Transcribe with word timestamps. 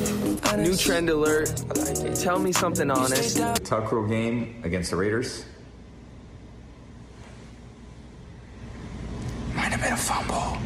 New 0.00 0.76
trend 0.76 1.08
alert. 1.08 1.54
Tell 2.16 2.40
me 2.40 2.50
something 2.50 2.90
honest. 2.90 3.36
Tuck 3.64 3.92
rule 3.92 4.08
game 4.08 4.60
against 4.64 4.90
the 4.90 4.96
Raiders. 4.96 5.44
Might 9.54 9.70
have 9.70 9.80
been 9.80 9.92
a 9.92 9.96
fumble. 9.96 10.58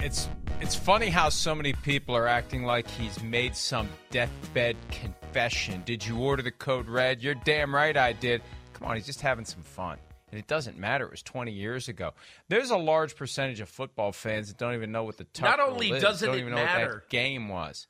It's 0.00 0.28
it's 0.60 0.74
funny 0.74 1.10
how 1.10 1.28
so 1.28 1.54
many 1.54 1.74
people 1.74 2.16
are 2.16 2.26
acting 2.26 2.64
like 2.64 2.88
he's 2.88 3.22
made 3.22 3.54
some 3.54 3.88
deathbed 4.10 4.76
confession. 4.90 5.82
Did 5.84 6.06
you 6.06 6.18
order 6.18 6.42
the 6.42 6.52
code 6.52 6.88
red? 6.88 7.22
You're 7.22 7.34
damn 7.34 7.74
right 7.74 7.94
I 7.96 8.14
did. 8.14 8.40
Come 8.72 8.88
on, 8.88 8.96
he's 8.96 9.04
just 9.04 9.20
having 9.20 9.44
some 9.44 9.62
fun. 9.62 9.98
And 10.30 10.40
it 10.40 10.46
doesn't 10.48 10.76
matter. 10.76 11.04
It 11.06 11.10
was 11.12 11.22
20 11.22 11.52
years 11.52 11.88
ago. 11.88 12.12
There's 12.48 12.70
a 12.70 12.76
large 12.76 13.14
percentage 13.16 13.60
of 13.60 13.68
football 13.68 14.10
fans 14.12 14.48
that 14.48 14.58
don't 14.58 14.74
even 14.74 14.90
know 14.90 15.04
what 15.04 15.18
the 15.18 15.24
tuck 15.24 15.56
Not 15.56 15.60
only 15.60 15.90
is, 15.90 16.02
doesn't 16.02 16.28
it 16.28 16.38
even 16.38 16.50
know 16.50 16.56
what 16.56 16.64
matter. 16.64 17.04
game 17.08 17.48
was. 17.48 17.86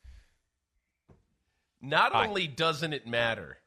Not 1.81 2.13
Hi. 2.13 2.27
only 2.27 2.47
doesn't 2.47 2.93
it 2.93 3.07
matter, 3.07 3.59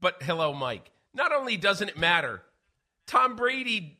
but 0.00 0.22
hello, 0.22 0.52
Mike. 0.54 0.90
Not 1.12 1.32
only 1.32 1.56
doesn't 1.56 1.88
it 1.90 1.98
matter, 1.98 2.42
Tom 3.06 3.36
Brady 3.36 3.98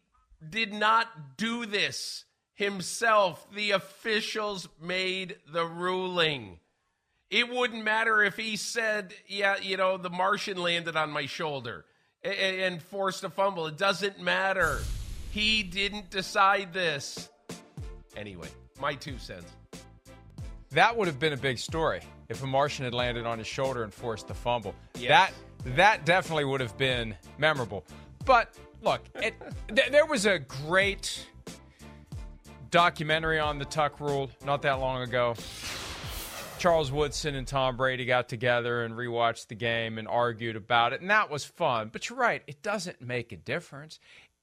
did 0.49 0.73
not 0.73 1.37
do 1.37 1.66
this 1.66 2.24
himself. 2.55 3.47
The 3.55 3.73
officials 3.73 4.69
made 4.80 5.37
the 5.52 5.66
ruling. 5.66 6.61
It 7.30 7.49
wouldn't 7.51 7.85
matter 7.85 8.23
if 8.23 8.37
he 8.37 8.57
said, 8.57 9.15
yeah, 9.27 9.57
you 9.59 9.77
know, 9.77 9.97
the 9.97 10.11
Martian 10.11 10.59
landed 10.59 10.97
on 10.97 11.11
my 11.11 11.27
shoulder 11.27 11.85
and 12.25 12.81
forced 12.83 13.25
a 13.25 13.31
fumble. 13.31 13.67
It 13.67 13.77
doesn't 13.77 14.21
matter. 14.21 14.80
He 15.30 15.63
didn't 15.63 16.11
decide 16.11 16.73
this. 16.73 17.30
Anyway, 18.17 18.49
my 18.80 18.95
two 18.95 19.19
cents. 19.19 19.51
That 20.71 20.96
would 20.96 21.07
have 21.07 21.19
been 21.19 21.33
a 21.33 21.38
big 21.38 21.59
story 21.59 22.01
if 22.29 22.43
a 22.43 22.46
Martian 22.46 22.85
had 22.85 22.95
landed 22.95 23.27
on 23.27 23.38
his 23.38 23.46
shoulder 23.46 23.83
and 23.83 23.93
forced 23.93 24.29
the 24.29 24.35
fumble. 24.35 24.74
Yes. 24.99 25.09
That 25.09 25.33
that 25.77 26.05
definitely 26.07 26.45
would 26.45 26.61
have 26.61 26.77
been 26.77 27.15
memorable. 27.38 27.85
But 28.24 28.55
look, 28.83 29.02
it, 29.16 29.35
th- 29.74 29.91
there 29.91 30.07
was 30.07 30.27
a 30.27 30.39
great 30.39 31.27
documentary 32.71 33.39
on 33.39 33.59
the 33.59 33.65
Tuck 33.65 34.01
Rule 34.01 34.30
not 34.45 34.63
that 34.63 34.80
long 34.80 35.02
ago. 35.02 35.35
Charles 36.63 36.93
Woodson 36.93 37.35
and 37.35 37.45
Tom 37.45 37.77
Brady 37.77 38.05
got 38.05 38.29
together 38.29 38.85
and 38.85 38.95
rewatched 38.95 39.49
the 39.49 39.57
game 39.57 39.99
and 39.99 40.07
argued 40.07 40.55
about 40.55 40.93
it, 40.93 41.01
and 41.01 41.10
that 41.10 41.29
was 41.29 41.45
fun. 41.45 41.91
But 41.93 42.09
you're 42.09 42.16
right, 42.16 42.41
it 42.46 42.63
doesn't 42.63 43.01
make 43.01 43.32
a 43.32 43.37
difference. 43.37 43.99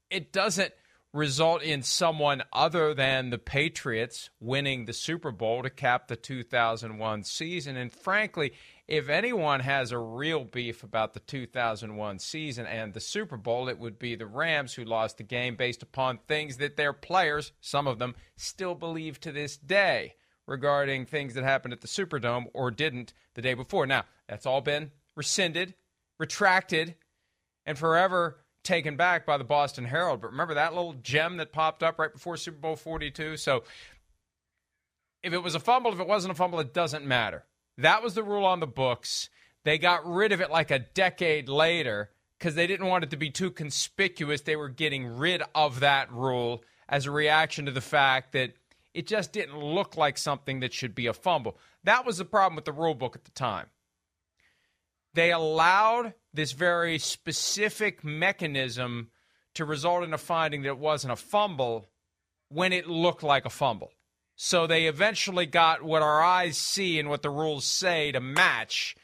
It 0.09 0.33
doesn't 0.33 0.73
result 1.13 1.63
in 1.63 1.81
someone 1.81 2.43
other 2.51 2.93
than 2.93 3.29
the 3.29 3.37
Patriots 3.37 4.31
winning 4.41 4.83
the 4.83 4.91
Super 4.91 5.31
Bowl 5.31 5.63
to 5.63 5.69
cap 5.69 6.09
the 6.09 6.17
2001 6.17 7.23
season. 7.23 7.77
And 7.77 7.89
frankly, 7.89 8.51
if 8.85 9.07
anyone 9.07 9.61
has 9.61 9.93
a 9.93 9.97
real 9.97 10.43
beef 10.43 10.83
about 10.83 11.13
the 11.13 11.21
2001 11.21 12.19
season 12.19 12.65
and 12.65 12.93
the 12.93 12.99
Super 12.99 13.37
Bowl, 13.37 13.69
it 13.69 13.79
would 13.79 13.97
be 13.97 14.15
the 14.15 14.25
Rams 14.25 14.73
who 14.73 14.83
lost 14.83 15.19
the 15.19 15.23
game 15.23 15.55
based 15.55 15.83
upon 15.83 16.19
things 16.27 16.57
that 16.57 16.75
their 16.75 16.91
players, 16.91 17.53
some 17.61 17.87
of 17.87 17.97
them, 17.97 18.13
still 18.35 18.75
believe 18.75 19.21
to 19.21 19.31
this 19.31 19.55
day 19.55 20.15
regarding 20.49 21.05
things 21.05 21.35
that 21.35 21.43
happened 21.43 21.73
at 21.73 21.81
the 21.81 21.87
Superdome 21.87 22.47
or 22.53 22.71
didn't 22.71 23.13
the 23.35 23.41
day 23.41 23.53
before. 23.53 23.85
Now, 23.85 24.03
that's 24.27 24.45
all 24.45 24.61
been 24.61 24.91
rescinded, 25.15 25.75
retracted, 26.17 26.95
and 27.65 27.77
forever 27.77 28.39
taken 28.63 28.97
back 28.97 29.25
by 29.25 29.37
the 29.37 29.43
Boston 29.43 29.85
Herald. 29.85 30.21
But 30.21 30.31
remember 30.31 30.55
that 30.55 30.73
little 30.73 30.93
gem 30.93 31.37
that 31.37 31.53
popped 31.53 31.83
up 31.83 31.99
right 31.99 32.11
before 32.11 32.35
Super 32.35 32.57
Bowl 32.57 32.75
42? 32.75 33.37
So 33.37 33.63
if 35.21 35.33
it 35.33 35.43
was 35.43 35.55
a 35.55 35.59
fumble, 35.59 35.93
if 35.93 35.99
it 35.99 36.07
wasn't 36.07 36.31
a 36.31 36.35
fumble, 36.35 36.59
it 36.59 36.73
doesn't 36.73 37.05
matter. 37.05 37.45
That 37.77 38.03
was 38.03 38.15
the 38.15 38.23
rule 38.23 38.45
on 38.45 38.59
the 38.59 38.67
books. 38.67 39.29
They 39.63 39.77
got 39.77 40.05
rid 40.05 40.31
of 40.31 40.41
it 40.41 40.49
like 40.49 40.71
a 40.71 40.79
decade 40.79 41.47
later 41.47 42.09
because 42.37 42.55
they 42.55 42.67
didn't 42.67 42.87
want 42.87 43.03
it 43.03 43.11
to 43.11 43.17
be 43.17 43.29
too 43.29 43.51
conspicuous. 43.51 44.41
They 44.41 44.55
were 44.55 44.69
getting 44.69 45.17
rid 45.17 45.43
of 45.53 45.81
that 45.81 46.11
rule 46.11 46.63
as 46.87 47.05
a 47.05 47.11
reaction 47.11 47.65
to 47.65 47.71
the 47.71 47.81
fact 47.81 48.31
that 48.31 48.53
it 48.99 49.07
just 49.07 49.31
didn't 49.31 49.57
look 49.57 49.95
like 49.95 50.17
something 50.17 50.59
that 50.59 50.73
should 50.73 50.93
be 50.93 51.07
a 51.07 51.13
fumble. 51.13 51.57
That 51.85 52.05
was 52.05 52.17
the 52.17 52.25
problem 52.25 52.57
with 52.57 52.65
the 52.65 52.73
rule 52.73 52.95
book 52.95 53.15
at 53.15 53.23
the 53.23 53.31
time. 53.31 53.67
They 55.13 55.31
allowed 55.31 56.15
this 56.33 56.51
very 56.51 56.99
specific 56.99 58.03
mechanism 58.03 59.11
to 59.53 59.63
result 59.63 60.03
in 60.03 60.13
a 60.13 60.17
finding 60.17 60.63
that 60.63 60.71
it 60.71 60.77
wasn't 60.77 61.13
a 61.13 61.15
fumble 61.15 61.87
when 62.49 62.73
it 62.73 62.89
looked 62.89 63.23
like 63.23 63.45
a 63.45 63.49
fumble. 63.49 63.91
So 64.35 64.67
they 64.67 64.87
eventually 64.87 65.45
got 65.45 65.81
what 65.81 66.01
our 66.01 66.21
eyes 66.21 66.57
see 66.57 66.99
and 66.99 67.09
what 67.09 67.21
the 67.21 67.29
rules 67.29 67.65
say 67.65 68.11
to 68.11 68.19
match. 68.19 68.97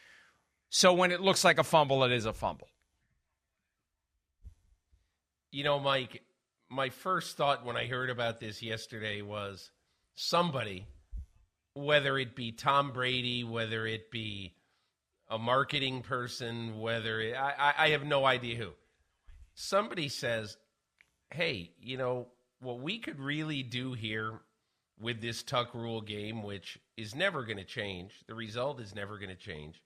So 0.70 0.94
when 0.94 1.14
it 1.14 1.22
looks 1.22 1.46
like 1.46 1.58
a 1.58 1.64
fumble, 1.64 2.04
it 2.04 2.12
is 2.12 2.26
a 2.26 2.34
fumble. 2.34 2.68
You 5.52 5.64
know, 5.64 5.80
Mike, 5.80 6.22
my 6.70 6.90
first 6.90 7.38
thought 7.38 7.66
when 7.66 7.78
I 7.78 7.88
heard 7.88 8.10
about 8.10 8.42
this 8.42 8.62
yesterday 8.62 9.22
was 9.22 9.72
somebody, 10.16 10.86
whether 11.74 12.18
it 12.18 12.36
be 12.36 12.52
Tom 12.52 12.92
Brady, 12.92 13.44
whether 13.44 13.86
it 13.86 14.12
be 14.12 14.54
a 15.30 15.38
marketing 15.38 16.02
person, 16.02 16.80
whether 16.80 17.20
it, 17.20 17.36
I, 17.36 17.54
I 17.58 17.74
I 17.86 17.90
have 17.90 18.06
no 18.06 18.26
idea 18.26 18.56
who, 18.56 18.72
somebody 19.54 20.10
says, 20.10 20.58
hey, 21.32 21.72
you 21.80 21.98
know, 21.98 22.28
what 22.60 22.80
we 22.80 23.00
could 23.00 23.20
really 23.20 23.64
do 23.64 23.94
here 23.94 24.40
with 25.00 25.22
this 25.22 25.44
Tuck 25.44 25.74
Rule 25.74 26.02
game, 26.02 26.44
which 26.44 26.80
is 26.96 27.16
never 27.16 27.44
going 27.44 27.58
to 27.58 27.66
change, 27.66 28.14
the 28.28 28.36
result 28.36 28.80
is 28.80 28.96
never 28.96 29.18
going 29.18 29.30
to 29.30 29.36
change. 29.36 29.82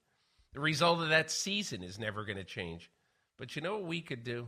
The 0.53 0.59
result 0.59 1.01
of 1.01 1.09
that 1.09 1.31
season 1.31 1.83
is 1.83 1.99
never 1.99 2.25
going 2.25 2.37
to 2.37 2.43
change. 2.43 2.89
But 3.37 3.55
you 3.55 3.61
know 3.61 3.77
what 3.77 3.87
we 3.87 4.01
could 4.01 4.23
do? 4.23 4.47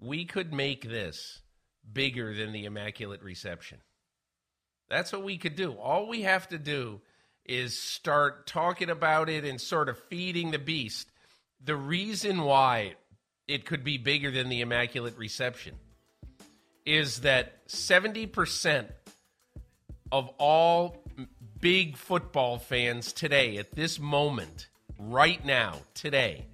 we 0.00 0.24
could 0.24 0.52
make 0.52 0.88
this 0.88 1.42
bigger 1.90 2.34
than 2.34 2.52
the 2.52 2.64
Immaculate 2.64 3.22
Reception. 3.22 3.78
That's 4.88 5.12
what 5.12 5.22
we 5.22 5.36
could 5.36 5.56
do. 5.56 5.72
All 5.72 6.08
we 6.08 6.22
have 6.22 6.48
to 6.48 6.58
do 6.58 7.00
is 7.44 7.78
start 7.78 8.46
talking 8.46 8.90
about 8.90 9.28
it 9.28 9.44
and 9.44 9.60
sort 9.60 9.88
of 9.88 9.98
feeding 10.04 10.50
the 10.50 10.58
beast. 10.58 11.10
The 11.64 11.76
reason 11.76 12.42
why 12.42 12.94
it 13.46 13.64
could 13.64 13.84
be 13.84 13.98
bigger 13.98 14.30
than 14.30 14.48
the 14.48 14.60
Immaculate 14.60 15.16
Reception 15.16 15.74
is 16.84 17.20
that 17.20 17.66
70% 17.68 18.86
of 20.12 20.30
all 20.38 21.02
big 21.60 21.96
football 21.96 22.58
fans 22.58 23.12
today, 23.12 23.56
at 23.56 23.74
this 23.74 23.98
moment, 23.98 24.68
right 24.98 25.44
now, 25.44 25.76
today, 25.94 26.46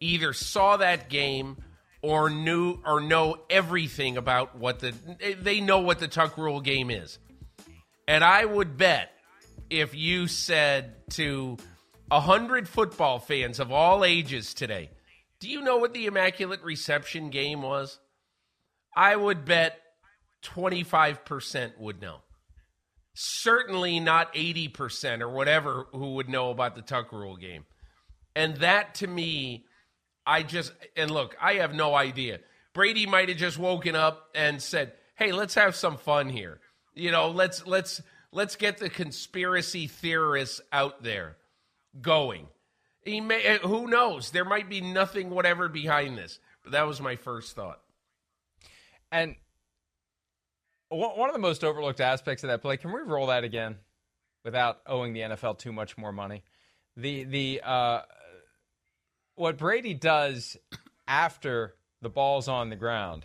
either 0.00 0.32
saw 0.32 0.76
that 0.78 1.08
game 1.08 1.56
or 2.02 2.30
knew 2.30 2.78
or 2.84 3.00
know 3.00 3.38
everything 3.48 4.16
about 4.16 4.56
what 4.56 4.80
the 4.80 4.94
they 5.40 5.60
know 5.60 5.80
what 5.80 5.98
the 5.98 6.08
tuck 6.08 6.38
rule 6.38 6.60
game 6.60 6.90
is. 6.90 7.18
And 8.10 8.24
I 8.24 8.44
would 8.44 8.76
bet 8.76 9.12
if 9.70 9.94
you 9.94 10.26
said 10.26 10.96
to 11.10 11.58
a 12.10 12.18
hundred 12.18 12.68
football 12.68 13.20
fans 13.20 13.60
of 13.60 13.70
all 13.70 14.04
ages 14.04 14.52
today, 14.52 14.90
do 15.38 15.48
you 15.48 15.60
know 15.60 15.76
what 15.76 15.94
the 15.94 16.06
Immaculate 16.06 16.60
Reception 16.64 17.30
game 17.30 17.62
was? 17.62 18.00
I 18.96 19.14
would 19.14 19.44
bet 19.44 19.78
25% 20.42 21.78
would 21.78 22.02
know. 22.02 22.16
Certainly 23.14 24.00
not 24.00 24.34
80% 24.34 25.20
or 25.20 25.28
whatever 25.28 25.86
who 25.92 26.14
would 26.14 26.28
know 26.28 26.50
about 26.50 26.74
the 26.74 26.82
tuck 26.82 27.12
rule 27.12 27.36
game. 27.36 27.64
And 28.34 28.56
that 28.56 28.96
to 28.96 29.06
me 29.06 29.66
I 30.26 30.42
just 30.42 30.72
and 30.96 31.12
look, 31.12 31.36
I 31.40 31.54
have 31.54 31.74
no 31.74 31.94
idea. 31.94 32.40
Brady 32.74 33.06
might 33.06 33.28
have 33.28 33.38
just 33.38 33.56
woken 33.56 33.94
up 33.94 34.30
and 34.34 34.60
said, 34.60 34.94
"Hey, 35.14 35.30
let's 35.30 35.54
have 35.54 35.76
some 35.76 35.96
fun 35.96 36.28
here. 36.28 36.58
You 37.00 37.10
know, 37.10 37.30
let's 37.30 37.66
let's 37.66 38.02
let's 38.32 38.56
get 38.56 38.78
the 38.78 38.90
conspiracy 38.90 39.86
theorists 39.86 40.60
out 40.72 41.02
there 41.02 41.36
going." 42.00 42.46
May 43.06 43.42
eh, 43.42 43.58
who 43.58 43.86
knows? 43.86 44.30
There 44.30 44.44
might 44.44 44.68
be 44.68 44.80
nothing 44.80 45.30
whatever 45.30 45.68
behind 45.68 46.18
this. 46.18 46.38
But 46.62 46.72
that 46.72 46.86
was 46.86 47.00
my 47.00 47.16
first 47.16 47.56
thought. 47.56 47.80
And 49.10 49.36
one 50.88 51.28
of 51.28 51.34
the 51.34 51.40
most 51.40 51.64
overlooked 51.64 52.00
aspects 52.00 52.44
of 52.44 52.48
that 52.48 52.62
play, 52.62 52.76
can 52.76 52.92
we 52.92 53.00
roll 53.00 53.28
that 53.28 53.44
again 53.44 53.76
without 54.44 54.80
owing 54.86 55.12
the 55.12 55.20
NFL 55.20 55.58
too 55.58 55.72
much 55.72 55.96
more 55.96 56.12
money? 56.12 56.42
The 56.96 57.24
the 57.24 57.62
uh, 57.64 58.02
what 59.36 59.56
Brady 59.56 59.94
does 59.94 60.56
after 61.08 61.74
the 62.02 62.08
ball's 62.08 62.48
on 62.48 62.70
the 62.70 62.76
ground. 62.76 63.24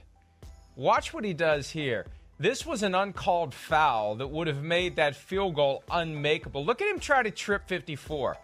Watch 0.76 1.14
what 1.14 1.24
he 1.24 1.34
does 1.34 1.70
here. 1.70 2.06
This 2.38 2.66
was 2.66 2.84
an 2.84 2.96
uncalled 2.96 3.54
foul 3.54 4.16
that 4.16 4.28
would 4.28 4.48
have 4.48 4.62
made 4.62 4.98
that 4.98 5.16
field 5.16 5.56
goal 5.56 5.84
unmakeable. 5.90 6.66
Look 6.66 6.82
at 6.82 6.88
him 6.90 7.00
try 7.00 7.24
to 7.24 7.32
trip 7.32 7.66
54. 7.68 8.36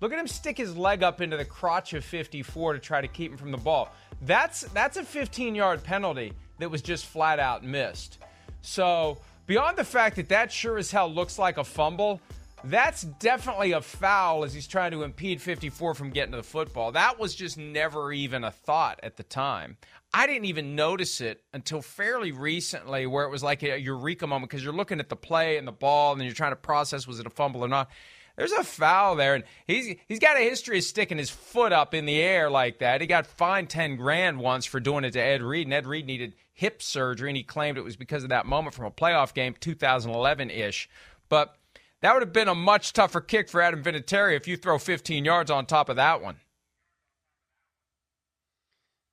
Look 0.00 0.12
at 0.12 0.18
him 0.20 0.28
stick 0.28 0.56
his 0.56 0.76
leg 0.76 1.02
up 1.02 1.20
into 1.20 1.36
the 1.36 1.44
crotch 1.44 1.92
of 1.92 2.04
54 2.04 2.74
to 2.74 2.78
try 2.78 3.00
to 3.00 3.08
keep 3.08 3.32
him 3.32 3.38
from 3.38 3.50
the 3.50 3.58
ball. 3.58 3.92
That's 4.22 4.62
that's 4.72 4.96
a 4.96 5.02
15-yard 5.02 5.82
penalty 5.82 6.32
that 6.60 6.70
was 6.70 6.80
just 6.80 7.06
flat 7.06 7.40
out 7.40 7.64
missed. 7.64 8.18
So, 8.62 9.18
beyond 9.46 9.76
the 9.76 9.84
fact 9.84 10.16
that 10.16 10.28
that 10.28 10.52
sure 10.52 10.78
as 10.78 10.92
hell 10.92 11.12
looks 11.12 11.38
like 11.38 11.58
a 11.58 11.64
fumble, 11.64 12.20
that's 12.64 13.02
definitely 13.02 13.72
a 13.72 13.80
foul 13.80 14.44
as 14.44 14.54
he's 14.54 14.66
trying 14.68 14.92
to 14.92 15.02
impede 15.02 15.40
54 15.40 15.94
from 15.94 16.10
getting 16.10 16.32
to 16.32 16.36
the 16.36 16.42
football. 16.42 16.92
That 16.92 17.18
was 17.18 17.34
just 17.34 17.58
never 17.58 18.12
even 18.12 18.44
a 18.44 18.50
thought 18.50 19.00
at 19.02 19.16
the 19.16 19.22
time. 19.22 19.76
I 20.12 20.26
didn't 20.26 20.46
even 20.46 20.74
notice 20.74 21.20
it 21.20 21.42
until 21.52 21.82
fairly 21.82 22.32
recently, 22.32 23.06
where 23.06 23.24
it 23.24 23.30
was 23.30 23.42
like 23.42 23.62
a 23.62 23.78
eureka 23.78 24.26
moment 24.26 24.50
because 24.50 24.64
you're 24.64 24.72
looking 24.72 24.98
at 24.98 25.08
the 25.08 25.16
play 25.16 25.56
and 25.56 25.68
the 25.68 25.72
ball 25.72 26.12
and 26.12 26.22
you're 26.22 26.32
trying 26.32 26.52
to 26.52 26.56
process 26.56 27.06
was 27.06 27.20
it 27.20 27.26
a 27.26 27.30
fumble 27.30 27.64
or 27.64 27.68
not. 27.68 27.90
There's 28.36 28.52
a 28.52 28.64
foul 28.64 29.16
there, 29.16 29.34
and 29.34 29.44
he's 29.66 29.96
he's 30.08 30.18
got 30.18 30.36
a 30.36 30.40
history 30.40 30.78
of 30.78 30.84
sticking 30.84 31.18
his 31.18 31.30
foot 31.30 31.72
up 31.72 31.94
in 31.94 32.06
the 32.06 32.20
air 32.20 32.50
like 32.50 32.78
that. 32.78 33.00
He 33.00 33.06
got 33.06 33.26
fined 33.26 33.68
ten 33.68 33.96
grand 33.96 34.38
once 34.38 34.64
for 34.64 34.80
doing 34.80 35.04
it 35.04 35.12
to 35.12 35.20
Ed 35.20 35.42
Reed, 35.42 35.66
and 35.66 35.74
Ed 35.74 35.86
Reed 35.86 36.06
needed 36.06 36.34
hip 36.54 36.82
surgery, 36.82 37.30
and 37.30 37.36
he 37.36 37.42
claimed 37.42 37.78
it 37.78 37.84
was 37.84 37.96
because 37.96 38.22
of 38.22 38.30
that 38.30 38.46
moment 38.46 38.74
from 38.74 38.86
a 38.86 38.90
playoff 38.90 39.34
game, 39.34 39.54
2011 39.60 40.50
ish. 40.50 40.88
But 41.28 41.54
that 42.00 42.14
would 42.14 42.22
have 42.22 42.32
been 42.32 42.48
a 42.48 42.54
much 42.54 42.92
tougher 42.92 43.20
kick 43.20 43.48
for 43.48 43.60
Adam 43.60 43.82
Vinatieri 43.82 44.36
if 44.36 44.48
you 44.48 44.56
throw 44.56 44.78
15 44.78 45.24
yards 45.24 45.50
on 45.50 45.66
top 45.66 45.88
of 45.88 45.96
that 45.96 46.22
one. 46.22 46.36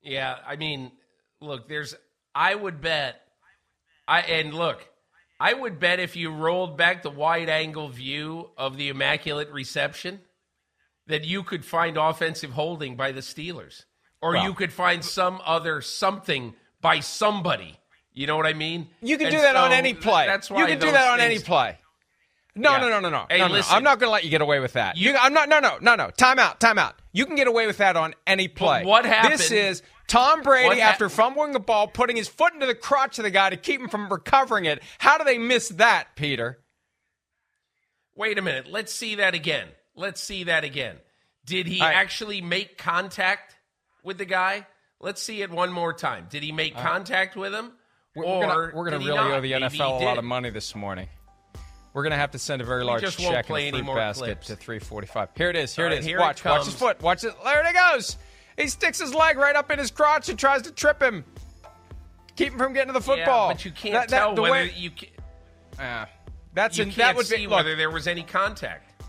Yeah, 0.02 0.36
I 0.46 0.56
mean, 0.56 0.92
look, 1.40 1.68
there's 1.68 1.94
I 2.34 2.54
would 2.54 2.80
bet 2.80 3.20
I 4.06 4.20
and 4.20 4.54
look, 4.54 4.86
I 5.40 5.52
would 5.52 5.78
bet 5.78 6.00
if 6.00 6.16
you 6.16 6.30
rolled 6.30 6.76
back 6.76 7.02
the 7.02 7.10
wide 7.10 7.48
angle 7.48 7.88
view 7.88 8.50
of 8.56 8.76
the 8.76 8.88
immaculate 8.88 9.50
reception 9.50 10.20
that 11.06 11.24
you 11.24 11.42
could 11.42 11.64
find 11.64 11.96
offensive 11.96 12.50
holding 12.52 12.96
by 12.96 13.12
the 13.12 13.20
Steelers 13.20 13.84
or 14.20 14.32
Well- 14.32 14.44
you 14.44 14.54
could 14.54 14.72
find 14.72 15.04
some 15.04 15.40
other 15.44 15.80
something 15.80 16.54
by 16.80 17.00
somebody. 17.00 17.78
You 18.12 18.26
know 18.26 18.36
what 18.36 18.46
I 18.46 18.52
mean? 18.52 18.90
You 19.00 19.16
can 19.16 19.28
And 19.28 19.36
do 19.36 19.42
that 19.42 19.54
on 19.54 19.72
any 19.72 19.94
play. 19.94 20.26
That's 20.26 20.50
why 20.50 20.60
you 20.60 20.66
can 20.66 20.80
do 20.80 20.90
that 20.90 21.12
on 21.12 21.20
any 21.20 21.38
play. 21.38 21.78
No, 22.58 22.72
Yeah. 22.72 22.78
no, 22.78 22.88
no, 22.88 23.00
no, 23.00 23.10
no. 23.10 23.26
Hey, 23.30 23.38
no, 23.38 23.44
no, 23.44 23.48
no. 23.48 23.54
listen. 23.54 23.74
I'm 23.76 23.84
not 23.84 23.98
going 23.98 24.08
to 24.08 24.12
let 24.12 24.24
you 24.24 24.30
get 24.30 24.40
away 24.40 24.58
with 24.60 24.72
that. 24.74 24.96
You, 24.96 25.16
I'm 25.16 25.32
not. 25.32 25.48
No, 25.48 25.60
no, 25.60 25.78
no, 25.80 25.94
no. 25.94 26.10
Time 26.10 26.38
out. 26.38 26.60
Time 26.60 26.78
out. 26.78 26.94
You 27.12 27.24
can 27.26 27.36
get 27.36 27.46
away 27.46 27.66
with 27.66 27.78
that 27.78 27.96
on 27.96 28.14
any 28.26 28.48
play. 28.48 28.84
what 28.84 29.04
happened- 29.06 29.34
This 29.34 29.50
is 29.50 29.82
Tom 30.08 30.42
Brady 30.42 30.80
hap- 30.80 30.94
after 30.94 31.08
fumbling 31.08 31.52
the 31.52 31.60
ball, 31.60 31.86
putting 31.86 32.16
his 32.16 32.28
foot 32.28 32.54
into 32.54 32.66
the 32.66 32.74
crotch 32.74 33.18
of 33.18 33.24
the 33.24 33.30
guy 33.30 33.50
to 33.50 33.56
keep 33.56 33.80
him 33.80 33.88
from 33.88 34.08
recovering 34.08 34.64
it. 34.64 34.82
How 34.98 35.18
do 35.18 35.24
they 35.24 35.38
miss 35.38 35.68
that, 35.70 36.16
Peter? 36.16 36.58
Wait 38.16 38.38
a 38.38 38.42
minute. 38.42 38.66
Let's 38.68 38.92
see 38.92 39.16
that 39.16 39.34
again. 39.34 39.68
Let's 39.94 40.22
see 40.22 40.44
that 40.44 40.64
again. 40.64 40.96
Did 41.44 41.66
he 41.66 41.80
right. 41.80 41.94
actually 41.94 42.40
make 42.40 42.76
contact 42.76 43.56
with 44.02 44.18
the 44.18 44.24
guy? 44.24 44.66
Let's 45.00 45.22
see 45.22 45.42
it 45.42 45.50
one 45.50 45.72
more 45.72 45.92
time. 45.92 46.26
Did 46.28 46.42
he 46.42 46.50
make 46.50 46.76
contact 46.76 47.36
with 47.36 47.54
him? 47.54 47.72
We're, 48.16 48.24
or 48.24 48.38
we're 48.38 48.46
gonna, 48.46 48.76
we're 48.76 48.84
gonna 48.84 48.98
did 48.98 49.04
he 49.04 49.10
really 49.10 49.32
owe 49.32 49.40
the 49.40 49.52
NFL 49.52 50.00
a 50.00 50.04
lot 50.04 50.18
of 50.18 50.24
money 50.24 50.50
this 50.50 50.74
morning. 50.74 51.08
We're 51.98 52.04
gonna 52.04 52.14
have 52.14 52.30
to 52.30 52.38
send 52.38 52.62
a 52.62 52.64
very 52.64 52.84
large 52.84 53.00
just 53.00 53.18
won't 53.18 53.32
check 53.34 53.46
play 53.46 53.62
in 53.66 53.74
a 53.74 53.78
any 53.78 53.78
fruit 53.78 53.86
more 53.86 53.96
basket 53.96 54.24
clips. 54.24 54.46
to 54.46 54.54
345. 54.54 55.30
Here 55.34 55.50
it 55.50 55.56
is. 55.56 55.74
Here 55.74 55.86
All 55.86 55.90
it 55.90 55.94
right, 55.94 55.98
is. 55.98 56.06
here 56.06 56.18
it 56.18 56.20
watch. 56.20 56.44
watch 56.44 56.58
his 56.58 56.68
comes. 56.68 56.78
foot. 56.78 57.02
Watch 57.02 57.24
it. 57.24 57.34
There 57.42 57.66
it 57.68 57.74
goes. 57.74 58.16
He 58.56 58.68
sticks 58.68 59.00
his 59.00 59.12
leg 59.12 59.36
right 59.36 59.56
up 59.56 59.68
in 59.72 59.80
his 59.80 59.90
crotch 59.90 60.28
and 60.28 60.38
tries 60.38 60.62
to 60.62 60.70
trip 60.70 61.02
him. 61.02 61.24
Keep 62.36 62.52
him 62.52 62.58
from 62.58 62.72
getting 62.72 62.86
to 62.86 62.92
the 62.92 63.00
football. 63.00 63.48
Yeah, 63.48 63.54
but 63.54 63.64
you 63.64 63.72
can't 63.72 63.94
That- 63.94 64.08
that- 64.10 64.18
tell 64.20 64.34
the 64.36 64.42
whether 64.42 64.52
way- 64.54 64.72
you 64.76 64.90
can, 64.92 65.08
Ah, 65.80 66.08
that's 66.54 66.78
you 66.78 66.84
an, 66.84 66.90
can't 66.90 66.98
that 66.98 67.16
would 67.16 67.26
see 67.26 67.38
be 67.38 67.46
look, 67.48 67.56
whether 67.56 67.74
there 67.74 67.90
was 67.90 68.06
any 68.06 68.22
contact. 68.22 69.02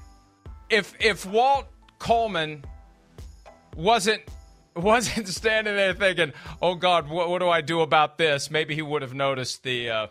if 0.71 0.95
if 0.99 1.27
Walt 1.27 1.67
Coleman 1.99 2.65
wasn't 3.75 4.23
wasn't 4.75 5.27
standing 5.29 5.75
there 5.75 5.93
thinking, 5.93 6.33
"Oh 6.59 6.73
God, 6.73 7.07
what, 7.07 7.29
what 7.29 7.37
do 7.39 7.49
I 7.49 7.61
do 7.61 7.81
about 7.81 8.17
this?" 8.17 8.49
Maybe 8.49 8.73
he 8.73 8.81
would 8.81 9.03
have 9.03 9.13
noticed 9.13 9.61
the 9.61 9.89
uh, 9.91 10.07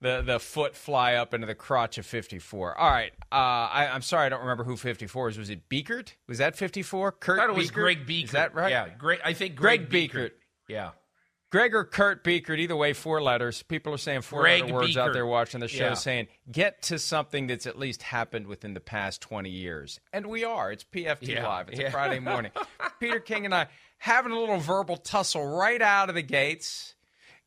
the 0.00 0.22
the 0.22 0.38
foot 0.40 0.74
fly 0.74 1.14
up 1.14 1.34
into 1.34 1.46
the 1.46 1.54
crotch 1.54 1.98
of 1.98 2.06
54. 2.06 2.78
All 2.78 2.90
right, 2.90 3.12
uh, 3.30 3.34
I, 3.34 3.90
I'm 3.92 4.02
sorry, 4.02 4.26
I 4.26 4.28
don't 4.28 4.40
remember 4.40 4.64
who 4.64 4.76
54 4.76 5.28
is. 5.30 5.38
Was 5.38 5.50
it 5.50 5.68
Biekert? 5.68 6.14
Was 6.28 6.38
that 6.38 6.56
54? 6.56 7.12
Kurt 7.12 7.38
I 7.38 7.42
thought 7.42 7.50
it 7.50 7.56
was 7.56 7.70
Biekert? 7.70 7.74
Greg 7.74 8.06
Biekert. 8.06 8.24
Is 8.24 8.30
that 8.32 8.54
right? 8.54 8.70
Yeah, 8.70 8.88
Greg. 8.98 9.20
I 9.24 9.32
think 9.32 9.56
Greg 9.56 9.90
Greg, 9.90 10.10
Biekert. 10.10 10.30
Yeah. 10.68 10.90
Greg 11.50 11.74
or 11.74 11.84
Kurt 11.84 12.22
Biekert, 12.22 12.60
either 12.60 12.76
way, 12.76 12.92
four 12.92 13.20
letters. 13.20 13.64
People 13.64 13.92
are 13.92 13.98
saying 13.98 14.20
four 14.20 14.40
Greg 14.42 14.62
letter 14.62 14.74
words 14.74 14.96
out 14.96 15.12
there 15.12 15.26
watching 15.26 15.58
the 15.58 15.66
show 15.66 15.86
Yeah. 15.86 15.94
saying, 15.94 16.28
get 16.50 16.80
to 16.82 16.98
something 17.00 17.48
that's 17.48 17.66
at 17.66 17.76
least 17.76 18.02
happened 18.02 18.46
within 18.46 18.72
the 18.72 18.78
past 18.80 19.20
20 19.20 19.50
years. 19.50 19.98
And 20.12 20.26
we 20.26 20.44
are. 20.44 20.70
It's 20.70 20.84
PFT 20.84 21.34
Yeah, 21.34 21.48
Live. 21.48 21.68
It's 21.70 21.80
yeah. 21.80 21.88
a 21.88 21.90
Friday 21.90 22.20
morning. 22.20 22.52
Peter 23.00 23.18
King 23.18 23.46
and 23.46 23.54
I 23.54 23.66
having 23.98 24.30
a 24.30 24.38
little 24.38 24.58
verbal 24.58 24.96
tussle 24.96 25.44
right 25.44 25.82
out 25.82 26.08
of 26.08 26.14
the 26.14 26.22
gates, 26.22 26.94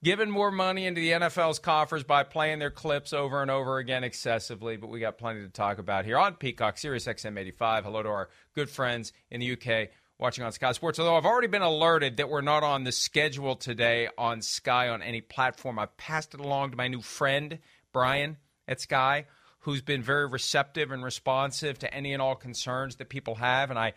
giving 0.03 0.29
more 0.29 0.51
money 0.51 0.85
into 0.85 0.99
the 0.99 1.11
NFL's 1.11 1.59
coffers 1.59 2.03
by 2.03 2.23
playing 2.23 2.59
their 2.59 2.69
clips 2.69 3.13
over 3.13 3.41
and 3.41 3.49
over 3.49 3.77
again 3.77 4.03
excessively. 4.03 4.75
But 4.75 4.89
we 4.89 4.99
got 4.99 5.17
plenty 5.17 5.41
to 5.41 5.49
talk 5.49 5.77
about 5.77 6.03
here 6.05 6.17
on 6.17 6.35
Peacock, 6.35 6.77
Sirius 6.77 7.05
XM 7.05 7.39
85. 7.39 7.85
Hello 7.85 8.03
to 8.03 8.09
our 8.09 8.29
good 8.53 8.69
friends 8.69 9.13
in 9.31 9.39
the 9.39 9.53
UK 9.53 9.89
watching 10.19 10.43
on 10.43 10.51
Sky 10.51 10.73
Sports. 10.73 10.99
Although 10.99 11.15
I've 11.15 11.25
already 11.25 11.47
been 11.47 11.61
alerted 11.61 12.17
that 12.17 12.29
we're 12.29 12.41
not 12.41 12.63
on 12.63 12.83
the 12.83 12.91
schedule 12.91 13.55
today 13.55 14.09
on 14.17 14.41
Sky 14.41 14.89
on 14.89 15.01
any 15.01 15.21
platform. 15.21 15.79
I've 15.79 15.95
passed 15.95 16.33
it 16.33 16.41
along 16.41 16.71
to 16.71 16.77
my 16.77 16.89
new 16.89 17.01
friend, 17.01 17.59
Brian 17.93 18.37
at 18.67 18.81
Sky, 18.81 19.25
who's 19.59 19.81
been 19.81 20.03
very 20.03 20.27
receptive 20.27 20.91
and 20.91 21.03
responsive 21.03 21.79
to 21.79 21.93
any 21.93 22.11
and 22.11 22.21
all 22.21 22.35
concerns 22.35 22.97
that 22.97 23.07
people 23.07 23.35
have. 23.35 23.69
And 23.69 23.79
I, 23.79 23.93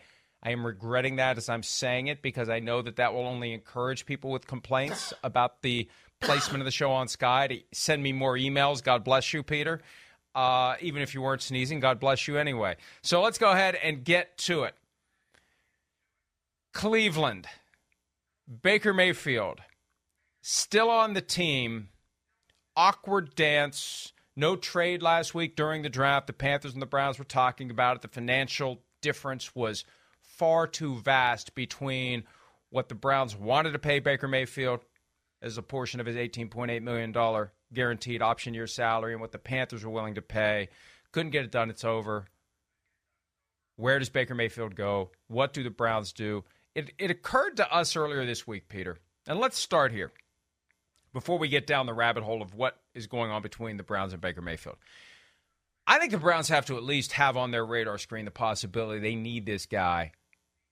I 0.47 0.51
am 0.51 0.65
regretting 0.65 1.17
that 1.17 1.37
as 1.37 1.49
I'm 1.49 1.61
saying 1.61 2.07
it 2.07 2.21
because 2.21 2.47
I 2.47 2.59
know 2.59 2.81
that 2.81 2.95
that 2.95 3.13
will 3.13 3.27
only 3.27 3.51
encourage 3.51 4.05
people 4.05 4.31
with 4.31 4.47
complaints 4.47 5.11
about 5.21 5.61
the 5.61 5.89
placement 6.21 6.61
of 6.61 6.65
the 6.65 6.71
show 6.71 6.89
on 6.89 7.09
Sky 7.09 7.47
to 7.47 7.59
send 7.73 8.01
me 8.01 8.13
more 8.13 8.37
emails. 8.37 8.81
God 8.81 9.03
bless 9.03 9.33
you, 9.33 9.43
Peter. 9.43 9.81
Uh, 10.33 10.75
even 10.79 11.01
if 11.01 11.13
you 11.13 11.21
weren't 11.21 11.41
sneezing, 11.41 11.81
God 11.81 11.99
bless 11.99 12.29
you 12.29 12.37
anyway. 12.37 12.77
So 13.01 13.21
let's 13.21 13.37
go 13.37 13.51
ahead 13.51 13.75
and 13.75 14.05
get 14.05 14.37
to 14.37 14.63
it. 14.63 14.75
Cleveland, 16.73 17.47
Baker 18.61 18.93
Mayfield, 18.93 19.59
still 20.41 20.89
on 20.89 21.11
the 21.11 21.19
team. 21.19 21.89
Awkward 22.73 23.35
dance. 23.35 24.13
No 24.33 24.55
trade 24.55 25.01
last 25.01 25.35
week 25.35 25.57
during 25.57 25.81
the 25.81 25.89
draft. 25.89 26.27
The 26.27 26.31
Panthers 26.31 26.71
and 26.71 26.81
the 26.81 26.85
Browns 26.85 27.19
were 27.19 27.25
talking 27.25 27.69
about 27.69 27.97
it. 27.97 28.01
The 28.01 28.07
financial 28.07 28.81
difference 29.01 29.53
was 29.53 29.83
far 30.37 30.67
too 30.67 30.95
vast 30.97 31.55
between 31.55 32.23
what 32.69 32.89
the 32.89 32.95
Browns 32.95 33.35
wanted 33.35 33.71
to 33.71 33.79
pay 33.79 33.99
Baker 33.99 34.27
Mayfield 34.27 34.81
as 35.41 35.57
a 35.57 35.61
portion 35.61 35.99
of 35.99 36.05
his 36.05 36.15
$18.8 36.15 36.81
million 36.81 37.49
guaranteed 37.73 38.21
option 38.21 38.53
year 38.53 38.67
salary 38.67 39.13
and 39.13 39.21
what 39.21 39.31
the 39.31 39.37
Panthers 39.37 39.83
were 39.83 39.91
willing 39.91 40.15
to 40.15 40.21
pay. 40.21 40.69
Couldn't 41.11 41.31
get 41.31 41.45
it 41.45 41.51
done. 41.51 41.69
It's 41.69 41.83
over. 41.83 42.25
Where 43.75 43.99
does 43.99 44.09
Baker 44.09 44.35
Mayfield 44.35 44.75
go? 44.75 45.11
What 45.27 45.53
do 45.53 45.63
the 45.63 45.69
Browns 45.69 46.11
do? 46.11 46.43
It, 46.73 46.91
it 46.97 47.11
occurred 47.11 47.57
to 47.57 47.71
us 47.73 47.95
earlier 47.95 48.25
this 48.25 48.45
week, 48.45 48.69
Peter, 48.69 48.97
and 49.27 49.39
let's 49.39 49.57
start 49.57 49.91
here 49.91 50.11
before 51.13 51.37
we 51.37 51.47
get 51.47 51.65
down 51.65 51.85
the 51.85 51.93
rabbit 51.93 52.23
hole 52.23 52.41
of 52.41 52.53
what 52.53 52.79
is 52.93 53.07
going 53.07 53.31
on 53.31 53.41
between 53.41 53.77
the 53.77 53.83
Browns 53.83 54.13
and 54.13 54.21
Baker 54.21 54.41
Mayfield. 54.41 54.77
I 55.85 55.99
think 55.99 56.11
the 56.11 56.17
Browns 56.17 56.49
have 56.49 56.65
to 56.65 56.75
at 56.75 56.83
least 56.83 57.13
have 57.13 57.37
on 57.37 57.51
their 57.51 57.65
radar 57.65 57.97
screen 57.97 58.25
the 58.25 58.31
possibility 58.31 58.99
they 58.99 59.15
need 59.15 59.45
this 59.45 59.65
guy 59.65 60.11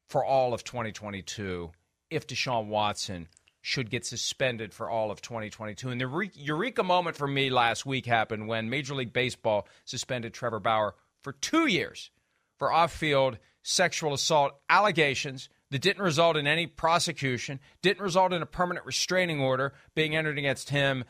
for 0.07 0.23
all 0.23 0.53
of 0.53 0.63
2022 0.63 1.71
if 2.09 2.27
Deshaun 2.27 2.67
Watson 2.67 3.27
should 3.61 3.89
get 3.89 4.05
suspended 4.05 4.73
for 4.73 4.89
all 4.89 5.09
of 5.09 5.21
2022. 5.21 5.89
And 5.89 5.99
the 5.99 6.07
re- 6.07 6.29
eureka 6.35 6.83
moment 6.83 7.15
for 7.15 7.27
me 7.27 7.49
last 7.49 7.85
week 7.85 8.05
happened 8.05 8.47
when 8.47 8.69
Major 8.69 8.93
League 8.93 9.11
Baseball 9.11 9.67
suspended 9.85 10.33
Trevor 10.33 10.59
Bauer 10.59 10.93
for 11.23 11.31
two 11.31 11.65
years 11.65 12.11
for 12.59 12.71
off 12.71 12.93
field 12.93 13.39
sexual 13.63 14.13
assault 14.13 14.53
allegations 14.69 15.49
that 15.71 15.81
didn't 15.81 16.03
result 16.03 16.37
in 16.37 16.45
any 16.45 16.67
prosecution, 16.67 17.59
didn't 17.81 18.03
result 18.03 18.33
in 18.33 18.43
a 18.43 18.45
permanent 18.45 18.85
restraining 18.85 19.41
order 19.41 19.73
being 19.95 20.15
entered 20.15 20.37
against 20.37 20.69
him 20.69 21.03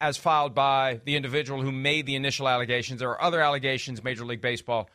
as 0.00 0.16
filed 0.16 0.54
by 0.54 1.00
the 1.04 1.14
individual 1.14 1.62
who 1.62 1.70
made 1.70 2.06
the 2.06 2.16
initial 2.16 2.48
allegations. 2.48 2.98
There 2.98 3.10
are 3.10 3.22
other 3.22 3.40
allegations 3.40 4.02
Major 4.02 4.24
League 4.24 4.40
Baseball 4.40 4.90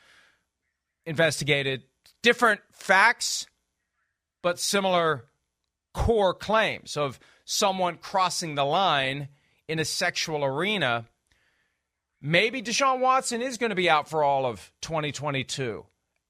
investigated, 1.06 1.84
different 2.26 2.60
facts, 2.72 3.46
but 4.42 4.58
similar 4.58 5.26
core 5.94 6.34
claims 6.34 6.98
of 6.98 7.20
someone 7.46 7.98
crossing 7.98 8.56
the 8.56 8.66
line 8.66 9.28
in 9.68 9.78
a 9.78 9.86
sexual 9.86 10.44
arena. 10.44 11.06
Maybe 12.20 12.64
Deshaun 12.64 13.00
Watson 13.00 13.44
is 13.44 13.60
going 13.60 13.70
to 13.70 13.76
be 13.76 13.92
out 13.92 14.10
for 14.10 14.24
all 14.24 14.48
of 14.48 14.72
2022. 14.82 15.86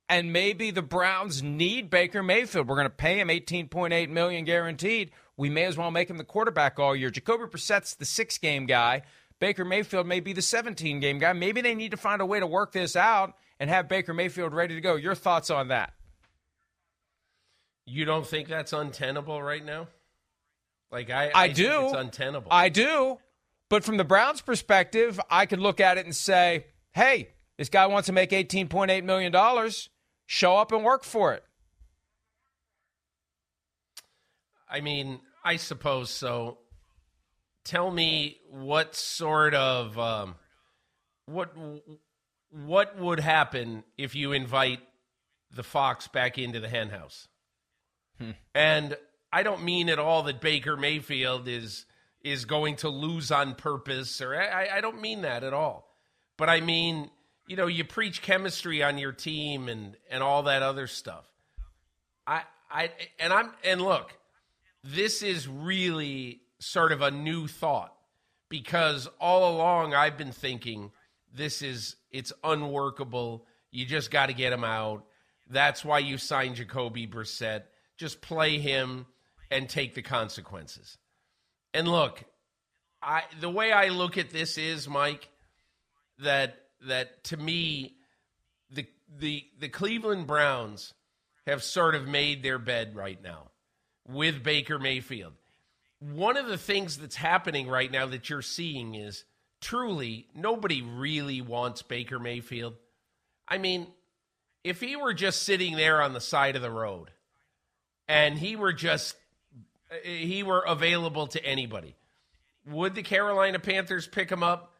And 0.10 0.34
maybe 0.34 0.70
the 0.70 0.82
Browns 0.82 1.42
need 1.42 1.90
Baker 1.90 2.22
Mayfield. 2.22 2.68
We're 2.68 2.76
going 2.76 2.90
to 2.90 2.90
pay 2.90 3.22
him 3.22 3.30
18.8 3.30 4.10
million 4.10 4.44
guaranteed. 4.44 5.12
We 5.38 5.50
may 5.50 5.64
as 5.64 5.78
well 5.78 5.92
make 5.92 6.10
him 6.10 6.18
the 6.18 6.26
quarterback 6.26 6.78
all 6.78 6.94
year. 6.94 7.10
Jacoby 7.10 7.46
Brissett's 7.46 7.96
the 7.96 8.04
six 8.04 8.38
game 8.38 8.66
guy. 8.66 9.04
Baker 9.40 9.64
Mayfield 9.64 10.08
may 10.08 10.20
be 10.20 10.34
the 10.34 10.42
17 10.42 11.00
game 11.00 11.20
guy. 11.20 11.32
Maybe 11.32 11.62
they 11.62 11.74
need 11.74 11.92
to 11.92 11.98
find 11.98 12.22
a 12.22 12.26
way 12.26 12.42
to 12.42 12.48
work 12.48 12.74
this 12.74 12.98
out 12.98 13.36
and 13.60 13.70
have 13.70 13.88
Baker 13.88 14.14
Mayfield 14.14 14.54
ready 14.54 14.76
to 14.76 14.82
go. 14.82 14.96
Your 14.96 15.16
thoughts 15.16 15.50
on 15.50 15.70
that? 15.70 15.94
You 17.86 18.06
don't 18.06 18.26
think 18.26 18.48
that's 18.48 18.74
untenable 18.74 19.42
right 19.42 19.64
now? 19.64 19.88
Like 20.92 21.10
I, 21.10 21.28
I, 21.28 21.32
I 21.36 21.46
think 21.48 21.58
do. 21.58 21.86
It's 21.86 21.94
untenable. 21.94 22.52
I 22.52 22.70
do. 22.70 23.18
But 23.70 23.84
from 23.84 23.98
the 23.98 24.04
Browns' 24.04 24.42
perspective, 24.42 25.20
I 25.30 25.46
could 25.46 25.60
look 25.60 25.80
at 25.80 25.98
it 25.98 26.06
and 26.06 26.16
say, 26.16 26.68
hey, 26.94 27.30
this 27.58 27.70
guy 27.70 27.88
wants 27.88 28.08
to 28.08 28.14
make 28.14 28.32
$18.8 28.32 29.04
million. 29.04 29.72
Show 30.28 30.58
up 30.58 30.72
and 30.72 30.84
work 30.84 31.04
for 31.04 31.34
it. 31.34 31.44
I 34.70 34.82
mean, 34.82 35.20
I 35.44 35.58
suppose 35.58 36.10
so. 36.10 36.60
Tell 37.64 37.90
me 37.90 38.38
what 38.50 38.96
sort 38.96 39.56
of 39.56 39.98
um, 39.98 40.36
what 41.26 41.56
what 42.64 42.98
would 42.98 43.20
happen 43.20 43.84
if 43.98 44.16
you 44.16 44.32
invite 44.32 44.80
the 45.54 45.64
fox 45.64 46.08
back 46.08 46.38
into 46.38 46.60
the 46.60 46.70
henhouse? 46.70 47.28
Hmm. 48.18 48.32
And 48.54 48.98
I 49.32 49.44
don't 49.44 49.64
mean 49.64 49.90
at 49.90 50.00
all 50.00 50.24
that 50.24 50.40
Baker 50.40 50.78
Mayfield 50.78 51.48
is 51.48 51.86
is 52.24 52.46
going 52.46 52.78
to 52.78 52.90
lose 52.90 53.32
on 53.32 53.54
purpose, 53.54 54.20
or 54.20 54.36
I, 54.36 54.78
I 54.78 54.82
don't 54.82 55.00
mean 55.00 55.22
that 55.22 55.44
at 55.44 55.54
all. 55.54 55.88
But 56.38 56.50
I 56.50 56.60
mean, 56.60 57.12
you 57.48 57.56
know, 57.56 57.68
you 57.68 57.84
preach 57.84 58.22
chemistry 58.22 58.82
on 58.82 58.98
your 58.98 59.12
team 59.12 59.68
and 59.68 59.98
and 60.10 60.24
all 60.24 60.44
that 60.44 60.64
other 60.64 60.88
stuff. 60.88 61.26
I 62.26 62.44
I 62.72 62.92
and 63.20 63.34
I'm 63.34 63.52
and 63.64 63.82
look, 63.82 64.18
this 64.84 65.22
is 65.22 65.48
really 65.48 66.40
sort 66.60 66.94
of 66.94 67.02
a 67.02 67.12
new 67.12 67.48
thought 67.48 67.94
because 68.48 69.10
all 69.20 69.56
along 69.56 69.94
I've 69.94 70.18
been 70.18 70.32
thinking 70.32 70.92
this 71.34 71.62
is 71.62 71.98
it's 72.16 72.32
unworkable. 72.46 73.46
You 73.72 73.86
just 73.86 74.10
got 74.10 74.28
to 74.28 74.34
get 74.34 74.54
him 74.54 74.64
out. 74.64 75.04
That's 75.50 75.84
why 75.84 76.00
you 76.00 76.18
signed 76.18 76.56
Jacoby 76.56 77.08
Brissett. 77.08 77.64
Just 77.98 78.22
play 78.22 78.58
him 78.58 79.06
and 79.52 79.68
take 79.68 79.96
the 79.96 80.02
consequences. 80.02 80.98
And 81.74 81.90
look, 81.90 82.24
I 83.02 83.24
the 83.42 83.50
way 83.50 83.74
I 83.74 83.90
look 83.90 84.18
at 84.18 84.30
this 84.30 84.58
is 84.58 84.88
Mike 84.88 85.28
that 86.20 86.58
that 86.88 87.26
to 87.26 87.38
me 87.38 87.98
the 88.72 88.88
the 89.14 89.44
the 89.60 89.70
Cleveland 89.70 90.26
Browns 90.26 90.94
have 91.46 91.64
sort 91.64 91.96
of 91.96 92.08
made 92.08 92.44
their 92.44 92.58
bed 92.58 92.96
right 92.96 93.22
now 93.22 93.52
with 94.08 94.42
Baker 94.42 94.80
Mayfield. 94.80 95.34
One 96.00 96.38
of 96.38 96.48
the 96.48 96.58
things 96.58 96.98
that's 96.98 97.16
happening 97.18 97.68
right 97.68 97.92
now 97.92 98.06
that 98.08 98.30
you're 98.30 98.42
seeing 98.42 98.96
is 98.96 99.26
truly 99.66 100.28
nobody 100.36 100.84
really 100.84 101.42
wants 101.42 101.82
Baker 101.82 102.20
Mayfield. 102.20 102.76
I 103.48 103.58
mean, 103.58 103.88
if 104.64 104.80
he 104.80 104.96
were 104.96 105.14
just 105.14 105.42
sitting 105.42 105.76
there 105.76 106.04
on 106.04 106.14
the 106.14 106.22
side 106.22 106.56
of 106.56 106.62
the 106.62 106.70
road 106.70 107.10
and 108.08 108.38
he 108.38 108.56
were 108.56 108.74
just 108.74 109.16
he 110.04 110.44
were 110.44 110.62
available 110.62 111.26
to 111.28 111.44
anybody, 111.44 111.96
would 112.68 112.94
the 112.94 113.02
Carolina 113.02 113.58
Panthers 113.58 114.08
pick 114.08 114.32
him 114.32 114.44
up? 114.44 114.74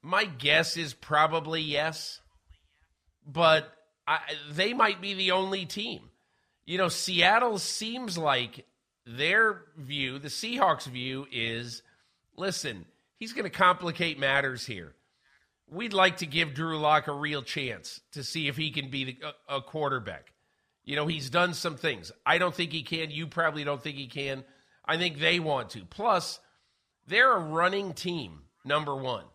My 0.00 0.24
guess 0.24 0.78
is 0.78 0.94
probably 0.94 1.60
yes. 1.60 2.20
But 3.26 3.70
I, 4.06 4.20
they 4.50 4.72
might 4.72 5.02
be 5.02 5.12
the 5.12 5.32
only 5.32 5.66
team. 5.66 6.00
You 6.64 6.78
know, 6.78 6.88
Seattle 6.88 7.58
seems 7.58 8.16
like 8.16 8.64
their 9.06 9.62
view, 9.76 10.18
the 10.18 10.28
Seahawks' 10.28 10.86
view 10.86 11.26
is 11.30 11.82
listen, 12.36 12.86
he's 13.22 13.32
going 13.32 13.44
to 13.44 13.56
complicate 13.56 14.18
matters 14.18 14.66
here. 14.66 14.96
We'd 15.70 15.92
like 15.92 16.16
to 16.16 16.26
give 16.26 16.54
Drew 16.54 16.76
Lock 16.76 17.06
a 17.06 17.12
real 17.12 17.44
chance 17.44 18.00
to 18.14 18.24
see 18.24 18.48
if 18.48 18.56
he 18.56 18.72
can 18.72 18.90
be 18.90 19.16
a, 19.48 19.58
a 19.58 19.60
quarterback. 19.60 20.32
You 20.84 20.96
know, 20.96 21.06
he's 21.06 21.30
done 21.30 21.54
some 21.54 21.76
things. 21.76 22.10
I 22.26 22.38
don't 22.38 22.52
think 22.52 22.72
he 22.72 22.82
can. 22.82 23.12
You 23.12 23.28
probably 23.28 23.62
don't 23.62 23.80
think 23.80 23.96
he 23.96 24.08
can. 24.08 24.42
I 24.84 24.96
think 24.96 25.20
they 25.20 25.38
want 25.38 25.70
to. 25.70 25.84
Plus, 25.84 26.40
they're 27.06 27.36
a 27.36 27.38
running 27.38 27.94
team, 27.94 28.40
number 28.64 28.96
one. 28.96 29.26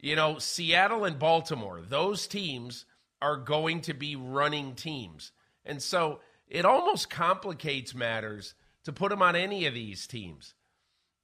You 0.00 0.14
know, 0.14 0.38
Seattle 0.38 1.04
and 1.04 1.18
Baltimore, 1.18 1.80
those 1.80 2.28
teams 2.28 2.84
are 3.20 3.36
going 3.36 3.80
to 3.82 3.92
be 3.94 4.14
running 4.14 4.76
teams. 4.76 5.32
And 5.64 5.82
so 5.82 6.20
it 6.46 6.64
almost 6.64 7.10
complicates 7.10 7.92
matters 7.92 8.54
to 8.84 8.92
put 8.92 9.10
him 9.10 9.20
on 9.20 9.34
any 9.34 9.66
of 9.66 9.74
these 9.74 10.06
teams. 10.06 10.54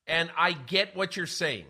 And 0.08 0.32
I 0.36 0.50
get 0.50 0.96
what 0.96 1.16
you're 1.16 1.26
saying. 1.28 1.66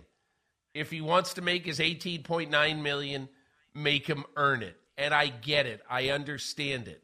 If 0.75 0.91
he 0.91 1.01
wants 1.01 1.35
to 1.35 1.43
make 1.43 1.67
his 1.67 1.79
18.9 1.79 2.83
million, 2.83 3.29
make 3.75 4.07
him 4.07 4.25
earn 4.37 4.63
it. 4.63 4.77
And 4.97 5.15
I 5.15 5.29
get 5.29 5.67
it. 5.67 5.83
I 5.89 6.11
understand 6.11 6.89
it. 6.89 7.03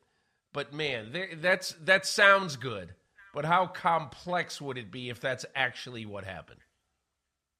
But 0.52 0.72
man, 0.72 1.14
that's 1.40 1.72
that 1.84 2.06
sounds 2.06 2.56
good. 2.56 2.94
But 3.34 3.44
how 3.44 3.66
complex 3.66 4.60
would 4.60 4.78
it 4.78 4.90
be 4.90 5.10
if 5.10 5.20
that's 5.20 5.44
actually 5.54 6.06
what 6.06 6.24
happened? 6.24 6.60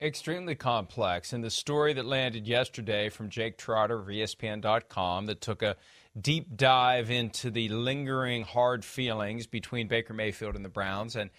Extremely 0.00 0.55
complex. 0.55 1.33
And 1.33 1.43
the 1.43 1.50
story 1.50 1.93
that 1.95 2.07
landed 2.07 2.47
yesterday 2.47 3.09
from 3.09 3.31
Jake 3.31 3.59
Trotter 3.59 3.99
of 3.99 4.07
ESPN.com 4.07 5.27
that 5.27 5.41
took 5.41 5.62
a 5.62 5.77
deep 6.19 6.57
dive 6.57 7.11
into 7.11 7.50
the 7.50 7.69
lingering 7.69 8.45
hard 8.45 8.85
feelings 8.85 9.47
between 9.47 9.88
Baker 9.88 10.15
Mayfield 10.15 10.57
and 10.57 10.65
the 10.65 10.69
Browns. 10.69 11.17
And 11.17 11.31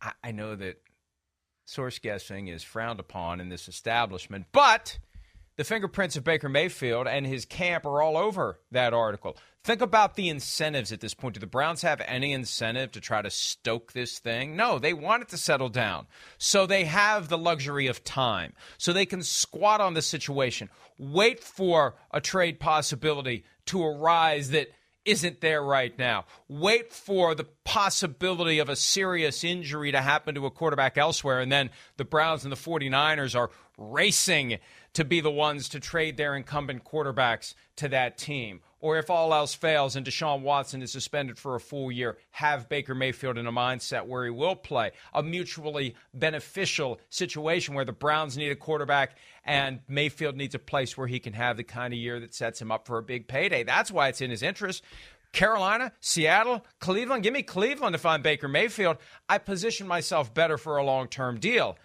I, 0.00 0.12
I 0.24 0.32
know 0.32 0.56
that 0.56 0.80
source 1.66 1.98
guessing 1.98 2.48
is 2.48 2.62
frowned 2.62 3.00
upon 3.00 3.40
in 3.40 3.50
this 3.50 3.68
establishment, 3.68 4.46
but 4.52 4.98
the 5.56 5.64
fingerprints 5.64 6.16
of 6.16 6.24
Baker 6.24 6.48
Mayfield 6.48 7.06
and 7.06 7.26
his 7.26 7.44
camp 7.44 7.84
are 7.84 8.00
all 8.00 8.16
over 8.16 8.60
that 8.70 8.94
article. 8.94 9.36
Think 9.64 9.80
about 9.80 10.14
the 10.14 10.28
incentives 10.28 10.92
at 10.92 11.00
this 11.00 11.14
point. 11.14 11.34
Do 11.34 11.40
the 11.40 11.46
Browns 11.46 11.82
have 11.82 12.00
any 12.06 12.32
incentive 12.32 12.92
to 12.92 13.00
try 13.00 13.20
to 13.20 13.30
stoke 13.30 13.92
this 13.92 14.20
thing? 14.20 14.54
No, 14.54 14.78
they 14.78 14.92
want 14.92 15.22
it 15.22 15.28
to 15.30 15.36
settle 15.36 15.68
down. 15.68 16.06
So 16.38 16.66
they 16.66 16.84
have 16.84 17.28
the 17.28 17.38
luxury 17.38 17.88
of 17.88 18.04
time. 18.04 18.52
So 18.78 18.92
they 18.92 19.06
can 19.06 19.24
squat 19.24 19.80
on 19.80 19.94
the 19.94 20.02
situation, 20.02 20.70
wait 20.98 21.42
for 21.42 21.96
a 22.12 22.20
trade 22.20 22.60
possibility 22.60 23.44
to 23.66 23.84
arise 23.84 24.50
that 24.50 24.68
isn't 25.06 25.40
there 25.40 25.62
right 25.62 25.96
now. 25.98 26.26
Wait 26.48 26.92
for 26.92 27.34
the 27.34 27.46
possibility 27.64 28.58
of 28.58 28.68
a 28.68 28.76
serious 28.76 29.44
injury 29.44 29.92
to 29.92 30.00
happen 30.00 30.34
to 30.34 30.46
a 30.46 30.50
quarterback 30.50 30.98
elsewhere, 30.98 31.40
and 31.40 31.50
then 31.50 31.70
the 31.96 32.04
Browns 32.04 32.44
and 32.44 32.52
the 32.52 32.56
49ers 32.56 33.38
are 33.38 33.50
racing 33.78 34.58
to 34.92 35.04
be 35.04 35.20
the 35.20 35.30
ones 35.30 35.68
to 35.68 35.80
trade 35.80 36.16
their 36.16 36.34
incumbent 36.34 36.84
quarterbacks 36.84 37.54
to 37.76 37.88
that 37.88 38.18
team. 38.18 38.60
Or 38.80 38.98
if 38.98 39.08
all 39.08 39.32
else 39.32 39.54
fails 39.54 39.96
and 39.96 40.06
Deshaun 40.06 40.42
Watson 40.42 40.82
is 40.82 40.92
suspended 40.92 41.38
for 41.38 41.54
a 41.54 41.60
full 41.60 41.90
year, 41.90 42.18
have 42.32 42.68
Baker 42.68 42.94
Mayfield 42.94 43.38
in 43.38 43.46
a 43.46 43.52
mindset 43.52 44.06
where 44.06 44.24
he 44.24 44.30
will 44.30 44.54
play. 44.54 44.90
A 45.14 45.22
mutually 45.22 45.94
beneficial 46.12 47.00
situation 47.08 47.74
where 47.74 47.86
the 47.86 47.92
Browns 47.92 48.36
need 48.36 48.50
a 48.50 48.56
quarterback 48.56 49.16
and 49.44 49.80
Mayfield 49.88 50.36
needs 50.36 50.54
a 50.54 50.58
place 50.58 50.96
where 50.96 51.06
he 51.06 51.18
can 51.18 51.32
have 51.32 51.56
the 51.56 51.64
kind 51.64 51.94
of 51.94 51.98
year 51.98 52.20
that 52.20 52.34
sets 52.34 52.60
him 52.60 52.70
up 52.70 52.86
for 52.86 52.98
a 52.98 53.02
big 53.02 53.28
payday. 53.28 53.62
That's 53.62 53.90
why 53.90 54.08
it's 54.08 54.20
in 54.20 54.30
his 54.30 54.42
interest. 54.42 54.82
Carolina, 55.32 55.92
Seattle, 56.00 56.64
Cleveland. 56.80 57.22
Give 57.22 57.32
me 57.32 57.42
Cleveland 57.42 57.94
if 57.94 58.06
I'm 58.06 58.22
Baker 58.22 58.48
Mayfield. 58.48 58.98
I 59.28 59.38
position 59.38 59.86
myself 59.86 60.32
better 60.32 60.58
for 60.58 60.76
a 60.76 60.84
long 60.84 61.08
term 61.08 61.38
deal 61.38 61.78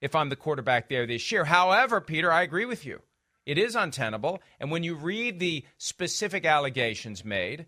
if 0.00 0.14
I'm 0.14 0.28
the 0.28 0.36
quarterback 0.36 0.88
there 0.88 1.06
this 1.06 1.30
year. 1.32 1.44
However, 1.44 2.00
Peter, 2.00 2.32
I 2.32 2.42
agree 2.42 2.66
with 2.66 2.84
you. 2.84 3.00
It 3.46 3.58
is 3.58 3.76
untenable. 3.76 4.42
And 4.60 4.70
when 4.70 4.82
you 4.82 4.96
read 4.96 5.38
the 5.38 5.64
specific 5.78 6.44
allegations 6.44 7.24
made 7.24 7.66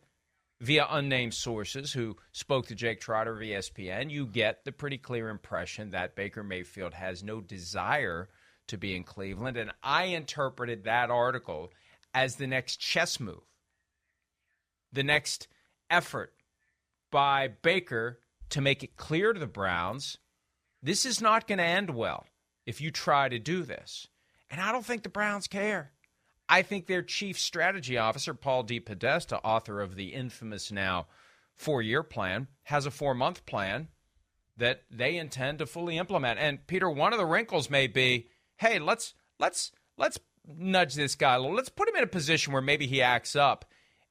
via 0.60 0.86
unnamed 0.90 1.34
sources 1.34 1.92
who 1.92 2.16
spoke 2.32 2.66
to 2.66 2.74
Jake 2.74 3.00
Trotter 3.00 3.32
of 3.32 3.40
ESPN, 3.40 4.10
you 4.10 4.26
get 4.26 4.64
the 4.64 4.72
pretty 4.72 4.98
clear 4.98 5.28
impression 5.28 5.90
that 5.90 6.16
Baker 6.16 6.42
Mayfield 6.42 6.94
has 6.94 7.22
no 7.22 7.40
desire 7.40 8.28
to 8.66 8.76
be 8.76 8.96
in 8.96 9.04
Cleveland. 9.04 9.56
And 9.56 9.70
I 9.82 10.06
interpreted 10.06 10.84
that 10.84 11.10
article 11.10 11.72
as 12.12 12.36
the 12.36 12.48
next 12.48 12.78
chess 12.78 13.20
move, 13.20 13.46
the 14.92 15.04
next 15.04 15.46
effort 15.88 16.34
by 17.10 17.48
Baker 17.48 18.18
to 18.50 18.60
make 18.60 18.82
it 18.82 18.96
clear 18.96 19.32
to 19.32 19.38
the 19.38 19.46
Browns 19.46 20.18
this 20.82 21.04
is 21.04 21.20
not 21.20 21.48
going 21.48 21.58
to 21.58 21.64
end 21.64 21.90
well 21.90 22.26
if 22.66 22.80
you 22.80 22.90
try 22.90 23.28
to 23.28 23.38
do 23.38 23.62
this. 23.62 24.06
And 24.50 24.60
I 24.60 24.72
don't 24.72 24.84
think 24.84 25.02
the 25.02 25.08
Browns 25.08 25.46
care. 25.46 25.92
I 26.48 26.62
think 26.62 26.86
their 26.86 27.02
chief 27.02 27.38
strategy 27.38 27.98
officer, 27.98 28.32
Paul 28.32 28.64
DePodesta, 28.64 29.40
author 29.44 29.80
of 29.80 29.96
the 29.96 30.14
infamous 30.14 30.72
now 30.72 31.06
four 31.54 31.82
year 31.82 32.02
plan, 32.02 32.48
has 32.64 32.86
a 32.86 32.90
four 32.90 33.14
month 33.14 33.44
plan 33.44 33.88
that 34.56 34.82
they 34.90 35.16
intend 35.16 35.58
to 35.58 35.66
fully 35.66 35.98
implement. 35.98 36.38
And 36.38 36.66
Peter, 36.66 36.90
one 36.90 37.12
of 37.12 37.18
the 37.18 37.26
wrinkles 37.26 37.68
may 37.70 37.86
be, 37.86 38.28
hey, 38.56 38.78
let's 38.78 39.14
let's 39.38 39.72
let's 39.96 40.18
nudge 40.46 40.94
this 40.94 41.14
guy 41.14 41.34
a 41.34 41.38
little. 41.38 41.54
Let's 41.54 41.68
put 41.68 41.88
him 41.88 41.96
in 41.96 42.04
a 42.04 42.08
position 42.08 42.52
where 42.52 42.62
maybe 42.62 42.86
he 42.86 43.02
acts 43.02 43.36
up 43.36 43.66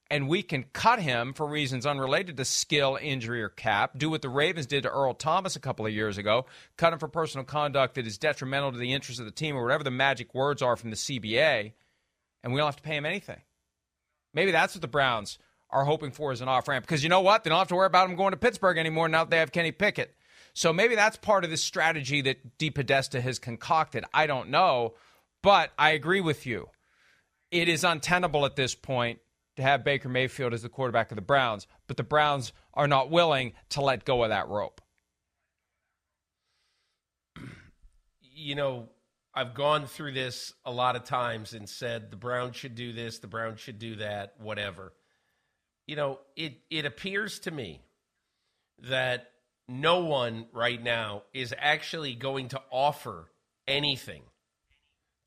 and 0.10 0.28
we 0.28 0.42
can 0.42 0.64
cut 0.74 1.00
him 1.00 1.34
for 1.34 1.46
reasons 1.46 1.86
unrelated 1.86 2.38
to 2.38 2.46
skill, 2.46 2.98
injury, 3.02 3.42
or 3.44 3.50
cap. 3.50 3.98
Do 3.98 4.10
what 4.10 4.22
the 4.22 4.30
Ravens 4.30 4.66
did 4.66 4.84
to 4.84 4.90
Earl 4.90 5.14
Thomas 5.14 5.56
a 5.56 5.60
couple 5.60 5.86
of 5.86 5.94
years 5.94 6.18
ago. 6.18 6.46
Cut 6.78 6.94
him 6.94 7.00
for 7.00 7.08
personal 7.08 7.46
conduct 7.46 7.96
that 7.96 8.08
is 8.08 8.18
detrimental 8.18 8.72
to 8.72 8.78
the 8.78 8.94
interests 8.94 9.20
of 9.20 9.26
the 9.26 9.32
team, 9.32 9.56
or 9.56 9.64
whatever 9.64 9.84
the 9.84 9.92
magic 9.92 10.34
words 10.34 10.62
are 10.62 10.76
from 10.76 10.90
the 10.90 10.96
CBA, 10.96 11.74
and 12.44 12.54
we 12.54 12.60
don't 12.60 12.68
have 12.68 12.78
to 12.78 12.84
pay 12.84 12.98
him 12.98 13.06
anything. 13.06 13.42
Maybe 14.34 14.52
that's 14.52 14.76
what 14.76 14.82
the 14.82 14.88
Browns 14.88 15.40
are 15.70 15.84
hoping 15.84 16.12
for 16.12 16.32
as 16.32 16.42
an 16.42 16.48
off 16.48 16.68
ramp. 16.68 16.86
Because 16.86 17.04
you 17.04 17.10
know 17.10 17.22
what? 17.22 17.44
They 17.44 17.50
don't 17.50 17.60
have 17.60 17.68
to 17.70 17.76
worry 17.76 17.88
about 17.88 18.10
him 18.10 18.16
going 18.16 18.32
to 18.32 18.38
Pittsburgh 18.38 18.78
anymore 18.78 19.10
now 19.10 19.24
that 19.24 19.32
they 19.32 19.40
have 19.40 19.52
Kenny 19.52 19.72
Pickett. 19.72 20.14
So 20.54 20.74
maybe 20.74 20.96
that's 20.96 21.18
part 21.18 21.44
of 21.44 21.50
the 21.50 21.58
strategy 21.58 22.22
that 22.22 22.58
DePodesta 22.58 23.22
has 23.22 23.38
concocted. 23.38 24.06
I 24.14 24.26
don't 24.26 24.50
know, 24.50 24.96
but 25.44 25.72
I 25.78 25.92
agree 25.92 26.22
with 26.22 26.46
you. 26.46 26.70
It 27.52 27.70
is 27.70 27.84
untenable 27.84 28.46
at 28.46 28.56
this 28.56 28.74
point 28.74 29.20
to 29.58 29.64
have 29.64 29.84
Baker 29.84 30.08
Mayfield 30.08 30.54
as 30.54 30.62
the 30.62 30.70
quarterback 30.70 31.12
of 31.12 31.16
the 31.16 31.22
Browns, 31.22 31.68
but 31.88 31.98
the 31.98 32.04
Browns 32.04 32.54
are 32.74 32.88
not 32.88 33.12
willing 33.12 33.54
to 33.70 33.82
let 33.82 34.06
go 34.06 34.24
of 34.24 34.30
that 34.30 34.48
rope. 34.48 34.82
You 38.22 38.56
know, 38.56 38.90
I've 39.34 39.56
gone 39.56 39.88
through 39.88 40.14
this 40.14 40.54
a 40.64 40.72
lot 40.72 40.96
of 40.96 41.04
times 41.04 41.54
and 41.54 41.68
said 41.68 42.12
the 42.12 42.18
Browns 42.18 42.56
should 42.56 42.76
do 42.76 42.94
this, 42.94 43.20
the 43.20 43.28
Browns 43.28 43.60
should 43.60 43.80
do 43.80 43.96
that, 43.96 44.36
whatever. 44.40 44.94
You 45.88 45.96
know, 45.96 46.20
it 46.36 46.60
it 46.70 46.86
appears 46.86 47.40
to 47.40 47.52
me 47.52 47.82
that 48.84 49.32
no 49.68 50.04
one 50.06 50.46
right 50.54 50.82
now 50.82 51.24
is 51.34 51.54
actually 51.58 52.14
going 52.14 52.50
to 52.50 52.62
offer 52.72 53.32
anything 53.68 54.22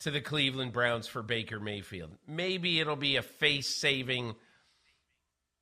to 0.00 0.10
the 0.10 0.20
Cleveland 0.20 0.72
Browns 0.72 1.06
for 1.06 1.22
Baker 1.22 1.60
Mayfield. 1.60 2.10
Maybe 2.26 2.80
it'll 2.80 2.96
be 2.96 3.16
a 3.16 3.22
face 3.22 3.68
saving 3.68 4.34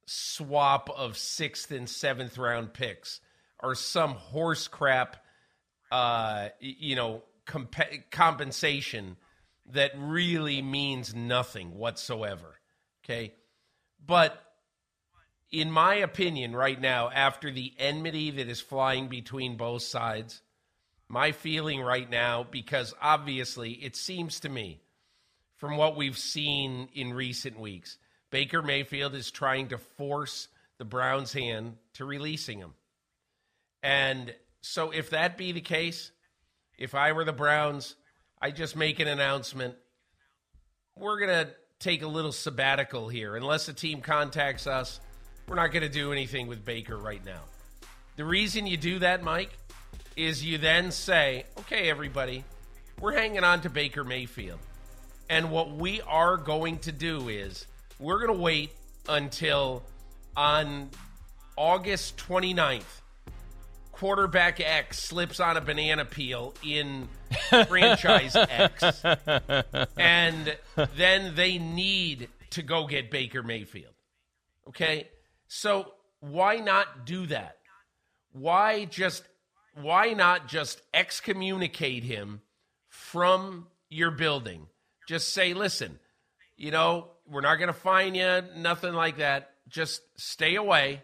swap 0.06 0.88
of 0.90 1.18
sixth 1.18 1.70
and 1.70 1.88
seventh 1.88 2.38
round 2.38 2.72
picks 2.72 3.20
or 3.60 3.74
some 3.74 4.12
horse 4.12 4.68
crap, 4.68 5.16
uh, 5.90 6.48
you 6.60 6.96
know, 6.96 7.22
comp- 7.46 8.10
compensation 8.10 9.16
that 9.72 9.92
really 9.96 10.62
means 10.62 11.14
nothing 11.14 11.76
whatsoever. 11.76 12.58
Okay. 13.04 13.34
But 14.04 14.40
in 15.50 15.70
my 15.70 15.96
opinion, 15.96 16.54
right 16.54 16.80
now, 16.80 17.10
after 17.10 17.50
the 17.50 17.72
enmity 17.78 18.30
that 18.32 18.48
is 18.48 18.60
flying 18.60 19.08
between 19.08 19.56
both 19.56 19.82
sides, 19.82 20.42
my 21.08 21.32
feeling 21.32 21.80
right 21.80 22.08
now, 22.08 22.46
because 22.50 22.94
obviously 23.00 23.72
it 23.72 23.96
seems 23.96 24.40
to 24.40 24.48
me 24.48 24.80
from 25.56 25.76
what 25.76 25.96
we've 25.96 26.18
seen 26.18 26.88
in 26.94 27.12
recent 27.12 27.58
weeks, 27.58 27.98
Baker 28.30 28.62
Mayfield 28.62 29.14
is 29.14 29.30
trying 29.30 29.68
to 29.68 29.78
force 29.78 30.48
the 30.78 30.84
Browns' 30.84 31.32
hand 31.32 31.76
to 31.94 32.04
releasing 32.04 32.58
him. 32.58 32.74
And 33.82 34.34
so, 34.60 34.90
if 34.90 35.10
that 35.10 35.36
be 35.36 35.52
the 35.52 35.60
case, 35.60 36.12
if 36.78 36.94
I 36.94 37.12
were 37.12 37.24
the 37.24 37.32
Browns, 37.32 37.96
I 38.40 38.50
just 38.50 38.76
make 38.76 39.00
an 39.00 39.08
announcement. 39.08 39.74
We're 40.96 41.18
going 41.18 41.46
to 41.46 41.52
take 41.80 42.02
a 42.02 42.08
little 42.08 42.32
sabbatical 42.32 43.08
here. 43.08 43.34
Unless 43.34 43.66
the 43.66 43.72
team 43.72 44.00
contacts 44.00 44.66
us, 44.66 45.00
we're 45.48 45.56
not 45.56 45.72
going 45.72 45.82
to 45.82 45.88
do 45.88 46.12
anything 46.12 46.46
with 46.46 46.64
Baker 46.64 46.96
right 46.96 47.24
now. 47.24 47.42
The 48.16 48.24
reason 48.24 48.66
you 48.66 48.76
do 48.76 48.98
that, 49.00 49.22
Mike, 49.22 49.56
is 50.18 50.44
you 50.44 50.58
then 50.58 50.90
say, 50.90 51.44
okay, 51.60 51.88
everybody, 51.88 52.44
we're 53.00 53.16
hanging 53.16 53.44
on 53.44 53.60
to 53.60 53.70
Baker 53.70 54.02
Mayfield. 54.02 54.58
And 55.30 55.50
what 55.52 55.70
we 55.70 56.00
are 56.02 56.36
going 56.36 56.78
to 56.80 56.92
do 56.92 57.28
is 57.28 57.66
we're 58.00 58.18
going 58.18 58.36
to 58.36 58.42
wait 58.42 58.72
until 59.08 59.84
on 60.36 60.90
August 61.56 62.16
29th, 62.16 62.82
quarterback 63.92 64.60
X 64.60 64.98
slips 65.04 65.38
on 65.38 65.56
a 65.56 65.60
banana 65.60 66.04
peel 66.04 66.52
in 66.64 67.08
franchise 67.68 68.34
X. 68.34 69.04
And 69.96 70.56
then 70.96 71.34
they 71.36 71.58
need 71.58 72.28
to 72.50 72.62
go 72.62 72.86
get 72.86 73.10
Baker 73.10 73.44
Mayfield. 73.44 73.94
Okay? 74.68 75.08
So 75.46 75.92
why 76.20 76.56
not 76.56 77.06
do 77.06 77.26
that? 77.26 77.58
Why 78.32 78.84
just 78.84 79.22
why 79.74 80.12
not 80.12 80.48
just 80.48 80.80
excommunicate 80.92 82.04
him 82.04 82.40
from 82.88 83.66
your 83.88 84.10
building? 84.10 84.66
Just 85.06 85.32
say, 85.32 85.54
listen, 85.54 85.98
you 86.56 86.70
know, 86.70 87.08
we're 87.26 87.40
not 87.40 87.56
going 87.56 87.68
to 87.68 87.72
fine 87.72 88.14
you, 88.14 88.42
nothing 88.56 88.94
like 88.94 89.18
that. 89.18 89.50
Just 89.68 90.02
stay 90.16 90.56
away. 90.56 91.02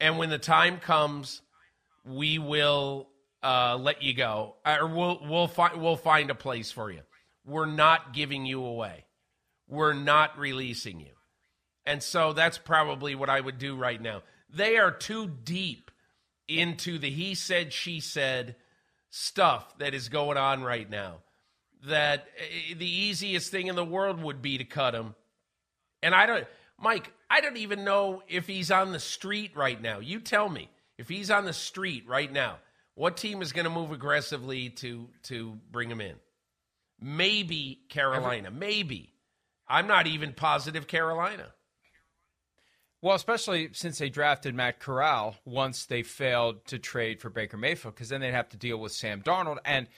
And 0.00 0.18
when 0.18 0.30
the 0.30 0.38
time 0.38 0.78
comes, 0.78 1.40
we 2.04 2.38
will 2.38 3.08
uh, 3.42 3.76
let 3.80 4.02
you 4.02 4.14
go, 4.14 4.56
or 4.66 4.86
we'll 4.86 5.20
we'll 5.22 5.48
find 5.48 5.80
we'll 5.80 5.96
find 5.96 6.30
a 6.30 6.34
place 6.34 6.70
for 6.70 6.90
you. 6.90 7.00
We're 7.46 7.66
not 7.66 8.12
giving 8.12 8.46
you 8.46 8.64
away. 8.64 9.04
We're 9.68 9.92
not 9.92 10.38
releasing 10.38 11.00
you. 11.00 11.12
And 11.86 12.02
so 12.02 12.32
that's 12.32 12.58
probably 12.58 13.14
what 13.14 13.28
I 13.28 13.40
would 13.40 13.58
do 13.58 13.76
right 13.76 14.00
now. 14.00 14.22
They 14.48 14.78
are 14.78 14.90
too 14.90 15.28
deep 15.28 15.90
into 16.48 16.98
the 16.98 17.10
he 17.10 17.34
said, 17.34 17.72
she 17.72 18.00
said 18.00 18.56
stuff 19.10 19.78
that 19.78 19.94
is 19.94 20.08
going 20.08 20.36
on 20.36 20.62
right 20.62 20.88
now. 20.88 21.18
That 21.86 22.26
eh, 22.38 22.74
the 22.76 22.88
easiest 22.88 23.50
thing 23.50 23.66
in 23.66 23.76
the 23.76 23.84
world 23.84 24.22
would 24.22 24.42
be 24.42 24.58
to 24.58 24.64
cut 24.64 24.94
him. 24.94 25.14
And 26.02 26.14
I 26.14 26.26
don't, 26.26 26.46
Mike, 26.78 27.12
I 27.30 27.40
don't 27.40 27.56
even 27.56 27.84
know 27.84 28.22
if 28.28 28.46
he's 28.46 28.70
on 28.70 28.92
the 28.92 29.00
street 29.00 29.52
right 29.56 29.80
now. 29.80 30.00
You 30.00 30.20
tell 30.20 30.48
me 30.48 30.70
if 30.98 31.08
he's 31.08 31.30
on 31.30 31.44
the 31.44 31.52
street 31.52 32.06
right 32.06 32.30
now. 32.30 32.58
What 32.94 33.16
team 33.16 33.42
is 33.42 33.52
going 33.52 33.64
to 33.64 33.70
move 33.70 33.90
aggressively 33.90 34.70
to 34.70 35.08
to 35.24 35.58
bring 35.70 35.90
him 35.90 36.00
in? 36.00 36.14
Maybe 37.00 37.80
Carolina. 37.88 38.50
Maybe. 38.50 39.12
I'm 39.66 39.86
not 39.86 40.06
even 40.06 40.32
positive 40.32 40.86
Carolina. 40.86 41.46
Well, 43.04 43.16
especially 43.16 43.68
since 43.74 43.98
they 43.98 44.08
drafted 44.08 44.54
Matt 44.54 44.80
Corral 44.80 45.36
once 45.44 45.84
they 45.84 46.02
failed 46.02 46.64
to 46.68 46.78
trade 46.78 47.20
for 47.20 47.28
Baker 47.28 47.58
Mayfield, 47.58 47.94
because 47.94 48.08
then 48.08 48.22
they'd 48.22 48.32
have 48.32 48.48
to 48.48 48.56
deal 48.56 48.78
with 48.78 48.92
Sam 48.92 49.20
Darnold. 49.20 49.58
And 49.66 49.88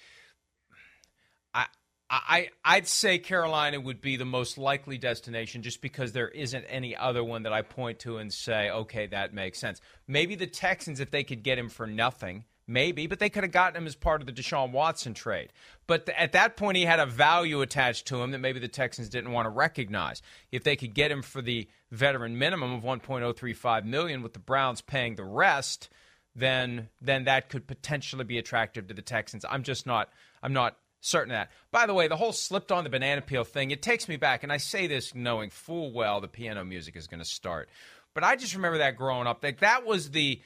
I, 1.54 1.66
I, 2.10 2.48
I'd 2.64 2.88
say 2.88 3.18
Carolina 3.18 3.78
would 3.78 4.00
be 4.00 4.16
the 4.16 4.24
most 4.24 4.58
likely 4.58 4.98
destination, 4.98 5.62
just 5.62 5.82
because 5.82 6.10
there 6.10 6.26
isn't 6.26 6.64
any 6.64 6.96
other 6.96 7.22
one 7.22 7.44
that 7.44 7.52
I 7.52 7.62
point 7.62 8.00
to 8.00 8.16
and 8.18 8.32
say, 8.32 8.70
okay, 8.70 9.06
that 9.06 9.32
makes 9.32 9.60
sense. 9.60 9.80
Maybe 10.08 10.34
the 10.34 10.48
Texans, 10.48 10.98
if 10.98 11.12
they 11.12 11.22
could 11.22 11.44
get 11.44 11.60
him 11.60 11.68
for 11.68 11.86
nothing 11.86 12.42
Maybe, 12.68 13.06
but 13.06 13.20
they 13.20 13.30
could 13.30 13.44
have 13.44 13.52
gotten 13.52 13.76
him 13.76 13.86
as 13.86 13.94
part 13.94 14.20
of 14.20 14.26
the 14.26 14.32
Deshaun 14.32 14.72
Watson 14.72 15.14
trade. 15.14 15.52
But 15.86 16.06
th- 16.06 16.18
at 16.18 16.32
that 16.32 16.56
point, 16.56 16.76
he 16.76 16.84
had 16.84 16.98
a 16.98 17.06
value 17.06 17.60
attached 17.60 18.06
to 18.08 18.20
him 18.20 18.32
that 18.32 18.40
maybe 18.40 18.58
the 18.58 18.66
Texans 18.66 19.08
didn't 19.08 19.30
want 19.30 19.46
to 19.46 19.50
recognize. 19.50 20.20
If 20.50 20.64
they 20.64 20.74
could 20.74 20.92
get 20.92 21.12
him 21.12 21.22
for 21.22 21.40
the 21.40 21.68
veteran 21.92 22.38
minimum 22.38 22.72
of 22.72 22.82
1.035 22.82 23.84
million, 23.84 24.20
with 24.20 24.32
the 24.32 24.40
Browns 24.40 24.80
paying 24.80 25.14
the 25.14 25.24
rest, 25.24 25.88
then 26.34 26.88
then 27.00 27.24
that 27.24 27.48
could 27.48 27.68
potentially 27.68 28.24
be 28.24 28.38
attractive 28.38 28.88
to 28.88 28.94
the 28.94 29.02
Texans. 29.02 29.44
I'm 29.48 29.62
just 29.62 29.86
not. 29.86 30.10
I'm 30.42 30.52
not 30.52 30.76
certain 31.00 31.30
of 31.30 31.36
that. 31.36 31.50
By 31.70 31.86
the 31.86 31.94
way, 31.94 32.08
the 32.08 32.16
whole 32.16 32.32
slipped 32.32 32.72
on 32.72 32.82
the 32.82 32.90
banana 32.90 33.22
peel 33.22 33.44
thing, 33.44 33.70
it 33.70 33.80
takes 33.80 34.08
me 34.08 34.16
back, 34.16 34.42
and 34.42 34.52
I 34.52 34.56
say 34.56 34.86
this 34.86 35.14
knowing 35.14 35.50
full 35.50 35.92
well 35.92 36.20
the 36.20 36.28
piano 36.28 36.64
music 36.64 36.96
is 36.96 37.06
going 37.06 37.20
to 37.20 37.24
start. 37.24 37.68
But 38.12 38.24
I 38.24 38.36
just 38.36 38.54
remember 38.54 38.78
that 38.78 38.96
growing 38.96 39.26
up. 39.26 39.42
Like 39.42 39.60
that 39.60 39.86
was 39.86 40.10
the 40.10 40.40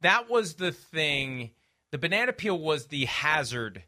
that 0.00 0.30
was 0.30 0.54
the 0.54 0.72
thing 0.72 1.50
the 1.92 1.98
banana 1.98 2.32
peel 2.32 2.58
was 2.58 2.86
the 2.86 3.04
hazard 3.06 3.84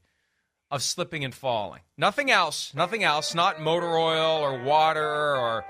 of 0.71 0.83
slipping 0.83 1.25
and 1.25 1.35
falling. 1.35 1.81
Nothing 1.97 2.31
else. 2.31 2.73
Nothing 2.75 3.05
else. 3.05 3.35
Not 3.35 3.61
motor 3.61 3.97
oil 3.97 4.39
or 4.39 4.63
water 4.63 5.37
or 5.37 5.65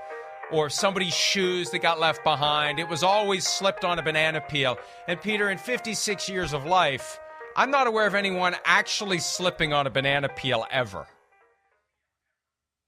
or 0.51 0.69
somebody's 0.69 1.13
shoes 1.13 1.69
that 1.69 1.79
got 1.79 1.99
left 1.99 2.23
behind. 2.23 2.79
It 2.79 2.89
was 2.89 3.03
always 3.03 3.45
slipped 3.45 3.85
on 3.85 3.99
a 3.99 4.03
banana 4.03 4.41
peel. 4.41 4.79
And 5.07 5.21
Peter, 5.21 5.49
in 5.49 5.59
56 5.59 6.27
years 6.27 6.53
of 6.53 6.65
life, 6.65 7.19
I'm 7.55 7.69
not 7.69 7.85
aware 7.87 8.07
of 8.07 8.15
anyone 8.15 8.55
actually 8.65 9.19
slipping 9.19 9.73
on 9.73 9.85
a 9.85 9.89
banana 9.91 10.27
peel 10.29 10.65
ever. 10.71 11.05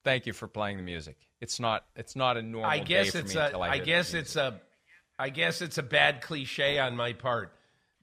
Thank 0.03 0.25
you 0.25 0.33
for 0.33 0.47
playing 0.47 0.77
the 0.77 0.83
music. 0.83 1.17
It's 1.39 1.59
not. 1.59 1.85
It's 1.95 2.15
not 2.15 2.37
a 2.37 2.41
normal. 2.41 2.69
I 2.69 2.79
guess 2.79 3.15
it's 3.15 3.35
a. 3.35 3.57
I, 3.57 3.69
I 3.73 3.77
guess 3.79 4.13
it's 4.13 4.35
a. 4.35 4.59
I 5.19 5.29
guess 5.29 5.61
it's 5.61 5.77
a 5.77 5.83
bad 5.83 6.21
cliche 6.21 6.79
on 6.79 6.95
my 6.95 7.13
part. 7.13 7.53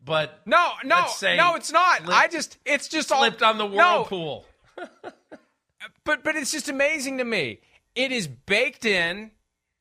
But 0.05 0.41
no, 0.47 0.71
no, 0.85 1.07
no, 1.23 1.55
it's 1.57 1.71
not. 1.71 1.99
Slipped, 1.99 2.13
I 2.13 2.29
just, 2.29 2.59
it's 2.65 2.89
just 2.89 3.09
slipped 3.09 3.43
all, 3.43 3.51
on 3.51 3.59
the 3.59 3.67
whirlpool. 3.67 4.47
No. 4.77 4.85
but 6.05 6.25
but 6.25 6.37
it's 6.37 6.51
just 6.51 6.69
amazing 6.69 7.19
to 7.19 7.25
me. 7.25 7.61
It 7.95 8.13
is 8.13 8.27
baked 8.27 8.85
in 8.85 9.33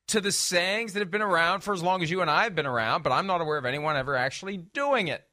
to 0.08 0.22
the 0.22 0.32
sayings 0.32 0.94
that 0.94 1.00
have 1.00 1.12
been 1.12 1.22
around 1.22 1.62
for 1.62 1.74
as 1.74 1.84
long 1.84 2.02
as 2.02 2.10
you 2.10 2.22
and 2.22 2.30
I 2.30 2.44
have 2.44 2.56
been 2.56 2.66
around. 2.66 3.04
But 3.04 3.12
I'm 3.12 3.28
not 3.28 3.42
aware 3.42 3.58
of 3.58 3.66
anyone 3.66 3.96
ever 3.96 4.16
actually 4.16 4.58
doing 4.58 5.08
it. 5.08 5.24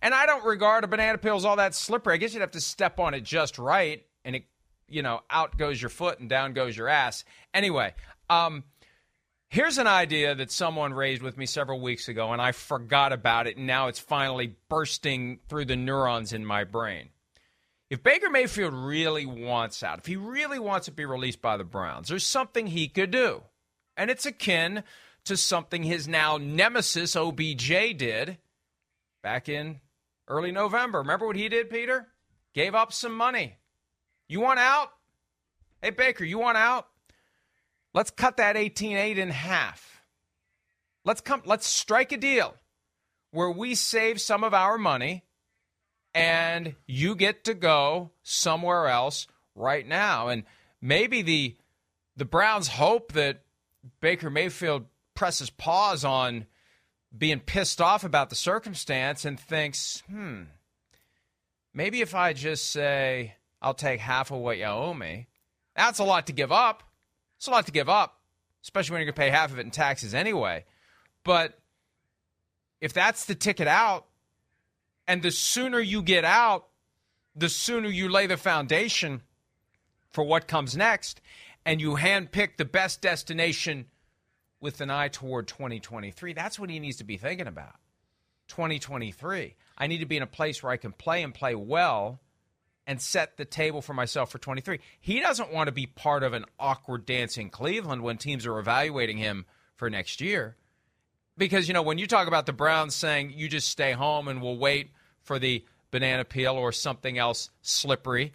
And 0.00 0.12
I 0.12 0.26
don't 0.26 0.44
regard 0.44 0.82
a 0.84 0.88
banana 0.88 1.16
peel 1.18 1.36
as 1.36 1.44
all 1.44 1.56
that 1.56 1.74
slippery. 1.74 2.14
I 2.14 2.16
guess 2.16 2.34
you'd 2.34 2.40
have 2.40 2.50
to 2.52 2.60
step 2.60 2.98
on 2.98 3.14
it 3.14 3.22
just 3.22 3.58
right, 3.58 4.04
and 4.24 4.34
it, 4.34 4.44
you 4.88 5.00
know, 5.00 5.20
out 5.30 5.56
goes 5.56 5.80
your 5.80 5.90
foot 5.90 6.18
and 6.18 6.28
down 6.28 6.54
goes 6.54 6.76
your 6.76 6.88
ass. 6.88 7.24
Anyway, 7.54 7.94
um, 8.28 8.64
Here's 9.52 9.76
an 9.76 9.86
idea 9.86 10.34
that 10.34 10.50
someone 10.50 10.94
raised 10.94 11.20
with 11.20 11.36
me 11.36 11.44
several 11.44 11.78
weeks 11.78 12.08
ago, 12.08 12.32
and 12.32 12.40
I 12.40 12.52
forgot 12.52 13.12
about 13.12 13.46
it, 13.46 13.58
and 13.58 13.66
now 13.66 13.88
it's 13.88 13.98
finally 13.98 14.56
bursting 14.70 15.40
through 15.46 15.66
the 15.66 15.76
neurons 15.76 16.32
in 16.32 16.46
my 16.46 16.64
brain. 16.64 17.10
If 17.90 18.02
Baker 18.02 18.30
Mayfield 18.30 18.72
really 18.72 19.26
wants 19.26 19.82
out, 19.82 19.98
if 19.98 20.06
he 20.06 20.16
really 20.16 20.58
wants 20.58 20.86
to 20.86 20.90
be 20.90 21.04
released 21.04 21.42
by 21.42 21.58
the 21.58 21.64
Browns, 21.64 22.08
there's 22.08 22.24
something 22.24 22.66
he 22.66 22.88
could 22.88 23.10
do. 23.10 23.42
And 23.94 24.10
it's 24.10 24.24
akin 24.24 24.84
to 25.26 25.36
something 25.36 25.82
his 25.82 26.08
now 26.08 26.38
nemesis 26.38 27.14
OBJ 27.14 27.98
did 27.98 28.38
back 29.22 29.50
in 29.50 29.80
early 30.28 30.50
November. 30.50 31.00
Remember 31.00 31.26
what 31.26 31.36
he 31.36 31.50
did, 31.50 31.68
Peter? 31.68 32.08
Gave 32.54 32.74
up 32.74 32.90
some 32.90 33.14
money. 33.14 33.58
You 34.30 34.40
want 34.40 34.60
out? 34.60 34.92
Hey, 35.82 35.90
Baker, 35.90 36.24
you 36.24 36.38
want 36.38 36.56
out? 36.56 36.86
Let's 37.94 38.10
cut 38.10 38.38
that 38.38 38.56
18-8 38.56 39.16
in 39.16 39.30
half. 39.30 40.02
Let's 41.04 41.20
come 41.20 41.42
let's 41.44 41.66
strike 41.66 42.12
a 42.12 42.16
deal 42.16 42.54
where 43.32 43.50
we 43.50 43.74
save 43.74 44.20
some 44.20 44.44
of 44.44 44.54
our 44.54 44.78
money 44.78 45.24
and 46.14 46.74
you 46.86 47.14
get 47.16 47.44
to 47.44 47.54
go 47.54 48.10
somewhere 48.22 48.86
else 48.86 49.26
right 49.54 49.86
now. 49.86 50.28
And 50.28 50.44
maybe 50.80 51.22
the 51.22 51.56
the 52.16 52.24
Browns 52.24 52.68
hope 52.68 53.12
that 53.12 53.42
Baker 54.00 54.30
Mayfield 54.30 54.86
presses 55.14 55.50
pause 55.50 56.04
on 56.04 56.46
being 57.16 57.40
pissed 57.40 57.80
off 57.80 58.04
about 58.04 58.30
the 58.30 58.36
circumstance 58.36 59.24
and 59.24 59.38
thinks, 59.38 60.02
hmm, 60.08 60.42
maybe 61.74 62.00
if 62.00 62.14
I 62.14 62.32
just 62.32 62.70
say, 62.70 63.34
I'll 63.60 63.74
take 63.74 64.00
half 64.00 64.30
of 64.30 64.38
what 64.38 64.58
you 64.58 64.64
owe 64.64 64.94
me, 64.94 65.26
that's 65.74 65.98
a 65.98 66.04
lot 66.04 66.26
to 66.26 66.32
give 66.32 66.52
up. 66.52 66.82
It's 67.42 67.48
a 67.48 67.50
lot 67.50 67.66
to 67.66 67.72
give 67.72 67.88
up, 67.88 68.20
especially 68.62 68.94
when 68.94 69.00
you're 69.00 69.06
going 69.06 69.14
to 69.14 69.20
pay 69.20 69.36
half 69.36 69.50
of 69.50 69.58
it 69.58 69.62
in 69.62 69.72
taxes 69.72 70.14
anyway. 70.14 70.64
But 71.24 71.58
if 72.80 72.92
that's 72.92 73.24
the 73.24 73.34
ticket 73.34 73.66
out, 73.66 74.06
and 75.08 75.22
the 75.22 75.32
sooner 75.32 75.80
you 75.80 76.02
get 76.02 76.24
out, 76.24 76.68
the 77.34 77.48
sooner 77.48 77.88
you 77.88 78.08
lay 78.08 78.28
the 78.28 78.36
foundation 78.36 79.22
for 80.12 80.22
what 80.22 80.46
comes 80.46 80.76
next, 80.76 81.20
and 81.66 81.80
you 81.80 81.96
handpick 81.96 82.58
the 82.58 82.64
best 82.64 83.00
destination 83.00 83.86
with 84.60 84.80
an 84.80 84.90
eye 84.90 85.08
toward 85.08 85.48
2023. 85.48 86.34
That's 86.34 86.60
what 86.60 86.70
he 86.70 86.78
needs 86.78 86.98
to 86.98 87.04
be 87.04 87.16
thinking 87.16 87.48
about. 87.48 87.74
2023. 88.46 89.56
I 89.78 89.86
need 89.88 89.98
to 89.98 90.06
be 90.06 90.16
in 90.16 90.22
a 90.22 90.28
place 90.28 90.62
where 90.62 90.70
I 90.70 90.76
can 90.76 90.92
play 90.92 91.24
and 91.24 91.34
play 91.34 91.56
well 91.56 92.20
and 92.86 93.00
set 93.00 93.36
the 93.36 93.44
table 93.44 93.80
for 93.80 93.94
myself 93.94 94.30
for 94.30 94.38
23. 94.38 94.80
He 95.00 95.20
doesn't 95.20 95.52
want 95.52 95.68
to 95.68 95.72
be 95.72 95.86
part 95.86 96.22
of 96.22 96.32
an 96.32 96.44
awkward 96.58 97.06
dance 97.06 97.36
in 97.36 97.50
Cleveland 97.50 98.02
when 98.02 98.18
teams 98.18 98.46
are 98.46 98.58
evaluating 98.58 99.18
him 99.18 99.46
for 99.76 99.88
next 99.88 100.20
year. 100.20 100.56
Because, 101.38 101.68
you 101.68 101.74
know, 101.74 101.82
when 101.82 101.98
you 101.98 102.06
talk 102.06 102.28
about 102.28 102.46
the 102.46 102.52
Browns 102.52 102.94
saying 102.94 103.32
you 103.36 103.48
just 103.48 103.68
stay 103.68 103.92
home 103.92 104.28
and 104.28 104.42
we'll 104.42 104.58
wait 104.58 104.90
for 105.22 105.38
the 105.38 105.64
banana 105.90 106.24
peel 106.24 106.54
or 106.54 106.72
something 106.72 107.18
else 107.18 107.50
slippery, 107.62 108.32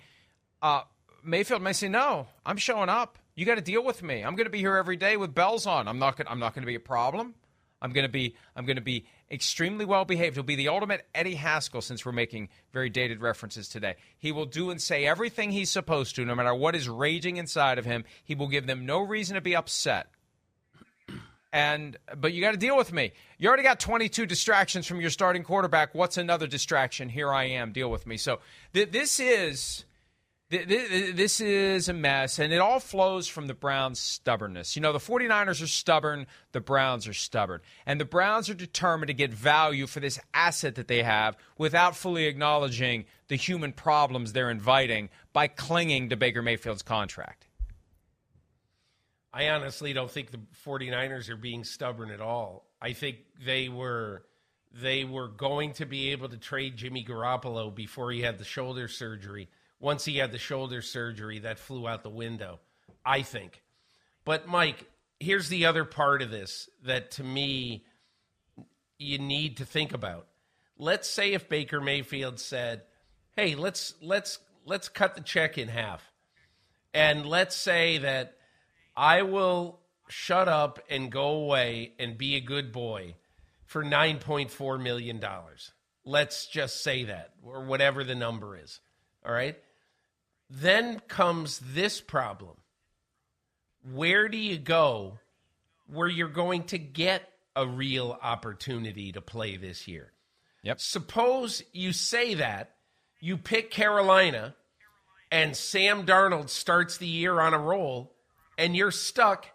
uh, 0.61 0.81
Mayfield 1.23 1.61
may 1.61 1.73
say, 1.73 1.89
no, 1.89 2.27
I'm 2.45 2.57
showing 2.57 2.89
up. 2.89 3.19
You 3.35 3.45
got 3.45 3.55
to 3.55 3.61
deal 3.61 3.83
with 3.83 4.01
me. 4.01 4.23
I'm 4.23 4.35
going 4.35 4.45
to 4.45 4.51
be 4.51 4.59
here 4.59 4.75
every 4.77 4.95
day 4.95 5.15
with 5.15 5.35
bells 5.35 5.67
on. 5.67 5.87
I'm 5.87 5.99
not 5.99 6.17
going. 6.17 6.27
I'm 6.27 6.39
not 6.39 6.55
going 6.55 6.63
to 6.63 6.67
be 6.67 6.75
a 6.75 6.79
problem. 6.79 7.35
I'm 7.81 7.91
going 7.91 8.05
to 8.05 8.11
be. 8.11 8.35
I'm 8.55 8.65
going 8.65 8.77
to 8.77 8.81
be 8.81 9.05
extremely 9.31 9.85
well 9.85 10.05
behaved. 10.05 10.35
He'll 10.35 10.43
be 10.43 10.55
the 10.55 10.69
ultimate 10.69 11.05
Eddie 11.13 11.35
Haskell, 11.35 11.81
since 11.81 12.05
we're 12.05 12.11
making 12.11 12.49
very 12.71 12.89
dated 12.89 13.21
references 13.21 13.67
today. 13.67 13.95
He 14.17 14.31
will 14.31 14.45
do 14.45 14.69
and 14.69 14.81
say 14.81 15.05
everything 15.05 15.51
he's 15.51 15.69
supposed 15.69 16.15
to, 16.15 16.25
no 16.25 16.35
matter 16.35 16.53
what 16.53 16.75
is 16.75 16.87
raging 16.87 17.37
inside 17.37 17.77
of 17.77 17.85
him. 17.85 18.05
He 18.23 18.35
will 18.35 18.47
give 18.47 18.67
them 18.67 18.85
no 18.85 19.01
reason 19.01 19.35
to 19.35 19.41
be 19.41 19.55
upset. 19.55 20.07
And 21.53 21.97
but 22.15 22.33
you 22.33 22.41
got 22.41 22.51
to 22.51 22.57
deal 22.57 22.77
with 22.77 22.91
me. 22.91 23.13
You 23.37 23.47
already 23.47 23.63
got 23.63 23.79
22 23.79 24.25
distractions 24.25 24.85
from 24.85 24.99
your 24.99 25.09
starting 25.09 25.43
quarterback. 25.43 25.95
What's 25.95 26.17
another 26.17 26.45
distraction? 26.45 27.09
Here 27.09 27.31
I 27.31 27.45
am. 27.45 27.71
Deal 27.71 27.89
with 27.89 28.05
me. 28.05 28.17
So 28.17 28.39
th- 28.73 28.91
this 28.91 29.19
is 29.19 29.85
this 30.49 31.41
is 31.41 31.89
a 31.89 31.93
mess, 31.93 32.39
and 32.39 32.53
it 32.53 32.59
all 32.59 32.79
flows 32.79 33.27
from 33.27 33.47
the 33.47 33.53
Browns' 33.53 33.99
stubbornness. 33.99 34.77
You 34.77 34.81
know, 34.81 34.93
the 34.93 34.99
49ers 34.99 35.61
are 35.61 35.67
stubborn, 35.67 36.25
the 36.53 36.61
Browns 36.61 37.05
are 37.05 37.13
stubborn. 37.13 37.59
And 37.85 37.99
the 37.99 38.05
Browns 38.05 38.49
are 38.49 38.53
determined 38.53 39.07
to 39.07 39.13
get 39.13 39.33
value 39.33 39.87
for 39.87 39.99
this 39.99 40.19
asset 40.33 40.75
that 40.75 40.87
they 40.87 41.03
have 41.03 41.35
without 41.57 41.97
fully 41.97 42.25
acknowledging 42.25 43.05
the 43.27 43.35
human 43.35 43.73
problems 43.73 44.31
they're 44.31 44.49
inviting 44.49 45.09
by 45.33 45.47
clinging 45.47 46.09
to 46.09 46.15
Baker 46.15 46.41
Mayfield's 46.41 46.81
contract. 46.81 47.47
I 49.33 49.49
honestly 49.49 49.91
don't 49.91 50.09
think 50.09 50.31
the 50.31 50.39
49ers 50.65 51.29
are 51.29 51.35
being 51.35 51.65
stubborn 51.65 52.09
at 52.09 52.21
all. 52.21 52.65
I 52.81 52.93
think 52.93 53.17
they 53.45 53.67
were 53.67 54.23
they 54.73 55.03
were 55.03 55.27
going 55.27 55.73
to 55.73 55.85
be 55.85 56.11
able 56.11 56.29
to 56.29 56.37
trade 56.37 56.77
Jimmy 56.77 57.03
Garoppolo 57.03 57.73
before 57.73 58.11
he 58.11 58.21
had 58.21 58.37
the 58.37 58.43
shoulder 58.43 58.87
surgery 58.87 59.49
once 59.79 60.05
he 60.05 60.17
had 60.17 60.31
the 60.31 60.37
shoulder 60.37 60.81
surgery, 60.81 61.39
that 61.39 61.59
flew 61.59 61.87
out 61.87 62.03
the 62.03 62.09
window, 62.09 62.59
I 63.05 63.21
think. 63.21 63.61
But, 64.25 64.47
Mike, 64.47 64.85
here's 65.19 65.49
the 65.49 65.65
other 65.65 65.85
part 65.85 66.21
of 66.21 66.31
this 66.31 66.69
that 66.83 67.11
to 67.11 67.23
me 67.23 67.85
you 68.97 69.19
need 69.19 69.57
to 69.57 69.65
think 69.65 69.93
about. 69.93 70.27
Let's 70.77 71.09
say 71.09 71.33
if 71.33 71.49
Baker 71.49 71.81
Mayfield 71.81 72.39
said, 72.39 72.83
"Hey, 73.35 73.55
let's 73.55 73.93
let's 74.01 74.39
let's 74.65 74.89
cut 74.89 75.15
the 75.15 75.21
check 75.21 75.57
in 75.57 75.67
half." 75.67 76.11
And 76.93 77.25
let's 77.25 77.55
say 77.55 77.99
that 77.99 78.37
I 78.95 79.21
will 79.21 79.79
shut 80.07 80.47
up 80.47 80.79
and 80.89 81.11
go 81.11 81.29
away 81.29 81.93
and 81.99 82.17
be 82.17 82.35
a 82.35 82.41
good 82.41 82.71
boy 82.71 83.15
for 83.65 83.83
9.4 83.83 84.81
million 84.81 85.19
dollars. 85.19 85.71
Let's 86.05 86.47
just 86.47 86.81
say 86.81 87.03
that 87.05 87.33
or 87.43 87.65
whatever 87.65 88.03
the 88.03 88.15
number 88.15 88.57
is. 88.57 88.79
All 89.25 89.33
right? 89.33 89.57
Then 90.49 91.01
comes 91.07 91.59
this 91.59 91.99
problem. 92.01 92.57
Where 93.93 94.27
do 94.29 94.37
you 94.37 94.57
go 94.57 95.19
where 95.87 96.07
you're 96.07 96.27
going 96.27 96.63
to 96.65 96.77
get 96.77 97.29
a 97.55 97.65
real 97.65 98.17
opportunity 98.21 99.11
to 99.11 99.21
play 99.21 99.57
this 99.57 99.87
year? 99.87 100.11
Yep. 100.63 100.79
Suppose 100.79 101.63
you 101.71 101.93
say 101.93 102.35
that, 102.35 102.75
you 103.19 103.37
pick 103.37 103.71
Carolina, 103.71 104.55
and 105.31 105.55
Sam 105.55 106.05
Darnold 106.05 106.49
starts 106.49 106.97
the 106.97 107.07
year 107.07 107.39
on 107.39 107.53
a 107.53 107.59
roll, 107.59 108.13
and 108.57 108.75
you're 108.75 108.91
stuck, 108.91 109.47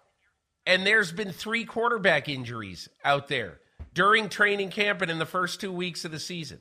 and 0.66 0.86
there's 0.86 1.12
been 1.12 1.32
three 1.32 1.64
quarterback 1.64 2.28
injuries 2.28 2.88
out 3.04 3.28
there 3.28 3.60
during 3.94 4.28
training 4.28 4.70
camp 4.70 5.02
and 5.02 5.10
in 5.10 5.18
the 5.18 5.26
first 5.26 5.60
two 5.60 5.72
weeks 5.72 6.04
of 6.04 6.12
the 6.12 6.20
season. 6.20 6.60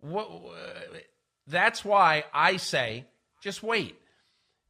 What, 0.00 0.28
uh, 0.28 0.98
that's 1.46 1.84
why 1.84 2.24
I 2.32 2.56
say 2.56 3.06
just 3.40 3.62
wait. 3.62 3.96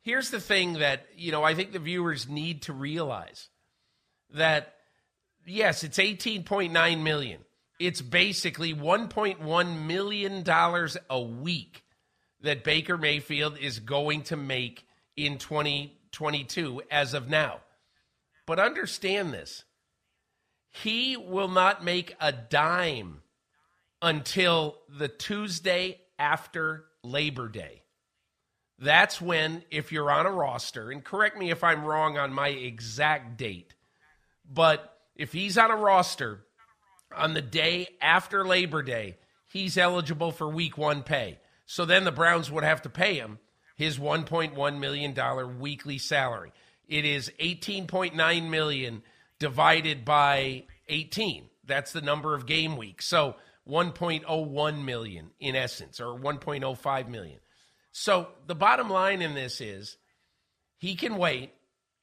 Here's 0.03 0.31
the 0.31 0.41
thing 0.41 0.75
that, 0.75 1.07
you 1.17 1.33
know, 1.33 1.43
I 1.43 1.55
think 1.55 1.73
the 1.73 1.79
viewers 1.79 2.29
need 2.29 2.63
to 2.63 2.73
realize 2.73 3.49
that 4.33 4.75
yes, 5.47 5.85
it's 5.85 5.99
18.9 5.99 7.03
million. 7.03 7.41
It's 7.79 8.03
basically 8.03 8.75
1.1 8.75 9.87
million 9.87 10.43
dollars 10.43 10.97
a 11.09 11.21
week 11.21 11.83
that 12.43 12.65
Baker 12.65 12.97
Mayfield 12.97 13.59
is 13.59 13.81
going 13.81 14.23
to 14.25 14.37
make 14.37 14.87
in 15.17 15.39
2022 15.39 16.83
as 16.91 17.15
of 17.15 17.29
now. 17.29 17.61
But 18.47 18.59
understand 18.59 19.33
this. 19.33 19.65
He 20.71 21.17
will 21.17 21.49
not 21.49 21.85
make 21.85 22.15
a 22.21 22.33
dime 22.33 23.23
until 24.01 24.79
the 24.89 25.09
Tuesday 25.09 26.01
after 26.19 26.85
Labor 27.03 27.49
Day. 27.49 27.80
That's 28.81 29.21
when, 29.21 29.63
if 29.71 29.93
you're 29.93 30.11
on 30.11 30.25
a 30.25 30.33
roster, 30.33 30.91
and 30.91 31.05
correct 31.05 31.37
me 31.37 31.51
if 31.51 31.63
I'm 31.63 31.85
wrong 31.85 32.17
on 32.17 32.33
my 32.33 32.49
exact 32.49 33.37
date, 33.37 33.75
but 34.51 34.97
if 35.15 35.33
he's 35.33 35.59
on 35.59 35.71
a 35.71 35.77
roster 35.77 36.41
on 37.15 37.35
the 37.35 37.43
day 37.43 37.89
after 38.01 38.45
Labor 38.45 38.83
Day, 38.83 39.19
he's 39.49 39.77
eligible 39.77 40.33
for 40.33 40.49
week 40.49 40.79
one 40.79 41.03
pay. 41.03 41.39
So 41.67 41.85
then 41.85 42.05
the 42.05 42.13
Browns 42.13 42.51
would 42.51 42.65
have 42.65 42.83
to 42.83 42.89
pay 42.89 43.15
him 43.15 43.39
his 43.77 43.99
$1.1 43.99 44.79
million 44.79 45.61
weekly 45.61 45.99
salary. 45.99 46.53
It 46.89 47.05
is 47.05 47.31
18.9 47.39 48.49
million 48.49 49.03
divided 49.39 50.05
by 50.05 50.65
18. 50.89 51.49
That's 51.65 51.93
the 51.93 52.01
number 52.01 52.35
of 52.35 52.47
game 52.47 52.77
weeks. 52.77 53.07
So 53.07 53.37
1.01 53.69 54.85
million 54.85 55.31
in 55.39 55.55
essence, 55.55 56.01
or 56.01 56.19
1.05 56.19 57.09
million. 57.09 57.39
So 57.93 58.29
the 58.47 58.55
bottom 58.55 58.89
line 58.89 59.23
in 59.23 59.35
this 59.35 59.61
is 59.61 59.97
he 60.79 60.95
can 60.95 61.17
wait, 61.17 61.53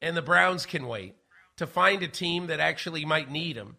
and 0.02 0.16
the 0.16 0.22
Browns 0.22 0.66
can 0.66 0.88
wait 0.88 1.16
to 1.58 1.66
find 1.66 2.04
a 2.04 2.08
team 2.08 2.48
that 2.48 2.60
actually 2.60 3.06
might 3.06 3.32
need 3.32 3.56
him, 3.56 3.78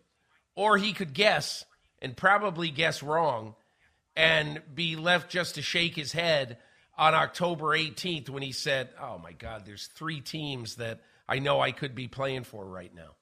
or 0.54 0.76
he 0.76 0.92
could 0.92 1.12
guess 1.12 1.64
and 2.00 2.16
probably 2.16 2.70
guess 2.70 3.02
wrong 3.02 3.54
and 4.16 4.60
be 4.74 4.96
left 4.96 5.30
just 5.30 5.54
to 5.54 5.62
shake 5.62 5.94
his 5.94 6.12
head 6.12 6.58
on 6.96 7.14
October 7.14 7.66
18th 7.66 8.28
when 8.28 8.42
he 8.42 8.52
said, 8.52 8.88
Oh 9.00 9.18
my 9.18 9.32
God, 9.32 9.62
there's 9.64 9.86
three 9.86 10.20
teams 10.20 10.76
that 10.76 11.00
I 11.28 11.38
know 11.38 11.60
I 11.60 11.70
could 11.70 11.94
be 11.94 12.08
playing 12.08 12.44
for 12.44 12.64
right 12.64 12.92
now. 12.94 13.14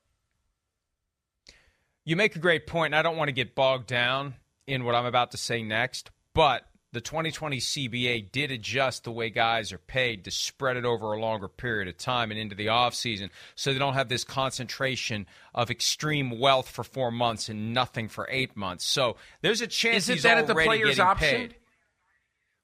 You 2.05 2.17
make 2.17 2.37
a 2.37 2.39
great 2.39 2.67
point, 2.67 2.95
I 2.95 3.03
don't 3.03 3.17
want 3.17 3.29
to 3.29 3.33
get 3.33 3.55
bogged 3.55 3.89
down 3.89 4.35
in 4.67 4.85
what 4.85 4.95
I'm 4.95 5.07
about 5.07 5.33
to 5.33 5.37
say 5.37 5.63
next, 5.63 6.11
but 6.33 6.65
the 6.97 7.01
2020 7.03 7.59
CBA 7.59 8.33
did 8.33 8.51
adjust 8.51 9.05
the 9.05 9.13
way 9.13 9.29
guys 9.29 9.71
are 9.71 9.79
paid 9.79 10.25
to 10.25 10.31
spread 10.31 10.79
it 10.79 10.87
over 10.87 11.13
a 11.13 11.21
longer 11.21 11.47
period 11.47 11.89
of 11.89 11.99
time 11.99 12.31
and 12.31 12.41
into 12.41 12.55
the 12.55 12.67
offseason 12.67 13.29
so 13.55 13.71
they 13.71 13.79
don't 13.79 13.93
have 13.93 14.09
this 14.09 14.25
concentration 14.25 15.27
of 15.55 15.71
extreme 15.71 16.39
wealth 16.41 16.71
for 16.71 16.83
four 16.83 17.11
months 17.11 17.51
and 17.51 17.75
nothing 17.75 18.09
for 18.09 18.27
eight 18.31 18.57
months. 18.57 18.87
So 18.87 19.17
there's 19.43 19.61
a 19.61 19.67
chance 19.67 20.05
Is 20.05 20.09
it 20.09 20.13
he's 20.15 20.23
that 20.23 20.39
already 20.39 20.41
at 20.41 20.47
the 20.47 20.55
player's 20.55 20.89
getting 20.97 21.05
option? 21.05 21.29
paid. 21.41 21.55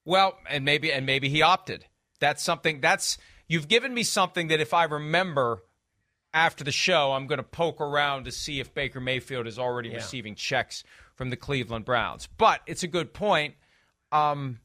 Well, 0.07 0.38
and 0.49 0.64
maybe 0.64 0.90
and 0.92 1.05
maybe 1.07 1.29
he 1.29 1.42
opted. 1.42 1.85
That's 2.18 2.42
something 2.42 2.81
that's 2.81 3.18
you've 3.49 3.68
given 3.68 3.92
me 3.92 4.03
something 4.03 4.49
that 4.49 4.61
if 4.61 4.73
I 4.73 4.85
remember 4.85 5.62
after 6.35 6.64
the 6.64 6.73
show, 6.73 7.12
I'm 7.12 7.27
going 7.27 7.37
to 7.38 7.42
poke 7.45 7.83
around 7.83 8.25
to 8.25 8.33
see 8.33 8.59
if 8.61 8.73
Baker 8.73 8.99
Mayfield 9.01 9.47
is 9.47 9.59
already 9.59 9.90
Yeah. 9.90 9.97
receiving 9.97 10.35
checks 10.35 10.83
from 11.14 11.29
the 11.29 11.37
Cleveland 11.37 11.85
Browns. 11.85 12.29
But 12.38 12.62
it's 12.66 12.83
a 12.83 12.88
good 12.88 13.12
point. 13.12 13.55
Um, 14.12 14.61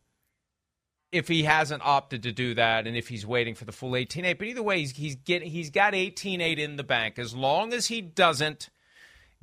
if 1.12 1.28
he 1.28 1.44
hasn't 1.44 1.86
opted 1.86 2.24
to 2.24 2.32
do 2.32 2.54
that, 2.56 2.86
and 2.86 2.98
if 2.98 3.08
he's 3.08 3.26
waiting 3.26 3.56
for 3.56 3.66
the 3.66 3.72
full 3.72 3.92
18-8, 3.92 4.38
but 4.38 4.48
either 4.48 4.64
way, 4.64 4.80
he's 4.80 4.92
he's 4.92 5.16
getting 5.16 5.50
he's 5.50 5.70
got 5.70 5.94
18-8 5.94 6.58
in 6.58 6.76
the 6.76 6.84
bank. 6.84 7.18
As 7.18 7.34
long 7.34 7.74
as 7.74 7.88
he 7.88 8.02
doesn't 8.02 8.70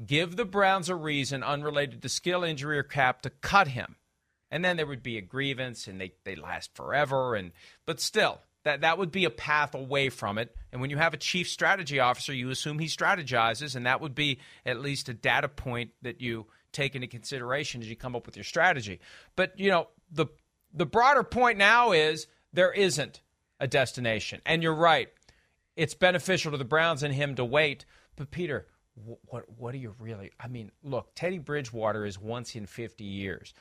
give 0.05 0.37
the 0.37 0.45
Browns 0.45 0.89
a 0.89 0.95
reason 0.95 1.43
unrelated 1.43 2.03
to 2.03 2.09
skill, 2.09 2.45
injury, 2.45 2.79
or 2.79 2.83
cap 2.83 3.23
to 3.23 3.31
cut 3.31 3.69
him, 3.69 3.97
and 4.51 4.65
then 4.65 4.77
there 4.77 4.87
would 4.87 5.03
be 5.03 5.17
a 5.17 5.23
grievance, 5.23 5.89
and 5.89 6.01
they 6.01 6.13
they 6.25 6.37
last 6.37 6.75
forever. 6.77 7.35
And 7.35 7.53
but 7.87 7.99
still, 7.99 8.41
that 8.65 8.83
that 8.83 8.99
would 8.99 9.11
be 9.11 9.25
a 9.25 9.31
path 9.31 9.75
away 9.75 10.11
from 10.11 10.37
it. 10.37 10.55
And 10.71 10.83
when 10.83 10.91
you 10.91 10.99
have 10.99 11.15
a 11.15 11.19
chief 11.19 11.49
strategy 11.49 11.99
officer, 11.99 12.35
you 12.35 12.51
assume 12.51 12.79
he 12.79 12.87
strategizes, 12.87 13.75
and 13.75 13.87
that 13.87 14.03
would 14.03 14.15
be 14.15 14.39
at 14.67 14.81
least 14.81 15.09
a 15.09 15.15
data 15.15 15.49
point 15.49 15.93
that 16.03 16.21
you 16.21 16.47
take 16.75 16.95
into 16.95 17.07
consideration 17.07 17.81
as 17.81 17.89
you 17.89 17.97
come 17.97 18.15
up 18.15 18.27
with 18.27 18.37
your 18.37 18.45
strategy. 18.45 19.01
But 19.37 19.59
you 19.59 19.71
know 19.71 19.89
the 20.11 20.27
the 20.73 20.87
broader 20.87 21.23
point 21.23 21.57
now 21.57 21.93
is 21.93 22.27
there 22.53 22.73
isn't 22.73 23.23
a 23.61 23.67
destination, 23.67 24.41
and 24.45 24.63
you're 24.63 24.75
right. 24.75 25.09
It's 25.77 25.95
beneficial 25.95 26.53
to 26.53 26.59
the 26.59 26.65
Browns 26.65 27.03
and 27.03 27.15
him 27.15 27.35
to 27.37 27.45
wait. 27.45 27.85
But 28.17 28.31
Peter, 28.31 28.67
wh- 28.95 29.33
what 29.33 29.45
what 29.59 29.75
are 29.75 29.79
you 29.79 29.95
really? 29.99 30.33
I 30.39 30.49
mean, 30.49 30.71
look, 30.83 31.15
Teddy 31.15 31.39
Bridgewater 31.39 32.05
is 32.05 32.19
once 32.19 32.55
in 32.55 32.67
50 32.67 33.05
years. 33.05 33.55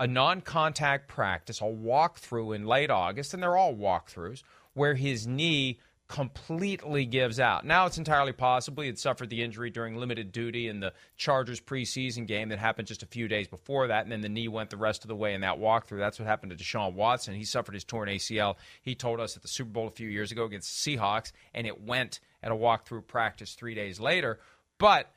A 0.00 0.06
non-contact 0.06 1.08
practice, 1.08 1.60
a 1.60 1.64
walkthrough 1.64 2.54
in 2.54 2.66
late 2.66 2.90
August, 2.90 3.34
and 3.34 3.42
they're 3.42 3.56
all 3.56 3.74
walkthroughs 3.74 4.44
where 4.74 4.94
his 4.94 5.26
knee 5.26 5.80
completely 6.08 7.04
gives 7.04 7.38
out. 7.38 7.66
Now 7.66 7.84
it's 7.84 7.98
entirely 7.98 8.32
possible 8.32 8.82
he 8.82 8.88
had 8.88 8.98
suffered 8.98 9.28
the 9.28 9.42
injury 9.42 9.68
during 9.68 9.96
limited 9.96 10.32
duty 10.32 10.66
in 10.66 10.80
the 10.80 10.94
Chargers 11.18 11.60
preseason 11.60 12.26
game 12.26 12.48
that 12.48 12.58
happened 12.58 12.88
just 12.88 13.02
a 13.02 13.06
few 13.06 13.28
days 13.28 13.46
before 13.46 13.88
that, 13.88 14.04
and 14.04 14.12
then 14.12 14.22
the 14.22 14.28
knee 14.28 14.48
went 14.48 14.70
the 14.70 14.78
rest 14.78 15.04
of 15.04 15.08
the 15.08 15.16
way 15.16 15.34
in 15.34 15.42
that 15.42 15.58
walkthrough. 15.58 15.98
That's 15.98 16.18
what 16.18 16.26
happened 16.26 16.50
to 16.50 16.56
Deshaun 16.56 16.94
Watson. 16.94 17.34
He 17.34 17.44
suffered 17.44 17.74
his 17.74 17.84
torn 17.84 18.08
ACL. 18.08 18.56
He 18.80 18.94
told 18.94 19.20
us 19.20 19.36
at 19.36 19.42
the 19.42 19.48
Super 19.48 19.70
Bowl 19.70 19.86
a 19.86 19.90
few 19.90 20.08
years 20.08 20.32
ago 20.32 20.44
against 20.44 20.84
the 20.84 20.96
Seahawks, 20.96 21.32
and 21.54 21.66
it 21.66 21.82
went 21.82 22.20
at 22.42 22.52
a 22.52 22.56
walkthrough 22.56 23.06
practice 23.06 23.52
three 23.52 23.74
days 23.74 24.00
later. 24.00 24.40
But 24.78 25.12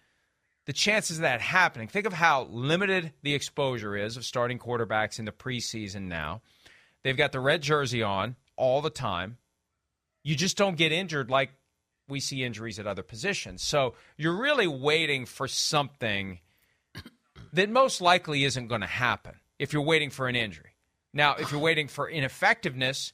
the 0.66 0.74
chances 0.74 1.18
of 1.18 1.22
that 1.22 1.40
happening, 1.40 1.88
think 1.88 2.06
of 2.06 2.14
how 2.14 2.44
limited 2.50 3.14
the 3.24 3.34
exposure 3.34 3.96
is 3.96 4.18
of 4.18 4.26
starting 4.26 4.60
quarterbacks 4.60 5.20
in 5.20 5.26
the 5.26 5.32
preseason 5.32 6.04
now. 6.04 6.42
They've 7.04 7.18
got 7.18 7.32
the 7.32 7.40
red 7.40 7.62
jersey 7.62 8.04
on 8.04 8.36
all 8.58 8.82
the 8.82 8.90
time 8.90 9.38
you 10.24 10.36
just 10.36 10.58
don't 10.58 10.78
get 10.78 10.92
injured 10.92 11.30
like 11.30 11.52
we 12.08 12.20
see 12.20 12.44
injuries 12.44 12.80
at 12.80 12.88
other 12.88 13.04
positions. 13.04 13.62
So 13.64 13.96
you're 14.18 14.36
really 14.36 14.68
waiting 14.68 15.26
for 15.26 15.48
something 15.48 16.40
that 17.54 17.70
most 17.70 18.02
likely 18.02 18.44
isn't 18.44 18.68
going 18.68 18.82
to 18.82 18.88
happen 18.88 19.36
if 19.58 19.74
you're 19.74 19.82
waiting 19.82 20.10
for 20.10 20.28
an 20.28 20.36
injury. 20.36 20.76
Now, 21.14 21.36
if 21.36 21.52
you're 21.52 21.62
waiting 21.62 21.88
for 21.88 22.10
ineffectiveness 22.10 23.14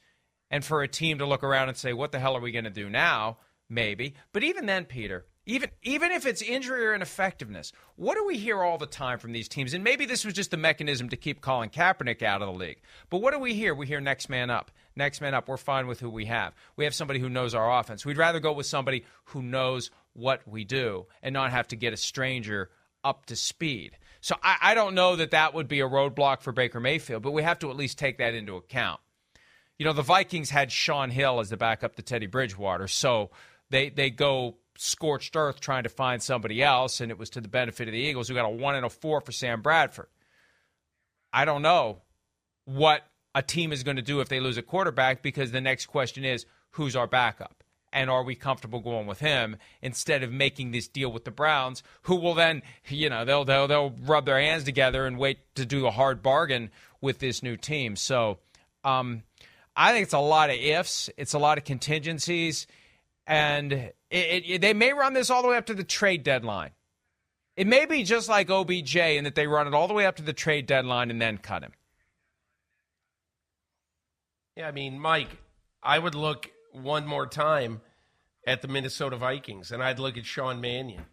and 0.52 0.63
for 0.63 0.84
a 0.84 0.88
team 0.88 1.17
to 1.20 1.26
look 1.26 1.43
around 1.43 1.70
and 1.70 1.78
say, 1.78 1.93
what 1.93 2.12
the 2.12 2.20
hell 2.20 2.36
are 2.36 2.41
we 2.41 2.52
going 2.52 2.65
to 2.65 2.70
do 2.70 2.89
now? 2.89 3.38
Maybe. 3.70 4.15
But 4.34 4.43
even 4.43 4.65
then, 4.65 4.86
Peter, 4.86 5.26
even 5.46 5.70
even 5.84 6.12
if 6.12 6.26
it's 6.26 6.41
injury 6.41 6.86
or 6.86 6.93
ineffectiveness, 6.93 7.74
what 7.96 8.15
do 8.15 8.26
we 8.26 8.38
hear 8.38 8.62
all 8.62 8.78
the 8.78 8.86
time 8.86 9.20
from 9.20 9.32
these 9.32 9.50
teams? 9.50 9.74
And 9.74 9.84
maybe 9.84 10.06
this 10.06 10.24
was 10.24 10.34
just 10.34 10.54
a 10.54 10.58
mechanism 10.58 11.10
to 11.10 11.17
keep 11.17 11.41
Colin 11.41 11.70
Kaepernick 11.70 12.22
out 12.22 12.41
of 12.41 12.48
the 12.48 12.58
league. 12.58 12.82
But 13.10 13.22
what 13.22 13.34
do 13.34 13.39
we 13.39 13.56
hear? 13.56 13.74
We 13.74 13.88
hear 13.88 14.00
next 14.00 14.30
man 14.30 14.50
up. 14.50 14.72
Next 14.97 15.21
man 15.21 15.36
up. 15.36 15.47
We're 15.47 15.57
fine 15.57 15.86
with 15.86 15.99
who 15.99 16.10
we 16.10 16.25
have. 16.25 16.55
We 16.75 16.86
have 16.86 16.95
somebody 16.95 17.19
who 17.19 17.29
knows 17.29 17.53
our 17.53 17.79
offense. 17.79 18.03
We'd 18.03 18.17
rather 18.17 18.39
go 18.39 18.51
with 18.51 18.65
somebody 18.65 19.05
who 19.25 19.43
knows 19.43 19.91
what 20.13 20.41
we 20.47 20.63
do 20.63 21.05
and 21.21 21.33
not 21.33 21.51
have 21.51 21.67
to 21.67 21.75
get 21.75 21.93
a 21.93 21.97
stranger 21.97 22.71
up 23.03 23.27
to 23.27 23.36
speed. 23.36 23.95
So 24.21 24.36
I, 24.41 24.57
I 24.62 24.73
don't 24.73 24.95
know 24.95 25.15
that 25.15 25.31
that 25.31 25.53
would 25.53 25.67
be 25.67 25.81
a 25.81 25.88
roadblock 25.88 26.41
for 26.41 26.51
Baker 26.51 26.79
Mayfield, 26.79 27.21
but 27.21 27.31
we 27.31 27.43
have 27.43 27.60
to 27.60 27.69
at 27.69 27.75
least 27.75 27.99
take 27.99 28.17
that 28.17 28.33
into 28.33 28.55
account. 28.55 28.99
You 29.77 29.86
know, 29.86 29.93
the 29.93 30.01
Vikings 30.01 30.49
had 30.49 30.71
Shaun 30.71 31.12
Hill 31.12 31.39
as 31.39 31.49
the 31.49 31.57
backup 31.57 31.95
to 31.97 32.01
Teddy 32.01 32.25
Bridgewater, 32.25 32.88
so 32.88 33.29
they 33.69 33.89
they 33.89 34.10
go 34.10 34.57
scorched 34.75 35.36
earth 35.36 35.60
trying 35.60 35.83
to 35.83 35.89
find 35.89 36.23
somebody 36.23 36.63
else, 36.63 36.99
and 36.99 37.12
it 37.12 37.19
was 37.19 37.29
to 37.31 37.41
the 37.41 37.47
benefit 37.47 37.88
of 37.88 37.91
the 37.91 37.99
Eagles, 37.99 38.27
who 38.27 38.33
got 38.33 38.45
a 38.45 38.49
one 38.49 38.73
and 38.73 38.86
a 38.86 38.89
four 38.89 39.21
for 39.21 39.31
Sam 39.31 39.62
Bradford. 39.62 40.07
I 41.31 41.45
don't 41.45 41.62
know 41.62 42.01
what 42.65 43.03
a 43.38 43.41
team 43.43 43.71
is 43.71 43.84
going 43.84 43.97
to 43.97 44.02
do 44.02 44.19
if 44.19 44.30
they 44.30 44.39
lose 44.39 44.58
a 44.58 44.63
quarterback 44.63 45.21
because 45.21 45.52
the 45.52 45.62
next 45.62 45.86
question 45.86 46.26
is 46.26 46.47
who's 46.71 46.95
our 46.95 47.06
backup? 47.06 47.63
And 47.93 48.10
are 48.10 48.23
we 48.23 48.34
comfortable 48.34 48.80
going 48.80 49.06
with 49.06 49.19
him 49.19 49.58
instead 49.80 50.23
of 50.23 50.32
making 50.32 50.71
this 50.71 50.88
deal 50.88 51.12
with 51.12 51.23
the 51.23 51.30
Browns, 51.32 51.84
who 52.04 52.15
will 52.15 52.34
then, 52.34 52.63
you 52.88 53.12
know, 53.12 53.26
they'll 53.26 53.45
they'll 53.45 53.67
they'll 53.67 53.93
rub 54.04 54.26
their 54.26 54.41
hands 54.41 54.63
together 54.63 55.06
and 55.06 55.19
wait 55.19 55.38
to 55.54 55.67
do 55.67 55.86
a 55.86 55.91
hard 55.91 56.23
bargain 56.23 56.71
with 57.00 57.19
this 57.19 57.43
new 57.43 57.56
team. 57.56 57.95
So, 57.95 58.39
um, 58.84 59.21
I 59.76 59.93
think 59.93 60.04
it's 60.04 60.13
a 60.13 60.19
lot 60.19 60.50
of 60.50 60.56
ifs, 60.56 61.10
it's 61.15 61.36
a 61.36 61.39
lot 61.39 61.60
of 61.60 61.63
contingencies, 61.63 62.65
and 63.28 63.71
it, 63.71 63.93
it, 64.10 64.62
they 64.62 64.73
may 64.73 64.93
run 64.93 65.13
this 65.13 65.30
all 65.30 65.43
the 65.43 65.47
way 65.47 65.58
up 65.58 65.67
to 65.67 65.76
the 65.76 65.84
trade 65.84 66.23
deadline. 66.23 66.71
It 67.56 67.67
may 67.67 67.86
be 67.86 68.04
just 68.04 68.30
like 68.30 68.50
OBJ 68.50 68.95
in 68.95 69.26
that 69.26 69.36
they 69.36 69.45
run 69.45 69.67
it 69.67 69.76
all 69.76 69.88
the 69.88 69.93
way 69.93 70.08
up 70.08 70.15
to 70.15 70.23
the 70.23 70.34
trade 70.34 70.65
deadline 70.65 71.12
and 71.12 71.21
then 71.21 71.38
cut 71.38 71.63
him. 71.63 71.73
Yeah, 74.58 74.67
I 74.67 74.72
mean, 74.72 75.00
Mike, 75.00 75.30
I 75.84 76.00
would 76.00 76.15
look 76.15 76.50
one 76.72 77.06
more 77.06 77.28
time 77.28 77.80
at 78.48 78.63
the 78.63 78.67
Minnesota 78.67 79.15
Vikings, 79.15 79.72
and 79.72 79.84
I'd 79.84 80.00
look 80.00 80.17
at 80.17 80.26
Sean 80.26 80.62
Mannion, 80.62 81.06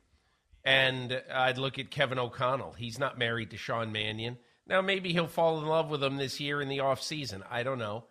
and 0.64 1.22
I'd 1.30 1.58
look 1.58 1.78
at 1.78 1.90
Kevin 1.90 2.18
O'Connell. 2.18 2.72
He's 2.72 2.98
not 2.98 3.18
married 3.18 3.50
to 3.50 3.58
Sean 3.58 3.92
Mannion. 3.92 4.38
Now, 4.66 4.80
maybe 4.80 5.12
he'll 5.12 5.26
fall 5.26 5.58
in 5.58 5.66
love 5.66 5.90
with 5.90 6.02
him 6.02 6.16
this 6.16 6.40
year 6.40 6.62
in 6.62 6.70
the 6.70 6.78
offseason. 6.78 7.42
I 7.50 7.64
don't 7.64 7.78
know. 7.78 8.04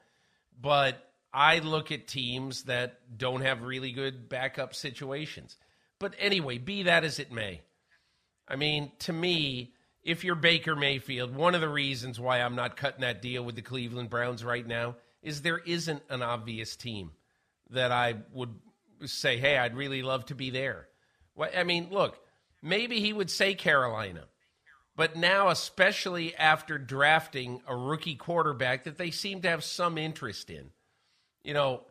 But 0.61 1.03
I 1.33 1.57
look 1.57 1.91
at 1.91 2.07
teams 2.07 2.65
that 2.65 2.99
don't 3.17 3.41
have 3.41 3.63
really 3.63 3.91
good 3.91 4.29
backup 4.29 4.75
situations. 4.75 5.57
But 5.97 6.13
anyway, 6.19 6.59
be 6.59 6.83
that 6.83 7.03
as 7.03 7.17
it 7.17 7.31
may. 7.31 7.61
I 8.47 8.55
mean, 8.55 8.91
to 8.99 9.13
me, 9.13 9.73
if 10.03 10.23
you're 10.23 10.35
Baker 10.35 10.75
Mayfield, 10.75 11.35
one 11.35 11.55
of 11.55 11.61
the 11.61 11.69
reasons 11.69 12.19
why 12.19 12.39
I'm 12.39 12.55
not 12.55 12.77
cutting 12.77 13.01
that 13.01 13.23
deal 13.23 13.43
with 13.43 13.55
the 13.55 13.63
Cleveland 13.63 14.11
Browns 14.11 14.45
right 14.45 14.67
now 14.67 14.97
is 15.23 15.41
there 15.41 15.57
isn't 15.57 16.03
an 16.09 16.21
obvious 16.21 16.75
team 16.75 17.11
that 17.69 17.91
I 17.91 18.17
would 18.33 18.53
say, 19.05 19.37
hey, 19.37 19.57
I'd 19.57 19.75
really 19.75 20.03
love 20.03 20.25
to 20.27 20.35
be 20.35 20.49
there. 20.49 20.87
Well, 21.33 21.49
I 21.55 21.63
mean, 21.63 21.87
look, 21.91 22.19
maybe 22.61 22.99
he 22.99 23.13
would 23.13 23.31
say 23.31 23.55
Carolina. 23.55 24.25
But 24.95 25.15
now, 25.15 25.49
especially 25.49 26.35
after 26.35 26.77
drafting 26.77 27.61
a 27.67 27.75
rookie 27.75 28.15
quarterback 28.15 28.83
that 28.83 28.97
they 28.97 29.09
seem 29.09 29.41
to 29.41 29.49
have 29.49 29.63
some 29.63 29.97
interest 29.97 30.51
in, 30.51 30.69
you 31.43 31.55
know, 31.55 31.81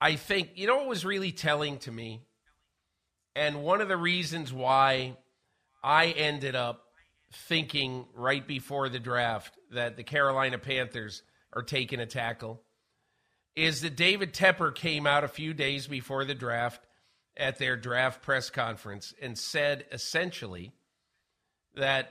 I 0.00 0.16
think, 0.16 0.50
you 0.56 0.66
know 0.66 0.76
what 0.76 0.88
was 0.88 1.04
really 1.04 1.32
telling 1.32 1.78
to 1.78 1.92
me? 1.92 2.20
And 3.34 3.62
one 3.62 3.80
of 3.80 3.88
the 3.88 3.96
reasons 3.96 4.52
why 4.52 5.16
I 5.82 6.08
ended 6.08 6.54
up 6.54 6.84
thinking 7.32 8.04
right 8.14 8.46
before 8.46 8.90
the 8.90 8.98
draft 8.98 9.56
that 9.70 9.96
the 9.96 10.02
Carolina 10.02 10.58
Panthers 10.58 11.22
are 11.54 11.62
taking 11.62 12.00
a 12.00 12.06
tackle 12.06 12.60
is 13.54 13.82
that 13.82 13.96
David 13.96 14.32
Tepper 14.32 14.74
came 14.74 15.06
out 15.06 15.24
a 15.24 15.28
few 15.28 15.52
days 15.52 15.86
before 15.86 16.24
the 16.24 16.34
draft 16.34 16.80
at 17.36 17.58
their 17.58 17.76
draft 17.76 18.22
press 18.22 18.50
conference 18.50 19.14
and 19.20 19.38
said 19.38 19.84
essentially 19.92 20.72
that 21.76 22.10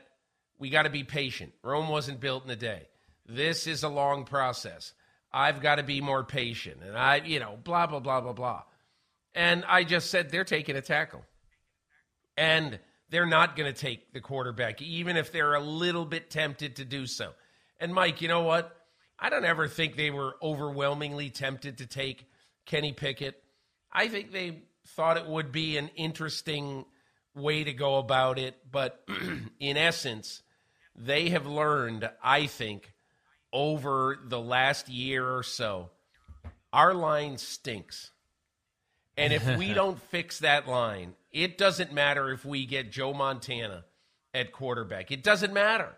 we 0.60 0.70
got 0.70 0.84
to 0.84 0.90
be 0.90 1.04
patient. 1.04 1.54
Rome 1.64 1.90
wasn't 1.90 2.20
built 2.20 2.44
in 2.46 2.50
a 2.52 2.56
day. 2.56 2.88
This 3.28 3.68
is 3.68 3.84
a 3.84 3.90
long 3.90 4.26
process. 4.26 4.94
I've 5.34 5.62
got 5.62 5.76
to 5.76 5.84
be 5.84 6.02
more 6.02 6.24
patient. 6.24 6.78
And 6.86 6.98
I, 6.98 7.18
you 7.18 7.40
know, 7.40 7.58
blah, 7.64 7.88
blah, 7.88 8.00
blah, 8.00 8.22
blah, 8.22 8.34
blah. 8.34 8.64
And 9.34 9.64
I 9.68 9.84
just 9.84 10.10
said 10.12 10.30
they're 10.30 10.44
taking 10.44 10.76
a 10.76 10.82
tackle. 10.82 11.24
And 12.38 12.80
they're 13.10 13.26
not 13.26 13.56
going 13.56 13.72
to 13.72 13.80
take 13.80 14.14
the 14.14 14.22
quarterback, 14.22 14.82
even 14.82 15.18
if 15.18 15.32
they're 15.32 15.54
a 15.54 15.62
little 15.62 16.06
bit 16.06 16.30
tempted 16.30 16.78
to 16.78 16.86
do 16.86 17.06
so. 17.06 17.32
And 17.80 17.94
Mike, 17.94 18.22
you 18.22 18.28
know 18.28 18.42
what? 18.42 18.76
I 19.22 19.30
don't 19.30 19.46
ever 19.46 19.68
think 19.68 19.96
they 19.96 20.10
were 20.10 20.36
overwhelmingly 20.42 21.30
tempted 21.30 21.78
to 21.78 21.86
take 21.86 22.26
Kenny 22.66 22.92
Pickett. 22.92 23.42
I 23.94 24.08
think 24.08 24.32
they 24.32 24.64
thought 24.88 25.18
it 25.18 25.28
would 25.28 25.52
be 25.52 25.78
an 25.78 25.92
interesting 25.96 26.86
way 27.36 27.64
to 27.64 27.72
go 27.72 28.00
about 28.00 28.40
it. 28.40 28.58
But 28.72 29.08
in 29.60 29.78
essence, 29.78 30.42
they 30.96 31.30
have 31.30 31.46
learned, 31.46 32.10
I 32.24 32.48
think, 32.48 32.94
over 33.54 34.18
the 34.24 34.40
last 34.40 34.90
year 34.90 35.30
or 35.30 35.44
so, 35.44 35.92
our 36.74 36.96
line 36.96 37.38
stinks. 37.38 38.10
And 39.18 39.32
if 39.34 39.46
we 39.58 39.74
don't 39.76 40.02
fix 40.10 40.40
that 40.40 40.68
line, 40.68 41.14
it 41.32 41.60
doesn't 41.60 41.94
matter 41.94 42.32
if 42.32 42.44
we 42.44 42.66
get 42.66 42.92
Joe 42.92 43.14
Montana 43.14 43.86
at 44.34 44.52
quarterback. 44.52 45.12
It 45.12 45.22
doesn't 45.22 45.54
matter. 45.54 45.96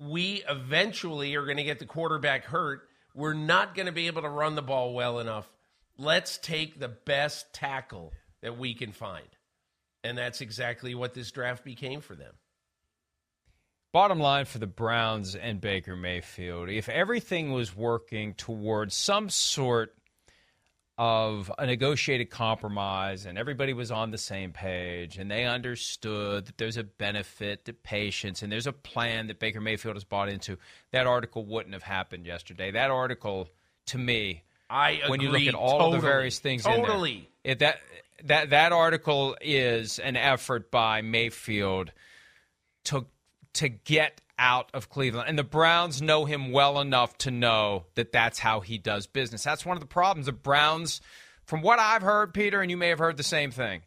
We 0.00 0.42
eventually 0.48 1.34
are 1.34 1.44
going 1.44 1.56
to 1.56 1.64
get 1.64 1.78
the 1.78 1.86
quarterback 1.86 2.44
hurt. 2.44 2.88
We're 3.14 3.32
not 3.32 3.74
going 3.74 3.86
to 3.86 3.92
be 3.92 4.06
able 4.08 4.22
to 4.22 4.28
run 4.28 4.54
the 4.54 4.62
ball 4.62 4.94
well 4.94 5.18
enough. 5.18 5.50
Let's 5.98 6.38
take 6.38 6.78
the 6.78 6.88
best 6.88 7.52
tackle 7.52 8.12
that 8.42 8.58
we 8.58 8.74
can 8.74 8.92
find. 8.92 9.26
And 10.04 10.16
that's 10.16 10.40
exactly 10.40 10.94
what 10.94 11.14
this 11.14 11.30
draft 11.30 11.64
became 11.64 12.00
for 12.00 12.14
them. 12.14 12.34
Bottom 13.92 14.20
line 14.20 14.44
for 14.44 14.58
the 14.58 14.66
Browns 14.66 15.34
and 15.34 15.60
Baker 15.60 15.96
Mayfield, 15.96 16.68
if 16.68 16.88
everything 16.88 17.52
was 17.52 17.74
working 17.74 18.34
towards 18.34 18.94
some 18.94 19.30
sort 19.30 19.95
of 20.98 21.52
a 21.58 21.66
negotiated 21.66 22.30
compromise 22.30 23.26
and 23.26 23.36
everybody 23.36 23.74
was 23.74 23.90
on 23.90 24.10
the 24.10 24.18
same 24.18 24.52
page 24.52 25.18
and 25.18 25.30
they 25.30 25.44
understood 25.44 26.46
that 26.46 26.56
there's 26.56 26.78
a 26.78 26.84
benefit 26.84 27.66
to 27.66 27.72
patients 27.74 28.42
and 28.42 28.50
there's 28.50 28.66
a 28.66 28.72
plan 28.72 29.26
that 29.26 29.38
Baker 29.38 29.60
Mayfield 29.60 29.96
has 29.96 30.04
bought 30.04 30.30
into, 30.30 30.56
that 30.92 31.06
article 31.06 31.44
wouldn't 31.44 31.74
have 31.74 31.82
happened 31.82 32.24
yesterday. 32.24 32.70
That 32.70 32.90
article, 32.90 33.48
to 33.86 33.98
me, 33.98 34.42
I 34.70 35.02
when 35.08 35.20
you 35.20 35.30
look 35.30 35.42
at 35.42 35.54
all 35.54 35.78
totally, 35.78 35.96
the 35.98 36.06
various 36.06 36.38
things 36.38 36.64
totally. 36.64 37.12
in 37.12 37.26
there, 37.44 37.52
it, 37.52 37.58
that 37.60 37.78
that 38.24 38.50
that 38.50 38.72
article 38.72 39.36
is 39.40 39.98
an 39.98 40.16
effort 40.16 40.70
by 40.70 41.02
Mayfield 41.02 41.92
to 42.84 43.06
to 43.54 43.68
get 43.68 44.20
out 44.38 44.70
of 44.74 44.88
Cleveland. 44.88 45.28
And 45.28 45.38
the 45.38 45.44
Browns 45.44 46.02
know 46.02 46.24
him 46.24 46.52
well 46.52 46.80
enough 46.80 47.16
to 47.18 47.30
know 47.30 47.86
that 47.94 48.12
that's 48.12 48.38
how 48.38 48.60
he 48.60 48.78
does 48.78 49.06
business. 49.06 49.42
That's 49.42 49.64
one 49.64 49.76
of 49.76 49.80
the 49.80 49.86
problems. 49.86 50.26
The 50.26 50.32
Browns, 50.32 51.00
from 51.44 51.62
what 51.62 51.78
I've 51.78 52.02
heard, 52.02 52.34
Peter, 52.34 52.60
and 52.60 52.70
you 52.70 52.76
may 52.76 52.88
have 52.88 52.98
heard 52.98 53.16
the 53.16 53.22
same 53.22 53.50
thing, 53.50 53.82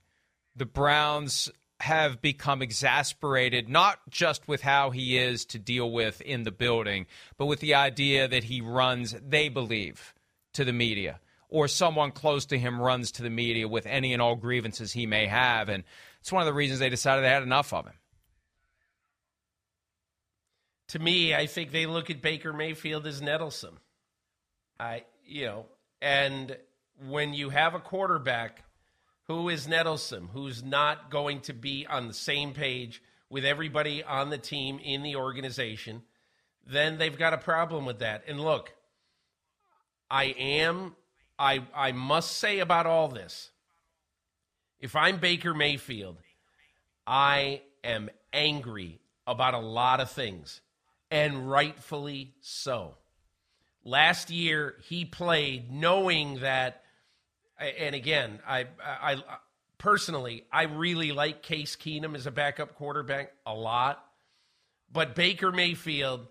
the 0.56 0.66
Browns 0.66 1.50
have 1.82 2.22
become 2.22 2.62
exasperated 2.62 3.70
not 3.70 4.00
just 4.10 4.48
with 4.48 4.62
how 4.62 4.90
he 4.90 5.18
is 5.18 5.46
to 5.46 5.60
deal 5.60 5.90
with 5.90 6.20
in 6.22 6.44
the 6.44 6.52
building, 6.52 7.06
but 7.38 7.46
with 7.46 7.62
the 7.62 7.76
idea 7.76 8.28
that 8.28 8.44
he 8.44 8.60
runs, 8.60 9.16
they 9.26 9.48
believe, 9.48 10.14
to 10.54 10.66
the 10.66 10.74
media. 10.74 11.20
Or 11.48 11.68
someone 11.68 12.12
close 12.12 12.46
to 12.48 12.60
him 12.60 12.82
runs 12.82 13.12
to 13.14 13.24
the 13.24 13.30
media 13.30 13.68
with 13.68 13.86
any 13.86 14.14
and 14.14 14.22
all 14.22 14.36
grievances 14.36 14.92
he 14.92 15.06
may 15.08 15.26
have. 15.26 15.70
And 15.70 15.84
it's 16.20 16.32
one 16.32 16.42
of 16.42 16.46
the 16.46 16.54
reasons 16.54 16.80
they 16.80 16.90
decided 16.90 17.24
they 17.24 17.30
had 17.30 17.44
enough 17.44 17.74
of 17.74 17.86
him 17.86 17.94
to 20.90 21.00
me, 21.00 21.36
I 21.36 21.46
think 21.46 21.72
they 21.72 21.86
look 21.86 22.10
at 22.10 22.22
Baker 22.22 22.52
Mayfield 22.52 23.06
as 23.08 23.22
nettlesome. 23.22 23.78
I, 24.80 25.04
you 25.26 25.46
know, 25.46 25.66
and 26.02 26.58
when 27.08 27.34
you 27.34 27.50
have 27.50 27.76
a 27.76 27.80
quarterback 27.80 28.64
who 29.28 29.50
is 29.50 29.68
nettlesome, 29.68 30.30
who's 30.32 30.64
not 30.64 31.12
going 31.12 31.42
to 31.42 31.54
be 31.54 31.86
on 31.88 32.08
the 32.08 32.14
same 32.14 32.54
page 32.54 33.02
with 33.30 33.46
everybody 33.46 34.04
on 34.04 34.32
the 34.32 34.38
team 34.38 34.80
in 34.80 35.04
the 35.04 35.16
organization, 35.16 36.02
then 36.66 36.98
they've 36.98 37.18
got 37.18 37.34
a 37.34 37.38
problem 37.38 37.86
with 37.86 38.00
that. 38.00 38.24
And 38.28 38.42
look, 38.42 38.74
I 40.10 40.26
am, 40.26 40.96
I, 41.38 41.62
I 41.76 41.92
must 41.92 42.38
say 42.38 42.60
about 42.60 42.88
all 42.88 43.10
this, 43.10 43.52
if 44.80 44.96
I'm 44.96 45.20
Baker 45.20 45.54
Mayfield, 45.54 46.18
I 47.06 47.62
am 47.84 48.10
angry 48.34 49.00
about 49.28 49.54
a 49.54 49.60
lot 49.60 50.00
of 50.00 50.10
things 50.10 50.62
and 51.12 51.50
rightfully 51.50 52.34
so. 52.42 52.96
Last 53.84 54.30
year, 54.30 54.76
he 54.88 55.06
played 55.06 55.72
knowing 55.72 56.40
that, 56.40 56.84
and 57.60 57.96
again, 57.96 58.40
I, 58.48 58.68
I, 58.84 59.14
I 59.14 59.38
personally, 59.78 60.46
I 60.52 60.64
really 60.64 61.12
like 61.12 61.42
Case 61.42 61.76
Keenum 61.76 62.16
as 62.16 62.28
a 62.28 62.32
backup 62.32 62.76
quarterback 62.76 63.32
a 63.46 63.54
lot, 63.54 64.04
but 64.92 65.16
Baker 65.16 65.52
Mayfield, 65.52 66.28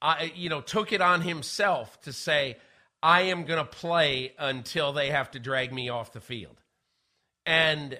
I, 0.00 0.32
you 0.34 0.48
know, 0.48 0.60
took 0.60 0.92
it 0.92 1.00
on 1.00 1.20
himself 1.20 2.00
to 2.02 2.12
say, 2.12 2.56
I 3.02 3.22
am 3.22 3.44
going 3.44 3.58
to 3.58 3.70
play 3.70 4.34
until 4.38 4.92
they 4.92 5.10
have 5.10 5.30
to 5.32 5.38
drag 5.38 5.72
me 5.72 5.88
off 5.88 6.12
the 6.12 6.20
field. 6.20 6.56
And 7.46 7.98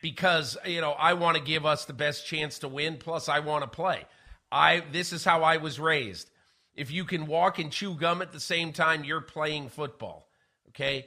because, 0.00 0.56
you 0.66 0.80
know, 0.80 0.92
I 0.92 1.12
want 1.14 1.36
to 1.36 1.42
give 1.42 1.64
us 1.64 1.84
the 1.84 1.92
best 1.92 2.26
chance 2.26 2.58
to 2.60 2.68
win, 2.68 2.96
plus 2.96 3.28
I 3.28 3.38
want 3.40 3.62
to 3.62 3.68
play. 3.68 4.04
I 4.52 4.82
this 4.92 5.12
is 5.12 5.24
how 5.24 5.42
I 5.42 5.56
was 5.56 5.80
raised. 5.80 6.30
If 6.74 6.90
you 6.90 7.04
can 7.04 7.26
walk 7.26 7.58
and 7.58 7.72
chew 7.72 7.94
gum 7.94 8.22
at 8.22 8.32
the 8.32 8.40
same 8.40 8.72
time, 8.72 9.04
you're 9.04 9.20
playing 9.20 9.70
football. 9.70 10.28
Okay? 10.68 11.06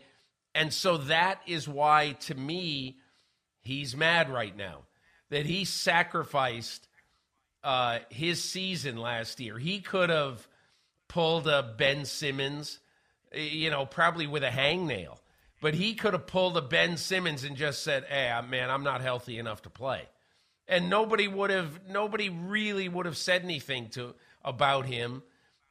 And 0.54 0.74
so 0.74 0.98
that 0.98 1.42
is 1.48 1.68
why 1.68 2.18
to 2.22 2.36
me 2.36 2.98
he's 3.62 3.96
mad 3.96 4.30
right 4.30 4.56
now 4.56 4.82
that 5.30 5.46
he 5.46 5.66
sacrificed 5.66 6.88
uh, 7.64 8.00
his 8.10 8.44
season 8.44 8.98
last 8.98 9.40
year. 9.40 9.58
He 9.58 9.80
could 9.80 10.10
have 10.10 10.48
pulled 11.08 11.48
a 11.48 11.74
Ben 11.78 12.06
Simmons, 12.06 12.80
you 13.34 13.70
know, 13.70 13.86
probably 13.86 14.28
with 14.28 14.44
a 14.44 14.50
hangnail, 14.50 15.18
but 15.62 15.74
he 15.74 15.96
could 15.96 16.14
have 16.14 16.28
pulled 16.28 16.58
a 16.58 16.62
Ben 16.62 16.98
Simmons 16.98 17.44
and 17.44 17.56
just 17.56 17.84
said, 17.84 18.06
"Hey, 18.06 18.40
man, 18.48 18.70
I'm 18.70 18.84
not 18.84 19.02
healthy 19.02 19.40
enough 19.40 19.64
to 19.64 19.70
play." 19.70 20.08
And 20.68 20.90
nobody 20.90 21.28
would 21.28 21.50
have 21.50 21.88
nobody 21.88 22.30
really 22.30 22.90
would 22.90 23.06
have 23.06 23.18
said 23.18 23.44
anything 23.44 23.90
to 23.90 24.16
about 24.44 24.86
him. 24.86 25.24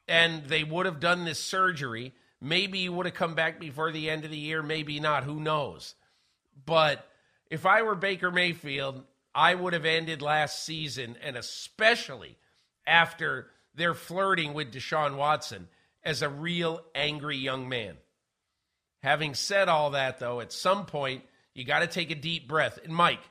And 0.07 0.45
they 0.45 0.63
would 0.63 0.85
have 0.85 0.99
done 0.99 1.25
this 1.25 1.39
surgery. 1.39 2.13
Maybe 2.39 2.81
he 2.81 2.89
would 2.89 3.05
have 3.07 3.15
come 3.15 3.33
back 3.33 3.59
before 3.59 3.91
the 3.91 4.09
end 4.09 4.23
of 4.23 4.31
the 4.31 4.37
year 4.37 4.61
maybe 4.61 4.99
not 4.99 5.23
who 5.23 5.39
knows? 5.39 5.95
But 6.65 7.07
if 7.49 7.65
i 7.65 7.81
were 7.81 7.95
baker 7.95 8.31
mayfield 8.31 9.03
i 9.33 9.53
would 9.53 9.73
have 9.73 9.85
ended 9.85 10.21
last 10.21 10.65
season 10.65 11.15
and 11.21 11.35
especially 11.37 12.37
after 12.87 13.47
they're 13.75 13.93
flirting 13.93 14.53
with 14.53 14.73
deshaun 14.73 15.15
watson 15.15 15.67
as 16.03 16.21
a 16.21 16.29
real 16.29 16.81
angry 16.93 17.37
young 17.37 17.67
man. 17.69 17.95
Having 19.03 19.35
said 19.35 19.69
all 19.69 19.91
that 19.91 20.19
though 20.19 20.39
at 20.39 20.51
some 20.51 20.85
point 20.85 21.23
you 21.53 21.63
got 21.63 21.79
to 21.79 21.87
take 21.87 22.11
a 22.11 22.15
deep 22.15 22.47
breath. 22.47 22.79
And 22.83 22.93
mike 22.93 23.21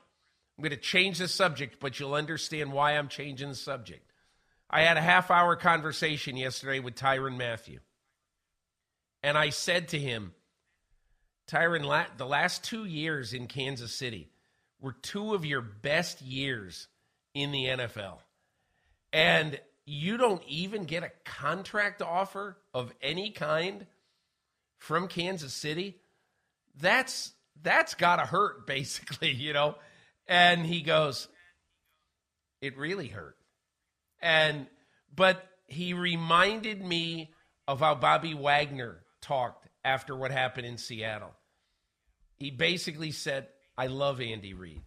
I'm 0.57 0.63
going 0.63 0.71
to 0.71 0.77
change 0.77 1.19
the 1.19 1.29
subject, 1.29 1.81
but 1.81 1.99
you'll 1.99 2.15
understand 2.15 2.73
why 2.73 2.93
I'm 2.93 3.09
changing 3.09 3.49
the 3.49 3.55
subject. 3.55 4.11
I 4.71 4.83
had 4.83 4.97
a 4.97 5.03
half 5.03 5.31
hour 5.31 5.57
conversation 5.57 6.37
yesterday 6.37 6.81
with 6.81 6.95
Tyrann 6.95 7.37
Mathieu. 7.37 7.81
And 9.23 9.37
I 9.37 9.51
said 9.51 9.89
to 9.89 9.99
him, 9.99 10.33
Tyrann, 11.49 12.07
the 12.17 12.27
last 12.27 12.65
two 12.65 12.85
years 12.85 13.33
in 13.33 13.47
Kansas 13.47 13.93
City 13.93 14.31
were 14.81 14.93
two 14.93 15.35
of 15.35 15.45
your 15.45 15.61
best 15.61 16.23
years 16.23 16.89
in 17.35 17.53
the 17.53 17.65
NFL. 17.65 18.19
And 19.13 19.59
you 19.87 20.17
don't 20.17 20.43
even 20.47 20.85
get 20.85 21.03
a 21.03 21.11
contract 21.25 22.03
offer 22.03 22.57
of 22.73 22.93
any 23.03 23.31
kind 23.31 23.87
from 24.79 25.09
Kansas 25.09 25.53
City. 25.53 25.97
That's 26.81 27.33
that's 27.63 27.95
got 27.95 28.17
to 28.17 28.27
hurt 28.27 28.67
basically, 28.67 29.31
you 29.31 29.53
know. 29.53 29.77
And 30.27 30.65
he 30.65 30.83
goes, 30.83 31.29
It 32.61 32.77
really 32.77 33.09
hurt. 33.09 33.37
And, 34.21 34.67
but 35.15 35.47
he 35.67 35.95
reminded 35.95 36.83
me 36.83 37.31
of 37.67 37.81
how 37.81 37.95
Bobby 37.95 38.35
Wagner 38.35 39.03
talked 39.21 39.69
after 39.85 40.17
what 40.17 40.31
happened 40.31 40.67
in 40.67 40.79
Seattle. 40.79 41.35
He 42.37 42.51
basically 42.51 43.11
said, 43.11 43.49
I 43.77 43.87
love 43.87 44.21
Andy 44.21 44.55
Reid. 44.55 44.83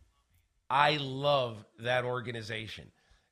I 0.69 0.97
love 0.97 1.63
that 1.79 2.03
organization. 2.03 2.91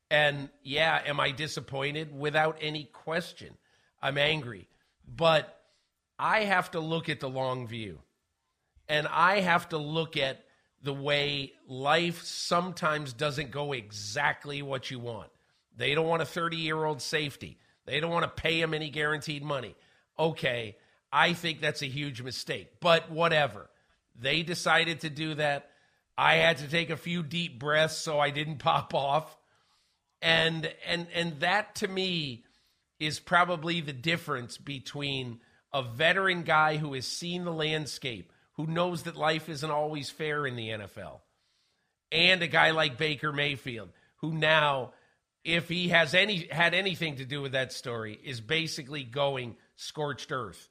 And 0.09 0.49
yeah, 0.63 1.01
am 1.05 1.19
I 1.19 1.31
disappointed? 1.31 2.17
Without 2.17 2.57
any 2.61 2.85
question. 2.85 3.57
I'm 4.01 4.17
angry. 4.17 4.67
But 5.07 5.59
I 6.17 6.41
have 6.41 6.71
to 6.71 6.79
look 6.79 7.09
at 7.09 7.19
the 7.19 7.29
long 7.29 7.67
view. 7.67 7.99
And 8.87 9.07
I 9.07 9.41
have 9.41 9.69
to 9.69 9.77
look 9.77 10.15
at 10.15 10.44
the 10.85 10.93
way 10.93 11.51
life 11.67 12.23
sometimes 12.23 13.11
doesn't 13.11 13.49
go 13.49 13.73
exactly 13.73 14.61
what 14.61 14.91
you 14.91 14.99
want. 14.99 15.31
They 15.75 15.95
don't 15.95 16.07
want 16.07 16.21
a 16.21 16.27
30 16.27 16.57
year 16.57 16.85
old 16.85 17.01
safety, 17.01 17.57
they 17.85 17.99
don't 17.99 18.11
want 18.11 18.23
to 18.23 18.41
pay 18.41 18.61
him 18.61 18.73
any 18.73 18.89
guaranteed 18.89 19.43
money. 19.43 19.75
Okay, 20.17 20.77
I 21.11 21.33
think 21.33 21.59
that's 21.59 21.81
a 21.81 21.87
huge 21.87 22.21
mistake, 22.21 22.67
but 22.79 23.11
whatever. 23.11 23.69
They 24.17 24.43
decided 24.43 25.01
to 25.01 25.09
do 25.09 25.33
that. 25.33 25.69
I 26.17 26.35
had 26.35 26.59
to 26.59 26.69
take 26.69 26.89
a 26.89 26.95
few 26.95 27.23
deep 27.23 27.59
breaths 27.59 27.97
so 27.97 28.19
I 28.19 28.29
didn't 28.29 28.57
pop 28.59 28.93
off. 28.93 29.37
And 30.21 30.71
and 30.87 31.07
and 31.13 31.39
that 31.39 31.75
to 31.75 31.87
me 31.87 32.45
is 32.99 33.19
probably 33.19 33.81
the 33.81 33.91
difference 33.91 34.57
between 34.57 35.39
a 35.73 35.81
veteran 35.81 36.43
guy 36.43 36.77
who 36.77 36.93
has 36.93 37.07
seen 37.07 37.43
the 37.43 37.51
landscape 37.51 38.31
who 38.57 38.67
knows 38.67 39.03
that 39.03 39.15
life 39.15 39.49
isn't 39.49 39.71
always 39.71 40.09
fair 40.09 40.45
in 40.45 40.55
the 40.55 40.69
NFL, 40.69 41.19
and 42.11 42.41
a 42.41 42.47
guy 42.47 42.71
like 42.71 42.97
Baker 42.97 43.31
Mayfield, 43.31 43.89
who 44.17 44.33
now 44.33 44.93
if 45.45 45.69
he 45.69 45.89
has 45.89 46.15
any 46.15 46.47
had 46.49 46.73
anything 46.73 47.17
to 47.17 47.25
do 47.25 47.41
with 47.41 47.51
that 47.51 47.71
story, 47.71 48.19
is 48.23 48.41
basically 48.41 49.03
going 49.03 49.55
scorched 49.75 50.31
earth. 50.31 50.69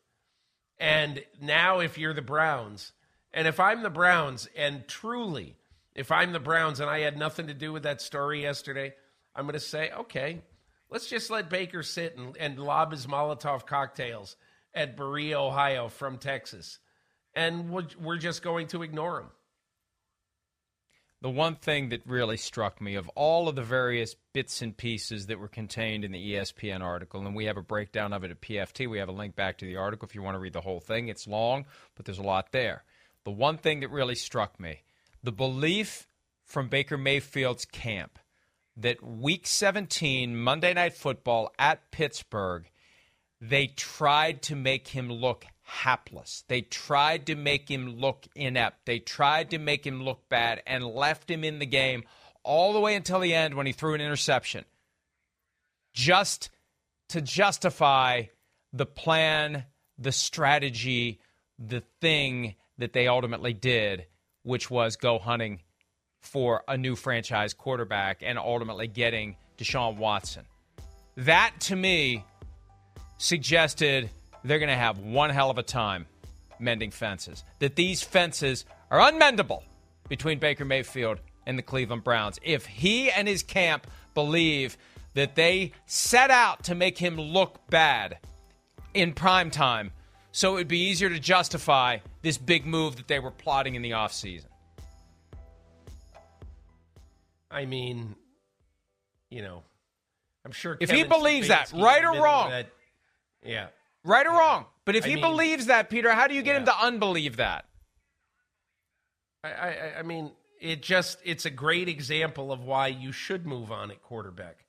And 0.79 1.25
now, 1.41 1.79
if 1.79 1.97
you're 1.97 2.13
the 2.13 2.21
Browns, 2.21 2.93
and 3.33 3.47
if 3.47 3.61
I'm 3.61 3.83
the 3.85 3.91
Browns, 3.91 4.49
and 4.57 4.87
truly, 4.89 5.57
if 5.95 6.11
I'm 6.11 6.33
the 6.33 6.41
Browns 6.41 6.81
and 6.81 6.91
I 6.91 7.01
had 7.01 7.17
nothing 7.17 7.47
to 7.47 7.55
do 7.55 7.73
with 7.73 7.85
that 7.85 8.03
story 8.03 8.43
yesterday, 8.43 8.93
I'm 9.37 9.45
going 9.45 9.55
to 9.55 9.61
say, 9.61 9.93
okay, 9.93 10.43
let's 10.91 11.09
just 11.09 11.31
let 11.31 11.49
Baker 11.49 11.85
sit 11.85 12.17
and, 12.17 12.37
and 12.37 12.59
lob 12.59 12.91
his 12.91 13.07
Molotov 13.07 13.67
cocktails 13.67 14.35
at 14.75 14.97
Berea, 14.97 15.39
Ohio 15.39 15.89
from 15.89 16.19
Texas. 16.19 16.81
And 17.35 17.71
we're 17.71 18.17
just 18.17 18.43
going 18.43 18.69
to 18.69 18.83
ignore 18.83 19.21
him. 19.21 19.27
The 21.21 21.31
one 21.31 21.57
thing 21.57 21.89
that 21.89 22.03
really 22.07 22.37
struck 22.37 22.83
me 22.83 22.97
of 22.97 23.09
all 23.15 23.49
of 23.49 23.57
the 23.57 23.63
various 23.63 24.15
bits 24.35 24.61
and 24.61 24.77
pieces 24.77 25.27
that 25.27 25.39
were 25.39 25.49
contained 25.49 26.05
in 26.05 26.13
the 26.13 26.35
ESPN 26.35 26.83
article, 26.83 27.27
and 27.27 27.35
we 27.35 27.47
have 27.47 27.57
a 27.57 27.63
breakdown 27.63 28.13
of 28.13 28.25
it 28.25 28.31
at 28.31 28.43
PFT. 28.43 28.89
We 28.91 28.99
have 28.99 29.09
a 29.09 29.13
link 29.13 29.35
back 29.35 29.57
to 29.59 29.65
the 29.65 29.77
article 29.77 30.07
if 30.07 30.15
you 30.15 30.23
want 30.23 30.35
to 30.35 30.39
read 30.39 30.53
the 30.53 30.61
whole 30.61 30.81
thing. 30.81 31.09
It's 31.09 31.27
long, 31.27 31.65
but 31.97 32.05
there's 32.05 32.19
a 32.19 32.23
lot 32.23 32.53
there. 32.53 32.85
The 33.25 33.31
one 33.31 33.57
thing 33.57 33.81
that 33.81 33.91
really 33.91 34.15
struck 34.15 34.61
me 34.61 34.83
the 35.23 35.33
belief 35.33 36.07
from 36.45 36.69
Baker 36.69 36.99
Mayfield's 36.99 37.65
camp 37.65 38.19
that 38.77 39.03
week 39.03 39.47
17, 39.47 40.37
Monday 40.37 40.75
Night 40.75 40.95
Football 40.95 41.51
at 41.59 41.91
Pittsburgh, 41.91 42.69
they 43.41 43.67
tried 43.69 44.43
to 44.43 44.55
make 44.55 44.89
him 44.89 45.11
look 45.11 45.47
hapless. 45.65 46.45
They 46.49 46.61
tried 46.61 47.27
to 47.27 47.35
make 47.35 47.69
him 47.69 47.99
look 47.99 48.27
inept. 48.35 48.87
They 48.87 48.99
tried 48.99 49.51
to 49.51 49.59
make 49.59 49.87
him 49.87 50.03
look 50.03 50.29
bad 50.29 50.63
and 50.67 50.85
left 50.85 51.31
him 51.31 51.43
in 51.43 51.59
the 51.59 51.67
game 51.67 52.05
all 52.43 52.73
the 52.73 52.81
way 52.81 52.95
until 52.95 53.21
the 53.21 53.35
end 53.35 53.55
when 53.55 53.67
he 53.67 53.73
threw 53.73 53.95
an 53.95 54.01
interception. 54.01 54.65
Just 55.93 56.51
to 57.09 57.21
justify 57.21 58.25
the 58.73 58.87
plan, 58.87 59.65
the 59.99 60.13
strategy, 60.13 61.21
the 61.59 61.83
thing 62.01 62.55
that 62.79 62.93
they 62.93 63.09
ultimately 63.09 63.53
did, 63.53 64.07
which 64.43 64.71
was 64.71 64.97
go 64.97 65.19
hunting 65.19 65.61
for 66.21 66.65
a 66.69 66.77
new 66.77 66.97
franchise 66.97 67.55
quarterback 67.55 68.19
and 68.23 68.39
ultimately 68.39 68.89
getting 68.89 69.37
Deshaun 69.59 69.97
Watson. 69.97 70.45
That 71.17 71.53
to 71.61 71.77
me 71.77 72.25
suggested 73.19 74.11
they're 74.45 74.59
going 74.59 74.69
to 74.69 74.77
have 74.77 74.99
one 74.99 75.31
hell 75.31 75.51
of 75.51 75.59
a 75.59 75.63
time 75.63 76.07
mending 76.59 76.91
fences. 76.91 77.43
That 77.59 77.77
these 77.77 78.03
fences 78.03 78.65
are 78.91 79.01
unmendable 79.01 79.63
between 80.09 80.39
Baker 80.39 80.65
Mayfield 80.65 81.19
and 81.47 81.59
the 81.59 81.63
Cleveland 81.63 82.05
Browns. 82.05 82.39
If 82.43 82.67
he 82.67 83.11
and 83.11 83.27
his 83.27 83.43
camp 83.43 83.87
believe 84.15 84.77
that 85.15 85.35
they 85.35 85.73
set 85.87 86.31
out 86.31 86.65
to 86.65 86.75
make 86.75 86.99
him 86.99 87.17
look 87.17 87.59
bad 87.71 88.19
in 88.93 89.13
prime 89.13 89.51
time, 89.51 89.93
so 90.33 90.53
it 90.53 90.55
would 90.55 90.69
be 90.69 90.81
easier 90.81 91.09
to 91.09 91.19
justify 91.19 91.99
this 92.23 92.39
big 92.39 92.67
move 92.67 92.97
that 92.97 93.09
they 93.09 93.21
were 93.21 93.31
plotting 93.31 93.75
in 93.77 93.83
the 93.83 93.93
offseason. 93.93 94.47
I 97.51 97.67
mean, 97.67 98.17
you 99.31 99.43
know, 99.43 99.63
I'm 100.45 100.51
sure 100.51 100.77
if 100.81 100.91
he 100.91 101.05
believes 101.05 101.49
that, 101.49 101.73
right 101.73 102.05
or 102.05 102.21
wrong, 102.21 102.51
that, 102.51 102.67
yeah, 103.45 103.69
Right 104.05 104.27
or 104.27 104.33
yeah. 104.33 104.39
wrong. 104.39 104.67
But 104.85 104.97
if 104.97 105.05
I 105.05 105.09
he 105.09 105.15
mean, 105.15 105.25
believes 105.25 105.67
that, 105.67 105.89
Peter, 105.89 106.13
how 106.13 106.27
do 106.27 106.35
you 106.35 106.43
get 106.43 106.53
yeah. 106.53 106.59
him 106.61 106.67
to 106.67 106.79
unbelieve 106.79 107.37
that? 107.37 107.65
I, 109.43 109.49
I, 109.49 109.93
I 109.99 110.03
mean, 110.03 110.31
it 110.61 110.83
just 110.83 111.19
it's 111.25 111.47
a 111.47 111.51
great 111.51 111.89
example 111.89 112.53
of 112.53 112.65
why 112.65 112.89
you 112.89 113.13
should 113.13 113.47
move 113.47 113.73
on 113.73 113.91
at 113.91 114.03
quarterback. 114.03 114.65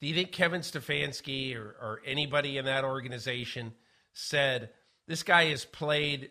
Do 0.00 0.06
you 0.06 0.14
think 0.14 0.32
Kevin 0.32 0.60
Stefanski 0.60 1.56
or, 1.56 1.76
or 1.80 2.00
anybody 2.06 2.58
in 2.58 2.66
that 2.66 2.84
organization 2.84 3.72
said 4.12 4.70
this 5.06 5.22
guy 5.22 5.46
has 5.46 5.64
played, 5.64 6.30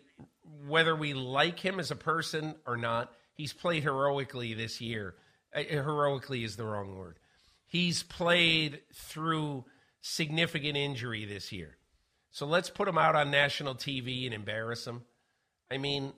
whether 0.66 0.94
we 0.94 1.14
like 1.14 1.58
him 1.58 1.80
as 1.80 1.90
a 1.90 1.96
person 1.96 2.54
or 2.66 2.76
not, 2.76 3.12
he's 3.34 3.52
played 3.52 3.82
heroically 3.82 4.54
this 4.54 4.80
year. 4.80 5.16
Uh, 5.54 5.62
heroically 5.62 6.44
is 6.44 6.56
the 6.56 6.64
wrong 6.64 6.96
word. 6.96 7.18
He's 7.66 8.02
played 8.02 8.80
through 8.94 9.64
significant 10.00 10.76
injury 10.76 11.24
this 11.24 11.52
year. 11.52 11.77
So 12.30 12.46
let's 12.46 12.70
put 12.70 12.86
them 12.86 12.98
out 12.98 13.16
on 13.16 13.30
national 13.30 13.74
TV 13.74 14.26
and 14.26 14.34
embarrass 14.34 14.84
them. 14.84 15.02
I 15.70 15.78
mean, 15.78 16.12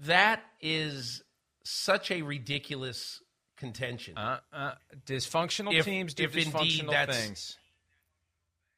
that 0.00 0.42
is 0.60 1.22
such 1.64 2.10
a 2.10 2.22
ridiculous 2.22 3.22
contention. 3.56 4.16
Uh, 4.16 4.38
uh, 4.52 4.72
dysfunctional 5.06 5.74
if, 5.74 5.84
teams 5.84 6.14
do 6.14 6.24
if 6.24 6.32
dysfunctional 6.32 7.12
things. 7.12 7.56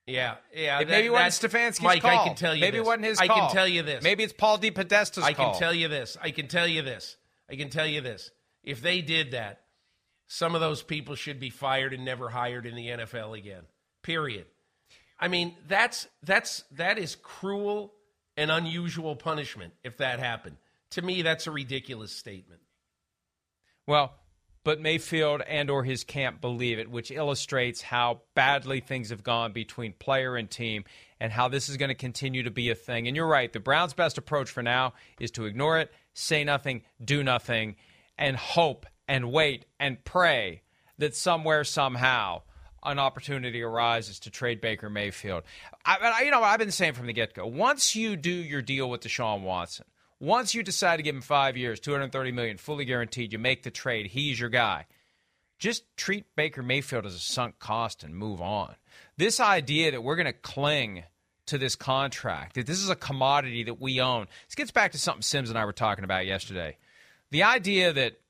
Yeah, 0.07 0.37
yeah. 0.55 0.81
It 0.81 0.87
that, 0.87 0.91
maybe 0.91 1.11
wasn't 1.11 1.53
Stefanski's 1.53 1.83
Mike, 1.83 2.03
call. 2.03 2.11
I 2.11 2.27
can 2.27 2.35
tell 2.35 2.55
you. 2.55 2.61
Maybe 2.61 2.79
this. 2.79 2.87
it 2.87 2.89
wasn't 2.89 3.05
his 3.05 3.19
I 3.19 3.27
call. 3.27 3.37
can 3.37 3.51
tell 3.51 3.69
you 3.69 3.83
this. 3.83 4.03
Maybe 4.03 4.25
it's 4.25 4.33
Paul 4.33 4.59
DePodesta's 4.59 5.19
I 5.19 5.35
call. 5.35 5.51
I 5.51 5.53
can 5.53 5.61
tell 5.61 5.75
you 5.75 5.89
this. 5.89 6.17
I 6.21 6.31
can 6.31 6.49
tell 6.49 6.67
you 6.67 6.83
this. 6.83 7.17
I 7.49 7.57
can 7.57 7.71
tell 7.71 7.87
you 7.87 8.01
this. 8.01 8.31
If 8.65 8.83
they 8.83 9.03
did 9.03 9.33
that, 9.33 9.61
some 10.27 10.55
of 10.55 10.61
those 10.61 10.83
people 10.83 11.15
should 11.15 11.41
be 11.41 11.51
fired 11.51 11.93
and 11.93 12.05
never 12.05 12.29
hired 12.29 12.67
in 12.67 12.75
the 12.75 12.89
NFL 12.89 13.37
again. 13.39 13.63
Period. 14.03 14.47
I 15.21 15.29
mean, 15.29 15.55
that's 15.69 16.09
that's 16.23 16.65
that 16.73 16.99
is 16.99 17.15
cruel 17.17 17.93
and 18.37 18.51
unusual 18.51 19.15
punishment 19.15 19.75
if 19.85 19.99
that 19.99 20.19
happened. 20.19 20.57
To 20.93 21.03
me, 21.03 21.23
that's 21.23 21.47
a 21.47 21.51
ridiculous 21.51 22.11
statement. 22.11 22.63
Well, 23.87 24.15
but 24.65 24.81
Mayfield 24.81 25.43
and 25.47 25.71
or 25.71 25.85
his 25.85 26.05
camp 26.05 26.41
believe 26.41 26.79
it, 26.79 26.91
which 26.91 27.11
illustrates 27.11 27.83
how 27.83 28.23
badly 28.35 28.81
things 28.81 29.11
have 29.11 29.23
gone 29.23 29.53
between 29.53 29.93
player 29.93 30.37
and 30.37 30.51
team 30.51 30.85
and 31.19 31.33
how 31.33 31.49
this 31.49 31.69
is 31.69 31.77
going 31.77 31.89
to 31.89 31.95
continue 31.95 32.43
to 32.43 32.51
be 32.51 32.71
a 32.71 32.75
thing. 32.75 33.07
And 33.07 33.17
you're 33.17 33.27
right, 33.27 33.53
the 33.53 33.61
Browns' 33.61 33.95
best 33.95 34.19
approach 34.19 34.51
for 34.51 34.63
now 34.63 34.95
is 35.19 35.31
to 35.33 35.47
ignore 35.47 35.79
it, 35.79 35.93
say 36.15 36.45
nothing, 36.45 36.83
do 37.03 37.23
nothing, 37.23 37.77
and 38.19 38.37
hope 38.37 38.87
and 39.09 39.33
wait 39.33 39.67
and 39.79 40.03
pray 40.05 40.63
that 40.99 41.17
somewhere 41.17 41.65
somehow 41.65 42.43
an 42.85 42.99
opportunity 42.99 43.63
arises 43.63 44.19
to 44.21 44.31
trade 44.31 44.61
Baker 44.61 44.89
Mayfield. 44.89 45.43
I, 45.85 45.97
I, 45.97 46.23
you 46.23 46.31
know, 46.31 46.43
I've 46.43 46.59
been 46.59 46.71
saying 46.71 46.95
from 46.95 47.07
the 47.07 47.13
get 47.13 47.35
go. 47.35 47.47
Once 47.47 47.95
you 47.95 48.17
do 48.17 48.31
your 48.31 48.63
deal 48.63 48.89
with 48.89 49.03
Deshaun 49.03 49.43
Watson, 49.43 49.87
once 50.19 50.55
you 50.55 50.63
decide 50.63 50.99
to 50.99 51.03
give 51.03 51.15
him 51.15 51.23
five 51.23 51.57
years, 51.57 51.81
two 51.81 51.93
hundred 51.93 52.13
thirty 52.13 52.33
million, 52.33 52.57
fully 52.57 52.85
guaranteed, 52.85 53.33
you 53.33 53.39
make 53.39 53.63
the 53.63 53.71
trade. 53.71 54.07
He's 54.07 54.39
your 54.39 54.51
guy. 54.51 54.87
Just 55.59 55.85
treat 55.97 56.25
Baker 56.37 56.63
Mayfield 56.63 57.05
as 57.05 57.15
a 57.15 57.19
sunk 57.19 57.59
cost 57.59 58.03
and 58.03 58.15
move 58.15 58.41
on. 58.41 58.75
This 59.17 59.41
idea 59.41 59.91
that 59.91 60.03
we're 60.03 60.17
going 60.17 60.27
to 60.27 60.33
cling 60.33 61.05
to 61.47 61.59
this 61.59 61.77
contract, 61.77 62.55
that 62.55 62.67
this 62.67 62.79
is 62.79 62.89
a 62.89 62.97
commodity 62.97 63.65
that 63.65 63.81
we 63.81 64.01
own. 64.01 64.27
This 64.47 64.55
gets 64.55 64.71
back 64.71 64.93
to 64.93 64.99
something 64.99 65.23
Simms 65.23 65.51
and 65.51 65.59
I 65.59 65.65
were 65.65 65.73
talking 65.73 66.05
about 66.05 66.25
yesterday. 66.25 66.77
The 67.31 67.43
idea 67.43 67.93
that 67.93 68.21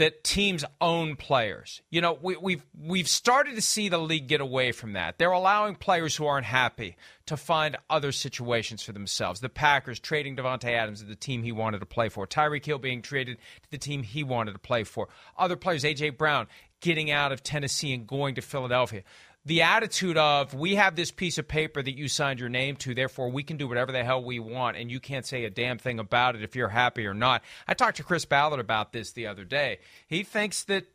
that 0.00 0.24
teams 0.24 0.64
own 0.80 1.14
players. 1.14 1.82
You 1.90 2.00
know, 2.00 2.18
we, 2.22 2.34
we've 2.34 2.64
we've 2.74 3.06
started 3.06 3.54
to 3.56 3.60
see 3.60 3.90
the 3.90 3.98
league 3.98 4.28
get 4.28 4.40
away 4.40 4.72
from 4.72 4.94
that. 4.94 5.18
They're 5.18 5.30
allowing 5.30 5.74
players 5.74 6.16
who 6.16 6.24
aren't 6.24 6.46
happy 6.46 6.96
to 7.26 7.36
find 7.36 7.76
other 7.90 8.10
situations 8.10 8.82
for 8.82 8.92
themselves. 8.92 9.40
The 9.40 9.50
Packers 9.50 10.00
trading 10.00 10.36
Davante 10.36 10.70
Adams 10.70 11.00
to 11.00 11.06
the 11.06 11.14
team 11.14 11.42
he 11.42 11.52
wanted 11.52 11.80
to 11.80 11.86
play 11.86 12.08
for. 12.08 12.26
Tyreek 12.26 12.64
Hill 12.64 12.78
being 12.78 13.02
traded 13.02 13.36
to 13.62 13.70
the 13.70 13.76
team 13.76 14.02
he 14.02 14.24
wanted 14.24 14.52
to 14.52 14.58
play 14.58 14.84
for. 14.84 15.08
Other 15.36 15.56
players, 15.56 15.84
AJ 15.84 16.16
Brown 16.16 16.46
getting 16.80 17.10
out 17.10 17.30
of 17.30 17.42
Tennessee 17.42 17.92
and 17.92 18.06
going 18.06 18.36
to 18.36 18.40
Philadelphia 18.40 19.02
the 19.46 19.62
attitude 19.62 20.18
of 20.18 20.52
we 20.52 20.74
have 20.74 20.96
this 20.96 21.10
piece 21.10 21.38
of 21.38 21.48
paper 21.48 21.82
that 21.82 21.96
you 21.96 22.08
signed 22.08 22.40
your 22.40 22.48
name 22.48 22.76
to, 22.76 22.94
therefore 22.94 23.30
we 23.30 23.42
can 23.42 23.56
do 23.56 23.66
whatever 23.66 23.90
the 23.90 24.04
hell 24.04 24.22
we 24.22 24.38
want, 24.38 24.76
and 24.76 24.90
you 24.90 25.00
can't 25.00 25.24
say 25.24 25.44
a 25.44 25.50
damn 25.50 25.78
thing 25.78 25.98
about 25.98 26.36
it 26.36 26.42
if 26.42 26.54
you're 26.54 26.68
happy 26.68 27.06
or 27.06 27.14
not. 27.14 27.42
I 27.66 27.74
talked 27.74 27.96
to 27.96 28.04
Chris 28.04 28.24
Ballard 28.24 28.60
about 28.60 28.92
this 28.92 29.12
the 29.12 29.26
other 29.26 29.44
day. 29.44 29.78
He 30.08 30.24
thinks 30.24 30.64
that, 30.64 30.86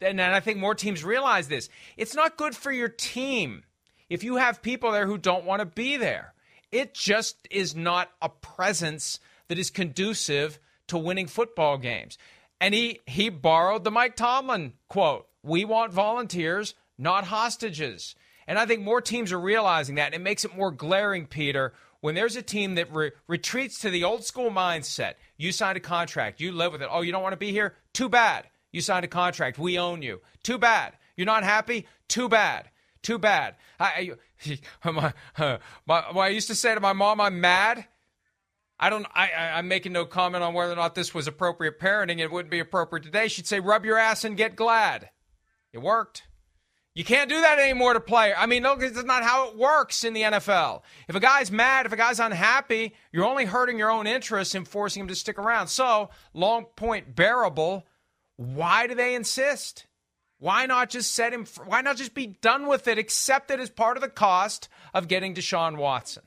and 0.00 0.20
I 0.20 0.40
think 0.40 0.58
more 0.58 0.74
teams 0.74 1.04
realize 1.04 1.48
this, 1.48 1.68
it's 1.96 2.14
not 2.14 2.38
good 2.38 2.56
for 2.56 2.72
your 2.72 2.88
team 2.88 3.64
if 4.08 4.24
you 4.24 4.36
have 4.36 4.62
people 4.62 4.92
there 4.92 5.06
who 5.06 5.18
don't 5.18 5.44
want 5.44 5.60
to 5.60 5.66
be 5.66 5.96
there. 5.96 6.32
It 6.72 6.94
just 6.94 7.36
is 7.50 7.76
not 7.76 8.10
a 8.22 8.28
presence 8.28 9.20
that 9.48 9.58
is 9.58 9.70
conducive 9.70 10.58
to 10.88 10.98
winning 10.98 11.26
football 11.26 11.78
games. 11.78 12.16
And 12.60 12.74
he, 12.74 13.00
he 13.06 13.28
borrowed 13.28 13.84
the 13.84 13.90
Mike 13.90 14.16
Tomlin 14.16 14.72
quote 14.88 15.26
We 15.42 15.64
want 15.64 15.92
volunteers 15.92 16.74
not 16.98 17.24
hostages. 17.24 18.14
And 18.46 18.58
I 18.58 18.66
think 18.66 18.82
more 18.82 19.00
teams 19.00 19.32
are 19.32 19.40
realizing 19.40 19.96
that. 19.96 20.06
And 20.06 20.14
it 20.14 20.20
makes 20.20 20.44
it 20.44 20.56
more 20.56 20.70
glaring, 20.70 21.26
Peter, 21.26 21.72
when 22.00 22.14
there's 22.14 22.36
a 22.36 22.42
team 22.42 22.76
that 22.76 22.94
re- 22.94 23.12
retreats 23.26 23.80
to 23.80 23.90
the 23.90 24.04
old 24.04 24.24
school 24.24 24.50
mindset. 24.50 25.14
You 25.36 25.52
signed 25.52 25.76
a 25.76 25.80
contract, 25.80 26.40
you 26.40 26.52
live 26.52 26.72
with 26.72 26.82
it. 26.82 26.88
Oh, 26.90 27.02
you 27.02 27.12
don't 27.12 27.22
want 27.22 27.32
to 27.32 27.38
be 27.38 27.52
here? 27.52 27.74
Too 27.92 28.08
bad. 28.08 28.46
You 28.72 28.80
signed 28.80 29.04
a 29.04 29.08
contract, 29.08 29.58
we 29.58 29.78
own 29.78 30.02
you. 30.02 30.20
Too 30.42 30.58
bad. 30.58 30.94
You're 31.16 31.26
not 31.26 31.44
happy? 31.44 31.86
Too 32.08 32.28
bad. 32.28 32.70
Too 33.02 33.18
bad. 33.18 33.56
I, 33.80 34.16
I, 34.84 34.84
my, 34.92 35.12
uh, 35.36 35.58
my, 35.86 35.98
I 35.98 36.28
used 36.28 36.48
to 36.48 36.54
say 36.54 36.74
to 36.74 36.80
my 36.80 36.92
mom, 36.92 37.20
I'm 37.20 37.40
mad. 37.40 37.86
I 38.78 38.90
don't. 38.90 39.06
I, 39.14 39.30
I, 39.30 39.58
am 39.58 39.68
making 39.68 39.92
no 39.92 40.04
comment 40.04 40.44
on 40.44 40.52
whether 40.52 40.72
or 40.72 40.76
not 40.76 40.94
this 40.94 41.14
was 41.14 41.26
appropriate 41.26 41.80
parenting. 41.80 42.18
It 42.18 42.30
wouldn't 42.30 42.50
be 42.50 42.58
appropriate 42.58 43.04
today. 43.04 43.28
She'd 43.28 43.46
say, 43.46 43.58
"Rub 43.58 43.86
your 43.86 43.96
ass 43.96 44.24
and 44.24 44.36
get 44.36 44.54
glad." 44.54 45.08
It 45.72 45.78
worked. 45.78 46.24
You 46.96 47.04
can't 47.04 47.28
do 47.28 47.42
that 47.42 47.58
anymore 47.58 47.92
to 47.92 48.00
play. 48.00 48.32
I 48.32 48.46
mean, 48.46 48.62
look, 48.62 48.80
that's 48.80 49.04
not 49.04 49.22
how 49.22 49.48
it 49.48 49.56
works 49.58 50.02
in 50.02 50.14
the 50.14 50.22
NFL. 50.22 50.80
If 51.08 51.14
a 51.14 51.20
guy's 51.20 51.52
mad, 51.52 51.84
if 51.84 51.92
a 51.92 51.96
guy's 51.96 52.18
unhappy, 52.18 52.94
you're 53.12 53.26
only 53.26 53.44
hurting 53.44 53.78
your 53.78 53.90
own 53.90 54.06
interests 54.06 54.54
and 54.54 54.66
forcing 54.66 55.02
him 55.02 55.08
to 55.08 55.14
stick 55.14 55.38
around. 55.38 55.68
So, 55.68 56.08
long 56.32 56.64
point 56.74 57.14
bearable. 57.14 57.84
Why 58.36 58.86
do 58.86 58.94
they 58.94 59.14
insist? 59.14 59.84
Why 60.38 60.64
not 60.64 60.88
just 60.88 61.14
set 61.14 61.34
him? 61.34 61.44
Why 61.66 61.82
not 61.82 61.98
just 61.98 62.14
be 62.14 62.28
done 62.28 62.66
with 62.66 62.88
it? 62.88 62.96
Accept 62.96 63.50
it 63.50 63.60
as 63.60 63.68
part 63.68 63.98
of 63.98 64.02
the 64.02 64.08
cost 64.08 64.70
of 64.94 65.06
getting 65.06 65.34
Deshaun 65.34 65.76
Watson. 65.76 66.22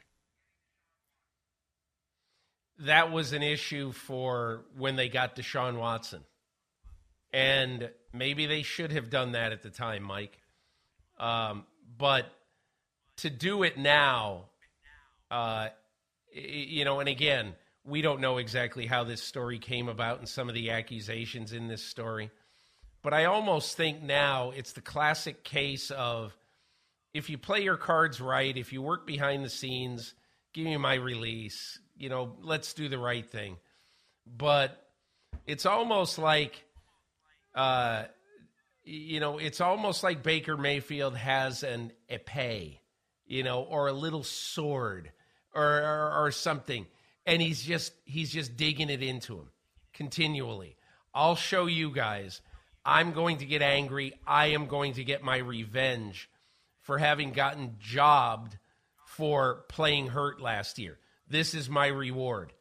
That 2.77 3.11
was 3.11 3.33
an 3.33 3.41
issue 3.41 3.91
for 3.91 4.65
when 4.77 4.97
they 4.97 5.09
got 5.09 5.35
Deshaun 5.35 5.79
Watson. 5.79 6.25
And 7.33 7.89
maybe 8.13 8.45
they 8.45 8.61
should 8.61 8.91
have 8.91 9.09
done 9.09 9.31
that 9.31 9.51
at 9.51 9.63
the 9.63 9.71
time, 9.71 10.03
Mike. 10.03 10.37
Um, 11.19 11.65
but 11.97 12.25
to 13.17 13.29
do 13.29 13.63
it 13.63 13.77
now, 13.77 14.45
uh, 15.29 15.69
you 16.33 16.85
know, 16.85 16.99
and 16.99 17.09
again, 17.09 17.55
we 17.85 18.01
don't 18.01 18.21
know 18.21 18.37
exactly 18.37 18.85
how 18.85 19.03
this 19.03 19.21
story 19.21 19.59
came 19.59 19.89
about 19.89 20.19
and 20.19 20.29
some 20.29 20.47
of 20.47 20.55
the 20.55 20.71
accusations 20.71 21.53
in 21.53 21.67
this 21.67 21.83
story. 21.83 22.29
But 23.01 23.13
I 23.13 23.25
almost 23.25 23.77
think 23.77 24.01
now 24.01 24.51
it's 24.55 24.73
the 24.73 24.81
classic 24.81 25.43
case 25.43 25.91
of 25.91 26.35
if 27.13 27.29
you 27.29 27.37
play 27.37 27.63
your 27.63 27.77
cards 27.77 28.21
right, 28.21 28.55
if 28.55 28.71
you 28.71 28.81
work 28.81 29.07
behind 29.07 29.43
the 29.43 29.49
scenes, 29.49 30.13
give 30.53 30.65
me 30.65 30.77
my 30.77 30.95
release, 30.95 31.79
you 31.97 32.09
know, 32.09 32.35
let's 32.41 32.73
do 32.73 32.89
the 32.89 32.97
right 32.97 33.27
thing. 33.27 33.57
But 34.25 34.89
it's 35.47 35.65
almost 35.65 36.19
like 36.19 36.63
uh, 37.55 38.03
you 38.89 39.19
know, 39.19 39.37
it's 39.37 39.61
almost 39.61 40.03
like 40.03 40.23
Baker 40.23 40.57
Mayfield 40.57 41.15
has 41.15 41.61
an 41.61 41.91
epee, 42.09 42.79
you 43.27 43.43
know, 43.43 43.61
or 43.61 43.87
a 43.87 43.93
little 43.93 44.23
sword 44.23 45.11
or, 45.53 45.63
or, 45.63 46.25
or 46.25 46.31
something, 46.31 46.87
and 47.25 47.41
he's 47.41 47.61
just 47.61 47.93
he's 48.05 48.31
just 48.31 48.57
digging 48.57 48.89
it 48.89 49.03
into 49.03 49.35
him 49.35 49.51
continually. 49.93 50.75
I'll 51.13 51.35
show 51.35 51.67
you 51.67 51.91
guys. 51.91 52.41
I'm 52.83 53.11
going 53.11 53.37
to 53.39 53.45
get 53.45 53.61
angry. 53.61 54.13
I 54.25 54.47
am 54.47 54.65
going 54.65 54.93
to 54.93 55.03
get 55.03 55.23
my 55.23 55.37
revenge 55.37 56.29
for 56.81 56.97
having 56.97 57.31
gotten 57.31 57.75
jobbed 57.79 58.57
for 59.05 59.65
playing 59.69 60.07
hurt 60.07 60.41
last 60.41 60.79
year. 60.79 60.97
This 61.27 61.53
is 61.53 61.69
my 61.69 61.87
reward. 61.87 62.53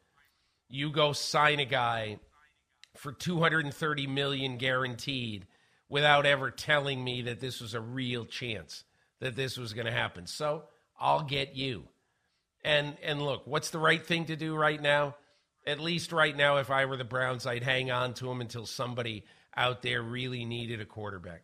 You 0.67 0.91
go 0.91 1.13
sign 1.13 1.59
a 1.59 1.65
guy 1.65 2.19
for 2.95 3.11
230 3.11 4.07
million 4.07 4.57
guaranteed 4.57 5.47
without 5.89 6.25
ever 6.25 6.51
telling 6.51 7.03
me 7.03 7.23
that 7.23 7.39
this 7.39 7.59
was 7.59 7.73
a 7.73 7.81
real 7.81 8.25
chance 8.25 8.83
that 9.19 9.35
this 9.35 9.57
was 9.57 9.73
going 9.73 9.87
to 9.87 9.91
happen. 9.91 10.27
So 10.27 10.63
I'll 10.99 11.23
get 11.23 11.55
you. 11.55 11.83
And 12.63 12.97
and 13.03 13.21
look, 13.21 13.45
what's 13.45 13.69
the 13.69 13.79
right 13.79 14.05
thing 14.05 14.25
to 14.25 14.35
do 14.35 14.55
right 14.55 14.81
now? 14.81 15.15
At 15.65 15.79
least 15.79 16.11
right 16.11 16.35
now, 16.35 16.57
if 16.57 16.71
I 16.71 16.85
were 16.85 16.97
the 16.97 17.03
Browns, 17.03 17.45
I'd 17.45 17.63
hang 17.63 17.91
on 17.91 18.13
to 18.15 18.29
him 18.29 18.41
until 18.41 18.65
somebody 18.65 19.23
out 19.55 19.81
there 19.81 20.01
really 20.01 20.45
needed 20.45 20.81
a 20.81 20.85
quarterback. 20.85 21.43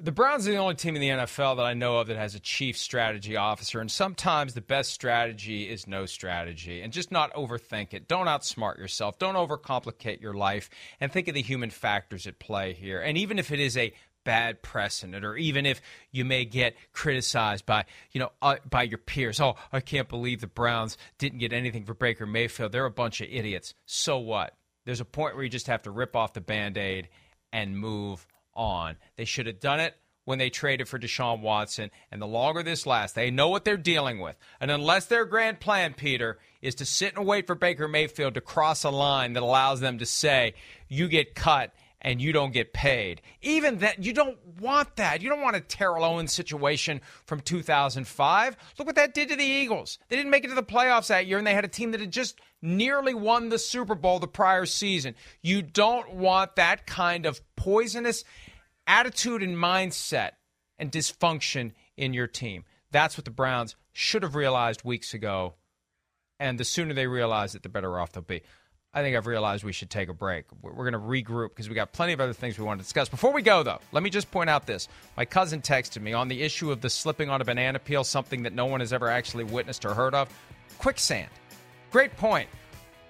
The 0.00 0.12
Browns 0.12 0.48
are 0.48 0.50
the 0.50 0.56
only 0.56 0.74
team 0.74 0.96
in 0.96 1.00
the 1.00 1.08
NFL 1.08 1.56
that 1.56 1.64
I 1.64 1.74
know 1.74 1.98
of 1.98 2.08
that 2.08 2.16
has 2.16 2.34
a 2.34 2.40
chief 2.40 2.76
strategy 2.76 3.36
officer, 3.36 3.80
and 3.80 3.90
sometimes 3.90 4.54
the 4.54 4.60
best 4.60 4.92
strategy 4.92 5.68
is 5.68 5.86
no 5.86 6.06
strategy. 6.06 6.80
And 6.80 6.92
just 6.92 7.12
not 7.12 7.32
overthink 7.34 7.94
it. 7.94 8.08
Don't 8.08 8.26
outsmart 8.26 8.78
yourself. 8.78 9.18
Don't 9.18 9.34
overcomplicate 9.34 10.20
your 10.20 10.34
life, 10.34 10.70
and 11.00 11.12
think 11.12 11.28
of 11.28 11.34
the 11.34 11.42
human 11.42 11.70
factors 11.70 12.26
at 12.26 12.38
play 12.38 12.72
here. 12.72 13.00
And 13.00 13.16
even 13.18 13.38
if 13.38 13.50
it 13.52 13.60
is 13.60 13.76
a 13.76 13.92
bad 14.24 14.62
precedent 14.62 15.24
or 15.24 15.36
even 15.36 15.66
if 15.66 15.80
you 16.12 16.24
may 16.24 16.44
get 16.44 16.76
criticized 16.92 17.66
by 17.66 17.84
you 18.12 18.20
know 18.20 18.30
uh, 18.40 18.54
by 18.70 18.84
your 18.84 18.98
peers 18.98 19.40
oh 19.40 19.56
i 19.72 19.80
can't 19.80 20.08
believe 20.08 20.40
the 20.40 20.46
browns 20.46 20.96
didn't 21.18 21.40
get 21.40 21.52
anything 21.52 21.84
for 21.84 21.92
baker 21.92 22.24
mayfield 22.24 22.70
they're 22.70 22.86
a 22.86 22.90
bunch 22.90 23.20
of 23.20 23.26
idiots 23.28 23.74
so 23.84 24.18
what 24.18 24.54
there's 24.84 25.00
a 25.00 25.04
point 25.04 25.34
where 25.34 25.42
you 25.42 25.50
just 25.50 25.66
have 25.66 25.82
to 25.82 25.90
rip 25.90 26.14
off 26.14 26.34
the 26.34 26.40
band-aid 26.40 27.08
and 27.52 27.76
move 27.76 28.26
on. 28.54 28.96
They 29.16 29.24
should 29.24 29.46
have 29.46 29.60
done 29.60 29.80
it 29.80 29.94
when 30.24 30.38
they 30.38 30.50
traded 30.50 30.88
for 30.88 30.98
Deshaun 30.98 31.40
Watson. 31.40 31.90
And 32.10 32.22
the 32.22 32.26
longer 32.26 32.62
this 32.62 32.86
lasts, 32.86 33.14
they 33.14 33.30
know 33.30 33.48
what 33.48 33.64
they're 33.64 33.76
dealing 33.76 34.20
with. 34.20 34.36
And 34.60 34.70
unless 34.70 35.06
their 35.06 35.24
grand 35.24 35.60
plan, 35.60 35.94
Peter, 35.94 36.38
is 36.60 36.76
to 36.76 36.84
sit 36.84 37.16
and 37.16 37.26
wait 37.26 37.46
for 37.46 37.54
Baker 37.54 37.88
Mayfield 37.88 38.34
to 38.34 38.40
cross 38.40 38.84
a 38.84 38.90
line 38.90 39.32
that 39.32 39.42
allows 39.42 39.80
them 39.80 39.98
to 39.98 40.06
say, 40.06 40.54
you 40.88 41.08
get 41.08 41.34
cut 41.34 41.74
and 42.02 42.20
you 42.20 42.32
don't 42.32 42.52
get 42.52 42.72
paid. 42.72 43.22
Even 43.40 43.78
that, 43.78 44.04
you 44.04 44.12
don't 44.12 44.36
want 44.60 44.96
that. 44.96 45.22
You 45.22 45.28
don't 45.30 45.40
want 45.40 45.56
a 45.56 45.60
Terrell 45.60 46.04
Owens 46.04 46.32
situation 46.32 47.00
from 47.24 47.40
2005. 47.40 48.56
Look 48.78 48.86
what 48.86 48.96
that 48.96 49.14
did 49.14 49.28
to 49.30 49.36
the 49.36 49.44
Eagles. 49.44 49.98
They 50.08 50.16
didn't 50.16 50.30
make 50.30 50.44
it 50.44 50.48
to 50.48 50.54
the 50.54 50.62
playoffs 50.62 51.06
that 51.06 51.26
year, 51.26 51.38
and 51.38 51.46
they 51.46 51.54
had 51.54 51.64
a 51.64 51.68
team 51.68 51.92
that 51.92 52.00
had 52.00 52.12
just 52.12 52.38
nearly 52.60 53.14
won 53.14 53.48
the 53.48 53.58
Super 53.58 53.94
Bowl 53.94 54.18
the 54.18 54.26
prior 54.26 54.66
season. 54.66 55.14
You 55.40 55.62
don't 55.62 56.14
want 56.14 56.56
that 56.56 56.86
kind 56.86 57.24
of 57.24 57.40
poisonous 57.56 58.24
attitude 58.86 59.42
and 59.42 59.56
mindset 59.56 60.32
and 60.78 60.90
dysfunction 60.90 61.72
in 61.96 62.12
your 62.12 62.26
team. 62.26 62.64
That's 62.90 63.16
what 63.16 63.24
the 63.24 63.30
Browns 63.30 63.76
should 63.92 64.22
have 64.24 64.34
realized 64.34 64.84
weeks 64.84 65.14
ago. 65.14 65.54
And 66.40 66.58
the 66.58 66.64
sooner 66.64 66.92
they 66.92 67.06
realize 67.06 67.54
it, 67.54 67.62
the 67.62 67.68
better 67.68 67.98
off 67.98 68.12
they'll 68.12 68.24
be. 68.24 68.42
I 68.94 69.00
think 69.00 69.16
I've 69.16 69.26
realized 69.26 69.64
we 69.64 69.72
should 69.72 69.88
take 69.88 70.10
a 70.10 70.14
break. 70.14 70.44
We're 70.60 70.90
going 70.90 70.92
to 70.92 70.98
regroup 70.98 71.48
because 71.50 71.66
we 71.66 71.74
got 71.74 71.92
plenty 71.92 72.12
of 72.12 72.20
other 72.20 72.34
things 72.34 72.58
we 72.58 72.64
want 72.64 72.78
to 72.78 72.84
discuss. 72.84 73.08
Before 73.08 73.32
we 73.32 73.40
go, 73.40 73.62
though, 73.62 73.78
let 73.90 74.02
me 74.02 74.10
just 74.10 74.30
point 74.30 74.50
out 74.50 74.66
this. 74.66 74.86
My 75.16 75.24
cousin 75.24 75.62
texted 75.62 76.02
me 76.02 76.12
on 76.12 76.28
the 76.28 76.42
issue 76.42 76.70
of 76.70 76.82
the 76.82 76.90
slipping 76.90 77.30
on 77.30 77.40
a 77.40 77.44
banana 77.44 77.78
peel, 77.78 78.04
something 78.04 78.42
that 78.42 78.52
no 78.52 78.66
one 78.66 78.80
has 78.80 78.92
ever 78.92 79.08
actually 79.08 79.44
witnessed 79.44 79.86
or 79.86 79.94
heard 79.94 80.14
of. 80.14 80.28
Quicksand. 80.78 81.30
Great 81.90 82.14
point. 82.18 82.50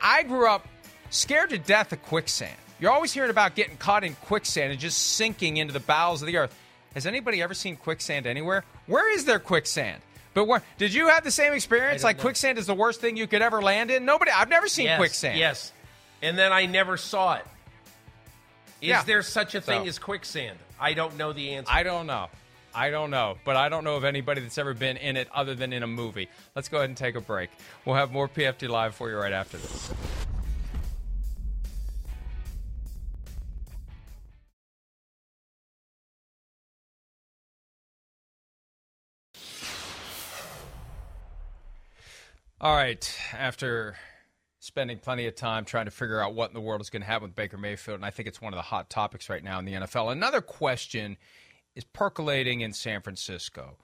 I 0.00 0.22
grew 0.22 0.48
up 0.48 0.68
scared 1.10 1.50
to 1.50 1.58
death 1.58 1.92
of 1.92 2.00
quicksand. 2.02 2.56
You're 2.78 2.92
always 2.92 3.12
hearing 3.12 3.30
about 3.30 3.56
getting 3.56 3.76
caught 3.76 4.04
in 4.04 4.14
quicksand 4.14 4.70
and 4.70 4.80
just 4.80 5.16
sinking 5.16 5.56
into 5.56 5.72
the 5.72 5.80
bowels 5.80 6.22
of 6.22 6.26
the 6.26 6.36
earth. 6.36 6.56
Has 6.94 7.06
anybody 7.06 7.42
ever 7.42 7.54
seen 7.54 7.74
quicksand 7.74 8.26
anywhere? 8.26 8.64
Where 8.86 9.12
is 9.12 9.24
there 9.24 9.40
quicksand? 9.40 10.00
But 10.34 10.46
where, 10.46 10.62
did 10.78 10.94
you 10.94 11.08
have 11.08 11.24
the 11.24 11.30
same 11.30 11.52
experience? 11.52 12.02
Like 12.02 12.16
know. 12.16 12.22
quicksand 12.22 12.58
is 12.58 12.66
the 12.66 12.74
worst 12.74 13.00
thing 13.00 13.16
you 13.16 13.26
could 13.26 13.42
ever 13.42 13.60
land 13.62 13.90
in. 13.90 14.04
Nobody. 14.04 14.30
I've 14.30 14.48
never 14.48 14.68
seen 14.68 14.86
yes, 14.86 14.98
quicksand. 14.98 15.38
Yes, 15.38 15.72
and 16.22 16.38
then 16.38 16.52
I 16.52 16.66
never 16.66 16.96
saw 16.96 17.34
it. 17.34 17.44
Is 18.80 18.88
yeah. 18.88 19.04
there 19.04 19.22
such 19.22 19.54
a 19.54 19.60
thing 19.60 19.82
so, 19.82 19.88
as 19.88 19.98
quicksand? 19.98 20.58
I 20.80 20.94
don't 20.94 21.16
know 21.16 21.32
the 21.32 21.54
answer. 21.54 21.70
I 21.72 21.82
don't 21.82 22.06
know. 22.06 22.28
I 22.74 22.90
don't 22.90 23.10
know, 23.10 23.36
but 23.44 23.56
I 23.56 23.68
don't 23.68 23.84
know 23.84 23.96
of 23.96 24.04
anybody 24.04 24.40
that's 24.40 24.56
ever 24.56 24.72
been 24.74 24.96
in 24.96 25.16
it 25.16 25.28
other 25.32 25.54
than 25.54 25.72
in 25.72 25.82
a 25.82 25.86
movie. 25.86 26.28
Let's 26.56 26.68
go 26.68 26.78
ahead 26.78 26.88
and 26.88 26.96
take 26.96 27.16
a 27.16 27.20
break. 27.20 27.50
We'll 27.84 27.96
have 27.96 28.12
more 28.12 28.28
PFT 28.28 28.68
Live 28.68 28.94
for 28.94 29.10
you 29.10 29.16
right 29.16 29.32
after 29.32 29.58
this. 29.58 29.92
All 42.62 42.76
right. 42.76 43.12
After 43.32 43.96
spending 44.60 44.98
plenty 44.98 45.26
of 45.26 45.34
time 45.34 45.64
trying 45.64 45.86
to 45.86 45.90
figure 45.90 46.20
out 46.20 46.34
what 46.34 46.48
in 46.48 46.54
the 46.54 46.60
world 46.60 46.80
is 46.80 46.90
going 46.90 47.02
to 47.02 47.08
happen 47.08 47.26
with 47.26 47.34
Baker 47.34 47.58
Mayfield, 47.58 47.96
and 47.96 48.04
I 48.04 48.10
think 48.10 48.28
it's 48.28 48.40
one 48.40 48.52
of 48.52 48.56
the 48.56 48.62
hot 48.62 48.88
topics 48.88 49.28
right 49.28 49.42
now 49.42 49.58
in 49.58 49.64
the 49.64 49.72
NFL. 49.72 50.12
Another 50.12 50.40
question 50.40 51.16
is 51.74 51.82
percolating 51.82 52.60
in 52.60 52.72
San 52.72 53.02
Francisco. 53.02 53.78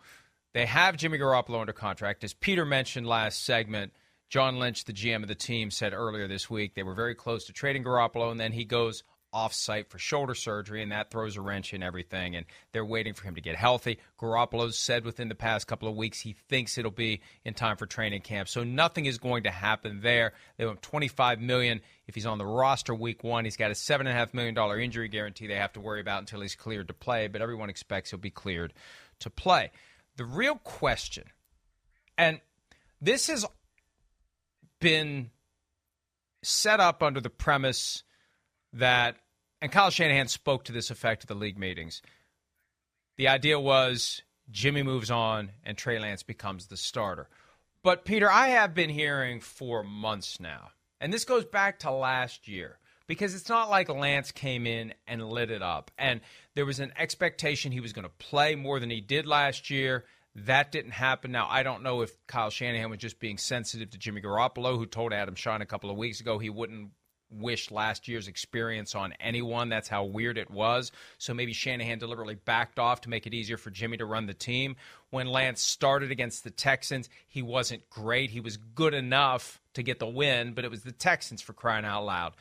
They 0.54 0.64
have 0.64 0.96
Jimmy 0.96 1.18
Garoppolo 1.18 1.60
under 1.60 1.72
contract. 1.72 2.22
As 2.22 2.34
Peter 2.34 2.64
mentioned 2.64 3.08
last 3.08 3.44
segment, 3.44 3.94
John 4.30 4.60
Lynch, 4.60 4.84
the 4.84 4.92
GM 4.92 5.22
of 5.22 5.28
the 5.28 5.34
team, 5.34 5.72
said 5.72 5.92
earlier 5.92 6.28
this 6.28 6.48
week 6.48 6.76
they 6.76 6.84
were 6.84 6.94
very 6.94 7.16
close 7.16 7.46
to 7.46 7.52
trading 7.52 7.82
Garoppolo, 7.82 8.30
and 8.30 8.38
then 8.38 8.52
he 8.52 8.64
goes 8.64 9.02
off 9.38 9.54
site 9.54 9.88
for 9.88 9.98
shoulder 9.98 10.34
surgery, 10.34 10.82
and 10.82 10.90
that 10.90 11.10
throws 11.10 11.36
a 11.36 11.40
wrench 11.40 11.72
in 11.72 11.82
everything. 11.82 12.34
And 12.34 12.44
they're 12.72 12.84
waiting 12.84 13.14
for 13.14 13.24
him 13.24 13.36
to 13.36 13.40
get 13.40 13.54
healthy. 13.54 13.98
Garoppolo 14.20 14.72
said 14.72 15.04
within 15.04 15.28
the 15.28 15.34
past 15.36 15.68
couple 15.68 15.88
of 15.88 15.96
weeks 15.96 16.20
he 16.20 16.34
thinks 16.48 16.76
it'll 16.76 16.90
be 16.90 17.20
in 17.44 17.54
time 17.54 17.76
for 17.76 17.86
training 17.86 18.22
camp. 18.22 18.48
So 18.48 18.64
nothing 18.64 19.06
is 19.06 19.18
going 19.18 19.44
to 19.44 19.50
happen 19.50 20.00
there. 20.00 20.32
They 20.56 20.66
want 20.66 20.82
25 20.82 21.40
million 21.40 21.80
if 22.08 22.16
he's 22.16 22.26
on 22.26 22.38
the 22.38 22.46
roster 22.46 22.94
week 22.94 23.22
one. 23.22 23.44
He's 23.44 23.56
got 23.56 23.70
a 23.70 23.76
seven 23.76 24.06
and 24.08 24.16
a 24.16 24.18
half 24.18 24.34
million 24.34 24.54
dollar 24.54 24.80
injury 24.80 25.08
guarantee 25.08 25.46
they 25.46 25.54
have 25.54 25.72
to 25.74 25.80
worry 25.80 26.00
about 26.00 26.20
until 26.20 26.40
he's 26.40 26.56
cleared 26.56 26.88
to 26.88 26.94
play. 26.94 27.28
But 27.28 27.40
everyone 27.40 27.70
expects 27.70 28.10
he'll 28.10 28.18
be 28.18 28.30
cleared 28.30 28.74
to 29.20 29.30
play. 29.30 29.70
The 30.16 30.24
real 30.24 30.56
question, 30.56 31.24
and 32.16 32.40
this 33.00 33.28
has 33.28 33.46
been 34.80 35.30
set 36.42 36.80
up 36.80 37.02
under 37.02 37.20
the 37.20 37.30
premise 37.30 38.02
that, 38.72 39.16
and 39.60 39.72
Kyle 39.72 39.90
Shanahan 39.90 40.28
spoke 40.28 40.64
to 40.64 40.72
this 40.72 40.90
effect 40.90 41.24
at 41.24 41.28
the 41.28 41.34
league 41.34 41.58
meetings. 41.58 42.02
The 43.16 43.28
idea 43.28 43.58
was 43.58 44.22
Jimmy 44.50 44.82
moves 44.82 45.10
on 45.10 45.50
and 45.64 45.76
Trey 45.76 45.98
Lance 45.98 46.22
becomes 46.22 46.66
the 46.66 46.76
starter. 46.76 47.28
But, 47.82 48.04
Peter, 48.04 48.30
I 48.30 48.48
have 48.48 48.74
been 48.74 48.90
hearing 48.90 49.40
for 49.40 49.82
months 49.82 50.40
now, 50.40 50.70
and 51.00 51.12
this 51.12 51.24
goes 51.24 51.44
back 51.44 51.78
to 51.80 51.90
last 51.90 52.48
year. 52.48 52.78
because 53.08 53.34
it's 53.34 53.48
not 53.48 53.70
like 53.70 53.88
Lance 53.88 54.30
came 54.30 54.66
in 54.66 54.94
and 55.08 55.28
lit 55.28 55.50
it 55.50 55.62
up. 55.62 55.90
And 55.98 56.20
there 56.54 56.66
was 56.66 56.78
an 56.78 56.92
expectation 56.96 57.72
he 57.72 57.80
was 57.80 57.92
going 57.92 58.04
to 58.04 58.10
play 58.10 58.54
more 58.54 58.78
than 58.78 58.90
he 58.90 59.00
did 59.00 59.26
last 59.26 59.70
year. 59.70 60.04
That 60.34 60.70
didn't 60.70 60.92
happen. 60.92 61.32
Now, 61.32 61.48
I 61.50 61.62
don't 61.62 61.82
know 61.82 62.02
if 62.02 62.12
Kyle 62.26 62.50
Shanahan 62.50 62.90
was 62.90 63.00
just 63.00 63.18
being 63.18 63.38
sensitive 63.38 63.90
to 63.90 63.98
Jimmy 63.98 64.20
Garoppolo, 64.20 64.76
who 64.76 64.86
told 64.86 65.12
Adam 65.12 65.34
Schein 65.34 65.62
a 65.62 65.66
couple 65.66 65.90
of 65.90 65.96
weeks 65.96 66.20
ago 66.20 66.38
he 66.38 66.50
wouldn't 66.50 66.90
wish 67.30 67.70
last 67.70 68.08
year's 68.08 68.28
experience 68.28 68.94
on 68.94 69.12
anyone. 69.20 69.68
That's 69.68 69.88
how 69.88 70.04
weird 70.04 70.38
it 70.38 70.50
was. 70.50 70.92
So 71.18 71.34
maybe 71.34 71.52
Shanahan 71.52 71.98
deliberately 71.98 72.36
backed 72.36 72.78
off 72.78 73.02
to 73.02 73.10
make 73.10 73.26
it 73.26 73.34
easier 73.34 73.56
for 73.56 73.70
Jimmy 73.70 73.96
to 73.98 74.06
run 74.06 74.26
the 74.26 74.34
team. 74.34 74.76
When 75.10 75.26
Lance 75.26 75.62
started 75.62 76.10
against 76.10 76.44
the 76.44 76.50
Texans, 76.50 77.08
he 77.26 77.42
wasn't 77.42 77.88
great. 77.90 78.30
He 78.30 78.40
was 78.40 78.56
good 78.56 78.94
enough 78.94 79.60
to 79.74 79.82
get 79.82 79.98
the 79.98 80.06
win, 80.06 80.54
but 80.54 80.64
it 80.64 80.70
was 80.70 80.82
the 80.82 80.92
Texans 80.92 81.42
for 81.42 81.52
crying 81.52 81.84
out 81.84 82.04
loud. 82.04 82.34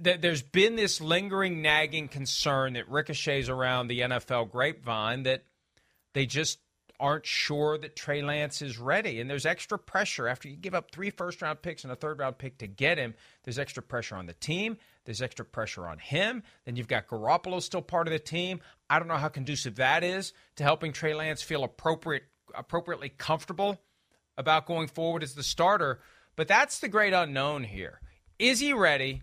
There's 0.00 0.42
been 0.42 0.76
this 0.76 1.00
lingering, 1.00 1.60
nagging 1.60 2.08
concern 2.08 2.74
that 2.74 2.88
ricochets 2.88 3.48
around 3.48 3.88
the 3.88 4.00
NFL 4.00 4.50
grapevine 4.50 5.24
that 5.24 5.44
they 6.14 6.24
just 6.24 6.60
aren't 7.00 7.26
sure 7.26 7.78
that 7.78 7.96
Trey 7.96 8.22
Lance 8.22 8.62
is 8.62 8.78
ready. 8.78 9.20
And 9.20 9.28
there's 9.28 9.46
extra 9.46 9.78
pressure 9.78 10.28
after 10.28 10.48
you 10.48 10.56
give 10.56 10.74
up 10.74 10.90
three 10.90 11.10
first 11.10 11.42
round 11.42 11.62
picks 11.62 11.84
and 11.84 11.92
a 11.92 11.96
third 11.96 12.18
round 12.18 12.38
pick 12.38 12.58
to 12.58 12.66
get 12.66 12.98
him. 12.98 13.14
There's 13.44 13.58
extra 13.58 13.82
pressure 13.82 14.16
on 14.16 14.26
the 14.26 14.34
team. 14.34 14.76
There's 15.04 15.22
extra 15.22 15.44
pressure 15.44 15.86
on 15.86 15.98
him. 15.98 16.42
Then 16.64 16.76
you've 16.76 16.88
got 16.88 17.08
Garoppolo 17.08 17.60
still 17.60 17.82
part 17.82 18.06
of 18.06 18.12
the 18.12 18.18
team. 18.18 18.60
I 18.88 18.98
don't 18.98 19.08
know 19.08 19.16
how 19.16 19.28
conducive 19.28 19.76
that 19.76 20.04
is 20.04 20.32
to 20.56 20.64
helping 20.64 20.92
Trey 20.92 21.14
Lance 21.14 21.42
feel 21.42 21.64
appropriate, 21.64 22.24
appropriately 22.54 23.08
comfortable 23.08 23.80
about 24.36 24.66
going 24.66 24.88
forward 24.88 25.22
as 25.22 25.34
the 25.34 25.42
starter. 25.42 26.00
But 26.36 26.48
that's 26.48 26.78
the 26.78 26.88
great 26.88 27.12
unknown 27.12 27.64
here. 27.64 28.00
Is 28.38 28.60
he 28.60 28.72
ready? 28.72 29.22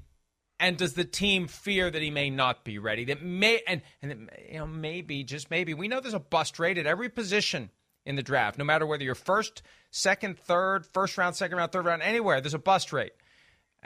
And 0.59 0.77
does 0.77 0.93
the 0.93 1.05
team 1.05 1.47
fear 1.47 1.89
that 1.89 2.01
he 2.01 2.11
may 2.11 2.29
not 2.29 2.63
be 2.63 2.79
ready? 2.79 3.05
That 3.05 3.21
may 3.21 3.61
and 3.67 3.81
and 4.01 4.29
you 4.51 4.59
know 4.59 4.67
maybe 4.67 5.23
just 5.23 5.49
maybe 5.49 5.73
we 5.73 5.87
know 5.87 5.99
there's 5.99 6.13
a 6.13 6.19
bust 6.19 6.59
rate 6.59 6.77
at 6.77 6.85
every 6.85 7.09
position 7.09 7.69
in 8.05 8.15
the 8.15 8.23
draft, 8.23 8.57
no 8.57 8.63
matter 8.63 8.85
whether 8.85 9.03
you're 9.03 9.15
first, 9.15 9.61
second, 9.91 10.39
third, 10.39 10.85
first 10.85 11.17
round, 11.17 11.35
second 11.35 11.57
round, 11.57 11.71
third 11.71 11.85
round, 11.85 12.01
anywhere. 12.01 12.41
There's 12.41 12.53
a 12.53 12.59
bust 12.59 12.91
rate. 12.91 13.13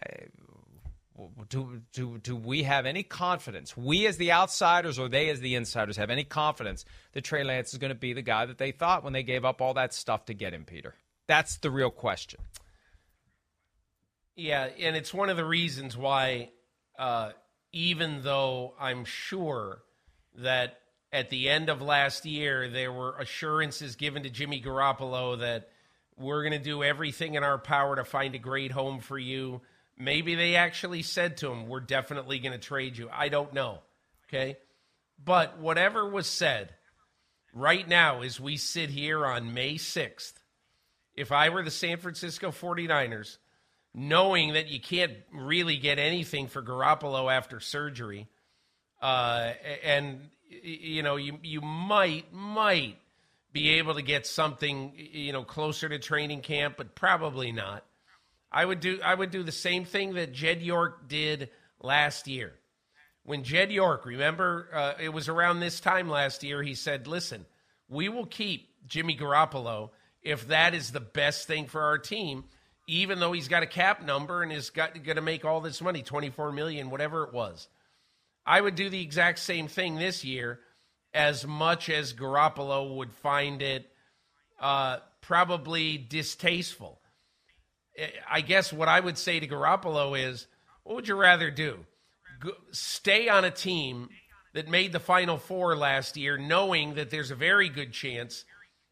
Uh, 0.01 0.25
do, 1.49 1.81
do, 1.93 2.17
do 2.17 2.35
we 2.35 2.63
have 2.63 2.85
any 2.85 3.03
confidence, 3.03 3.77
we 3.77 4.07
as 4.07 4.17
the 4.17 4.31
outsiders 4.31 4.97
or 4.97 5.07
they 5.07 5.29
as 5.29 5.39
the 5.41 5.55
insiders, 5.55 5.97
have 5.97 6.09
any 6.09 6.23
confidence 6.23 6.85
that 7.13 7.23
Trey 7.23 7.43
Lance 7.43 7.71
is 7.73 7.79
going 7.79 7.89
to 7.89 7.99
be 7.99 8.13
the 8.13 8.21
guy 8.21 8.45
that 8.45 8.57
they 8.57 8.71
thought 8.71 9.03
when 9.03 9.13
they 9.13 9.23
gave 9.23 9.45
up 9.45 9.61
all 9.61 9.75
that 9.75 9.93
stuff 9.93 10.25
to 10.25 10.33
get 10.33 10.53
him, 10.53 10.65
Peter? 10.65 10.95
That's 11.27 11.57
the 11.57 11.69
real 11.69 11.91
question. 11.91 12.39
Yeah, 14.35 14.69
and 14.79 14.95
it's 14.95 15.13
one 15.13 15.29
of 15.29 15.37
the 15.37 15.45
reasons 15.45 15.95
why 15.95 16.49
uh, 16.97 17.31
even 17.71 18.21
though 18.23 18.73
I'm 18.79 19.05
sure 19.05 19.83
that 20.35 20.79
at 21.11 21.29
the 21.29 21.49
end 21.49 21.69
of 21.69 21.81
last 21.81 22.25
year 22.25 22.69
there 22.69 22.91
were 22.91 23.17
assurances 23.17 23.95
given 23.95 24.23
to 24.23 24.29
Jimmy 24.29 24.61
Garoppolo 24.61 25.39
that 25.39 25.69
we're 26.17 26.41
going 26.41 26.53
to 26.53 26.63
do 26.63 26.83
everything 26.83 27.35
in 27.35 27.43
our 27.43 27.57
power 27.57 27.95
to 27.95 28.03
find 28.03 28.35
a 28.35 28.39
great 28.39 28.71
home 28.71 28.99
for 28.99 29.17
you. 29.17 29.61
Maybe 29.97 30.35
they 30.35 30.55
actually 30.55 31.01
said 31.01 31.37
to 31.37 31.51
him, 31.51 31.67
We're 31.67 31.79
definitely 31.79 32.39
going 32.39 32.53
to 32.53 32.59
trade 32.59 32.97
you. 32.97 33.09
I 33.11 33.29
don't 33.29 33.53
know. 33.53 33.79
Okay. 34.27 34.57
But 35.23 35.59
whatever 35.59 36.07
was 36.07 36.27
said, 36.27 36.73
right 37.53 37.87
now, 37.87 38.21
as 38.21 38.39
we 38.39 38.57
sit 38.57 38.89
here 38.89 39.25
on 39.25 39.53
May 39.53 39.75
6th, 39.75 40.33
if 41.15 41.31
I 41.31 41.49
were 41.49 41.63
the 41.63 41.71
San 41.71 41.97
Francisco 41.97 42.49
49ers, 42.49 43.37
knowing 43.93 44.53
that 44.53 44.69
you 44.69 44.79
can't 44.79 45.13
really 45.31 45.77
get 45.77 45.99
anything 45.99 46.47
for 46.47 46.61
Garoppolo 46.61 47.31
after 47.31 47.59
surgery, 47.59 48.27
uh, 49.01 49.53
and 49.83 50.29
you 50.63 51.03
know 51.03 51.15
you 51.15 51.39
you 51.43 51.61
might 51.61 52.33
might 52.33 52.97
be 53.51 53.71
able 53.71 53.95
to 53.95 54.01
get 54.01 54.25
something 54.25 54.93
you 54.95 55.31
know 55.31 55.43
closer 55.43 55.87
to 55.89 55.99
training 55.99 56.41
camp, 56.41 56.75
but 56.77 56.95
probably 56.95 57.51
not. 57.51 57.85
I 58.51 58.65
would 58.65 58.79
do 58.79 58.99
I 59.03 59.13
would 59.13 59.31
do 59.31 59.43
the 59.43 59.51
same 59.51 59.85
thing 59.85 60.13
that 60.13 60.31
Jed 60.31 60.61
York 60.61 61.07
did 61.07 61.49
last 61.81 62.27
year. 62.27 62.53
When 63.25 63.43
Jed 63.43 63.71
York, 63.71 64.05
remember, 64.05 64.67
uh, 64.73 64.93
it 64.99 65.09
was 65.09 65.29
around 65.29 65.59
this 65.59 65.79
time 65.79 66.09
last 66.09 66.43
year, 66.43 66.61
he 66.61 66.75
said, 66.75 67.07
"Listen, 67.07 67.45
we 67.87 68.09
will 68.09 68.25
keep 68.25 68.69
Jimmy 68.87 69.15
Garoppolo 69.15 69.91
if 70.21 70.47
that 70.47 70.73
is 70.73 70.91
the 70.91 70.99
best 70.99 71.47
thing 71.47 71.67
for 71.67 71.81
our 71.81 71.97
team." 71.97 72.45
Even 72.87 73.19
though 73.19 73.31
he's 73.31 73.47
got 73.47 73.63
a 73.63 73.67
cap 73.67 74.03
number 74.03 74.43
and 74.43 74.51
is 74.51 74.69
going 74.69 75.03
to 75.03 75.21
make 75.21 75.45
all 75.45 75.61
this 75.61 75.81
money, 75.81 76.01
24 76.01 76.51
million, 76.51 76.89
whatever 76.89 77.23
it 77.23 77.33
was. 77.33 77.67
I 78.45 78.59
would 78.59 78.75
do 78.75 78.89
the 78.89 79.01
exact 79.01 79.39
same 79.39 79.67
thing 79.67 79.95
this 79.95 80.25
year, 80.25 80.59
as 81.13 81.47
much 81.47 81.89
as 81.89 82.13
Garoppolo 82.13 82.97
would 82.97 83.13
find 83.13 83.61
it 83.61 83.89
uh, 84.59 84.97
probably 85.21 85.97
distasteful. 85.97 86.99
I 88.29 88.41
guess 88.41 88.73
what 88.73 88.89
I 88.89 88.99
would 88.99 89.17
say 89.17 89.39
to 89.39 89.47
Garoppolo 89.47 90.19
is, 90.19 90.47
what 90.83 90.95
would 90.95 91.07
you 91.07 91.15
rather 91.15 91.51
do? 91.51 91.85
Go, 92.41 92.51
stay 92.71 93.29
on 93.29 93.45
a 93.45 93.51
team 93.51 94.09
that 94.53 94.67
made 94.67 94.91
the 94.91 94.99
Final 94.99 95.37
Four 95.37 95.77
last 95.77 96.17
year, 96.17 96.37
knowing 96.37 96.95
that 96.95 97.11
there's 97.11 97.31
a 97.31 97.35
very 97.35 97.69
good 97.69 97.93
chance 97.93 98.43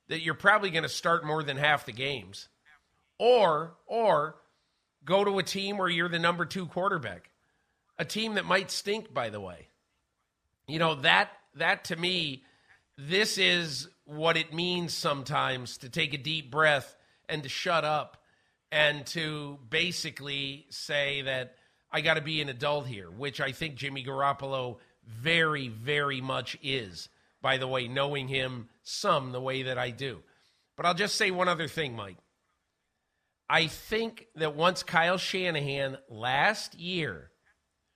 that 0.08 0.22
you're 0.22 0.34
probably 0.34 0.70
going 0.70 0.84
to 0.84 0.90
start 0.90 1.26
more 1.26 1.44
than 1.44 1.58
half 1.58 1.86
the 1.86 1.92
games 1.92 2.48
or 3.22 3.76
or 3.86 4.36
go 5.06 5.24
to 5.24 5.38
a 5.38 5.44
team 5.44 5.78
where 5.78 5.88
you're 5.88 6.10
the 6.10 6.18
number 6.18 6.44
2 6.44 6.66
quarterback. 6.66 7.30
A 8.00 8.04
team 8.04 8.34
that 8.34 8.46
might 8.46 8.72
stink 8.72 9.14
by 9.14 9.30
the 9.30 9.40
way. 9.40 9.68
You 10.68 10.80
know, 10.80 10.96
that 10.96 11.30
that 11.56 11.86
to 11.86 11.96
me 11.96 12.44
this 12.98 13.38
is 13.38 13.88
what 14.06 14.38
it 14.38 14.54
means 14.54 14.94
sometimes 14.94 15.78
to 15.78 15.90
take 15.90 16.16
a 16.16 16.18
deep 16.18 16.50
breath 16.50 16.96
and 17.30 17.44
to 17.44 17.50
shut 17.50 17.86
up 17.86 18.18
and 18.72 19.06
to 19.06 19.60
basically 19.70 20.66
say 20.70 21.22
that 21.22 21.56
I 21.92 22.02
got 22.02 22.16
to 22.16 22.22
be 22.22 22.42
an 22.42 22.50
adult 22.50 22.88
here, 22.88 23.12
which 23.12 23.40
I 23.40 23.52
think 23.52 23.76
Jimmy 23.76 24.04
Garoppolo 24.04 24.78
very, 25.06 25.68
very 25.68 26.22
much 26.22 26.58
is, 26.64 27.10
by 27.42 27.58
the 27.58 27.68
way, 27.68 27.88
knowing 27.88 28.28
him 28.28 28.70
some 28.84 29.32
the 29.32 29.42
way 29.42 29.64
that 29.64 29.78
I 29.78 29.92
do. 29.92 30.22
But 30.76 30.86
I'll 30.86 30.94
just 30.94 31.16
say 31.16 31.32
one 31.32 31.50
other 31.50 31.68
thing, 31.68 31.96
Mike. 31.96 32.18
I 33.52 33.68
think 33.68 34.28
that 34.38 34.56
once 34.56 34.82
Kyle 34.82 35.18
Shanahan 35.18 35.98
last 36.08 36.74
year 36.80 37.32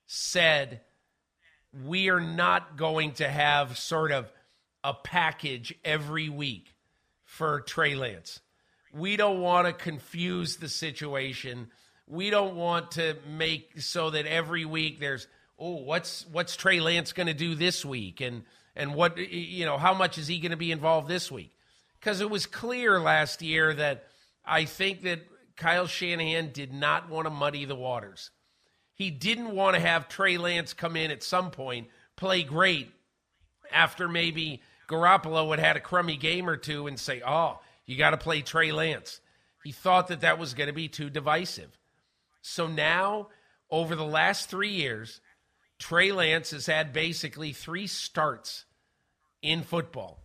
said, 0.06 0.82
we 1.86 2.10
are 2.10 2.20
not 2.20 2.76
going 2.76 3.14
to 3.14 3.30
have 3.30 3.78
sort 3.78 4.12
of 4.12 4.30
a 4.84 4.94
package 4.94 5.74
every 5.86 6.28
week 6.28 6.76
for 7.24 7.62
Trey 7.62 7.96
Lance. 7.96 8.42
We 8.94 9.16
don't 9.16 9.40
want 9.40 9.66
to 9.68 9.72
confuse 9.72 10.58
the 10.58 10.68
situation. 10.68 11.70
We 12.06 12.32
don't 12.32 12.58
want 12.58 12.92
to 12.92 13.16
make 13.26 13.80
so 13.80 14.10
that 14.10 14.26
every 14.26 14.66
week 14.66 15.00
there's 15.00 15.26
oh 15.58 15.76
what's 15.76 16.26
what's 16.34 16.58
Trey 16.58 16.82
Lance 16.82 17.14
going 17.14 17.28
to 17.28 17.34
do 17.34 17.56
this 17.56 17.86
week 17.86 18.20
and 18.20 18.44
and 18.76 18.94
what 18.94 19.18
you 19.18 19.64
know 19.64 19.78
how 19.78 19.94
much 19.94 20.18
is 20.18 20.28
he 20.28 20.40
going 20.40 20.52
to 20.52 20.58
be 20.58 20.74
involved 20.74 21.08
this 21.08 21.32
week? 21.32 21.54
Because 21.98 22.20
it 22.20 22.30
was 22.30 22.46
clear 22.46 23.00
last 23.00 23.42
year 23.42 23.74
that 23.74 24.08
I 24.46 24.66
think 24.66 25.04
that 25.04 25.22
Kyle 25.56 25.88
Shanahan 25.88 26.52
did 26.52 26.74
not 26.74 27.10
want 27.10 27.26
to 27.26 27.32
muddy 27.32 27.66
the 27.66 27.76
waters. 27.76 28.32
He 28.94 29.10
didn't 29.12 29.56
want 29.56 29.76
to 29.76 29.82
have 29.82 30.08
Trey 30.08 30.38
Lance 30.38 30.74
come 30.74 30.96
in 30.96 31.12
at 31.12 31.24
some 31.24 31.52
point, 31.52 31.88
play 32.16 32.44
great 32.44 32.92
after 33.72 34.08
maybe 34.08 34.62
Garoppolo 34.88 35.50
had 35.50 35.60
had 35.60 35.78
a 35.78 35.82
crummy 35.82 36.18
game 36.18 36.50
or 36.50 36.58
two 36.58 36.88
and 36.88 37.00
say, 37.00 37.22
oh, 37.26 37.60
you 37.86 37.98
got 37.98 38.12
to 38.12 38.18
play 38.18 38.42
Trey 38.42 38.72
Lance. 38.72 39.20
He 39.64 39.72
thought 39.72 40.08
that 40.08 40.22
that 40.22 40.40
was 40.40 40.54
going 40.54 40.68
to 40.68 40.74
be 40.74 40.88
too 40.88 41.10
divisive. 41.10 41.78
So 42.42 42.68
now, 42.68 43.30
over 43.70 43.96
the 43.96 44.04
last 44.04 44.50
three 44.50 44.70
years, 44.70 45.20
Trey 45.80 46.12
Lance 46.12 46.52
has 46.52 46.68
had 46.68 46.94
basically 46.94 47.52
three 47.52 47.88
starts 47.88 48.66
in 49.42 49.64
football. 49.64 50.20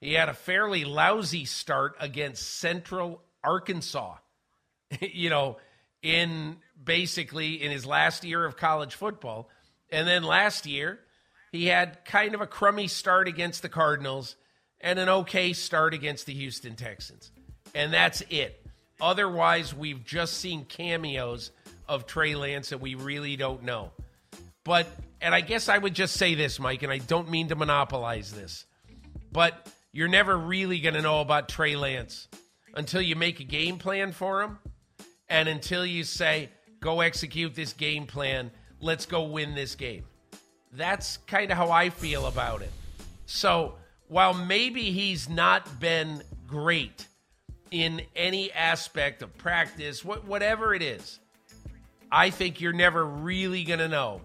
He 0.00 0.12
had 0.12 0.28
a 0.28 0.34
fairly 0.34 0.84
lousy 0.84 1.46
start 1.46 1.96
against 1.98 2.58
Central 2.58 3.22
Arkansas. 3.42 4.16
you 5.12 5.30
know, 5.30 5.56
in 6.02 6.56
basically 6.84 7.62
in 7.62 7.70
his 7.70 7.86
last 7.86 8.24
year 8.24 8.44
of 8.44 8.56
college 8.56 8.94
football. 8.94 9.48
And 9.90 10.06
then 10.06 10.22
last 10.22 10.66
year, 10.66 11.00
he 11.52 11.66
had 11.66 12.04
kind 12.04 12.34
of 12.34 12.40
a 12.40 12.46
crummy 12.46 12.88
start 12.88 13.28
against 13.28 13.62
the 13.62 13.68
Cardinals 13.68 14.36
and 14.80 14.98
an 14.98 15.08
okay 15.08 15.52
start 15.52 15.94
against 15.94 16.26
the 16.26 16.34
Houston 16.34 16.76
Texans. 16.76 17.30
And 17.74 17.92
that's 17.92 18.22
it. 18.28 18.60
Otherwise, 19.00 19.74
we've 19.74 20.04
just 20.04 20.34
seen 20.34 20.64
cameos 20.64 21.50
of 21.88 22.06
Trey 22.06 22.34
Lance 22.34 22.68
that 22.70 22.80
we 22.80 22.94
really 22.94 23.36
don't 23.36 23.62
know. 23.62 23.90
But, 24.64 24.86
and 25.20 25.34
I 25.34 25.40
guess 25.40 25.68
I 25.68 25.78
would 25.78 25.94
just 25.94 26.14
say 26.14 26.34
this, 26.34 26.58
Mike, 26.58 26.82
and 26.82 26.92
I 26.92 26.98
don't 26.98 27.30
mean 27.30 27.48
to 27.48 27.56
monopolize 27.56 28.32
this, 28.32 28.64
but 29.32 29.68
you're 29.92 30.08
never 30.08 30.36
really 30.36 30.80
going 30.80 30.94
to 30.94 31.02
know 31.02 31.20
about 31.20 31.48
Trey 31.48 31.76
Lance 31.76 32.28
until 32.74 33.02
you 33.02 33.16
make 33.16 33.40
a 33.40 33.44
game 33.44 33.78
plan 33.78 34.12
for 34.12 34.42
him 34.42 34.58
and 35.28 35.48
until 35.48 35.84
you 35.84 36.04
say, 36.04 36.50
go 36.80 37.00
execute 37.00 37.54
this 37.54 37.72
game 37.72 38.06
plan, 38.06 38.50
let's 38.80 39.06
go 39.06 39.24
win 39.24 39.54
this 39.54 39.74
game. 39.74 40.04
That's 40.72 41.18
kind 41.26 41.50
of 41.50 41.56
how 41.56 41.70
I 41.70 41.90
feel 41.90 42.26
about 42.26 42.62
it. 42.62 42.70
So 43.26 43.74
while 44.08 44.34
maybe 44.34 44.90
he's 44.90 45.28
not 45.28 45.80
been 45.80 46.22
great 46.46 47.06
in 47.70 48.02
any 48.14 48.52
aspect 48.52 49.22
of 49.22 49.36
practice, 49.38 50.04
whatever 50.04 50.74
it 50.74 50.82
is, 50.82 51.18
I 52.12 52.30
think 52.30 52.60
you're 52.60 52.72
never 52.72 53.04
really 53.04 53.64
going 53.64 53.80
to 53.80 53.88
know 53.88 54.20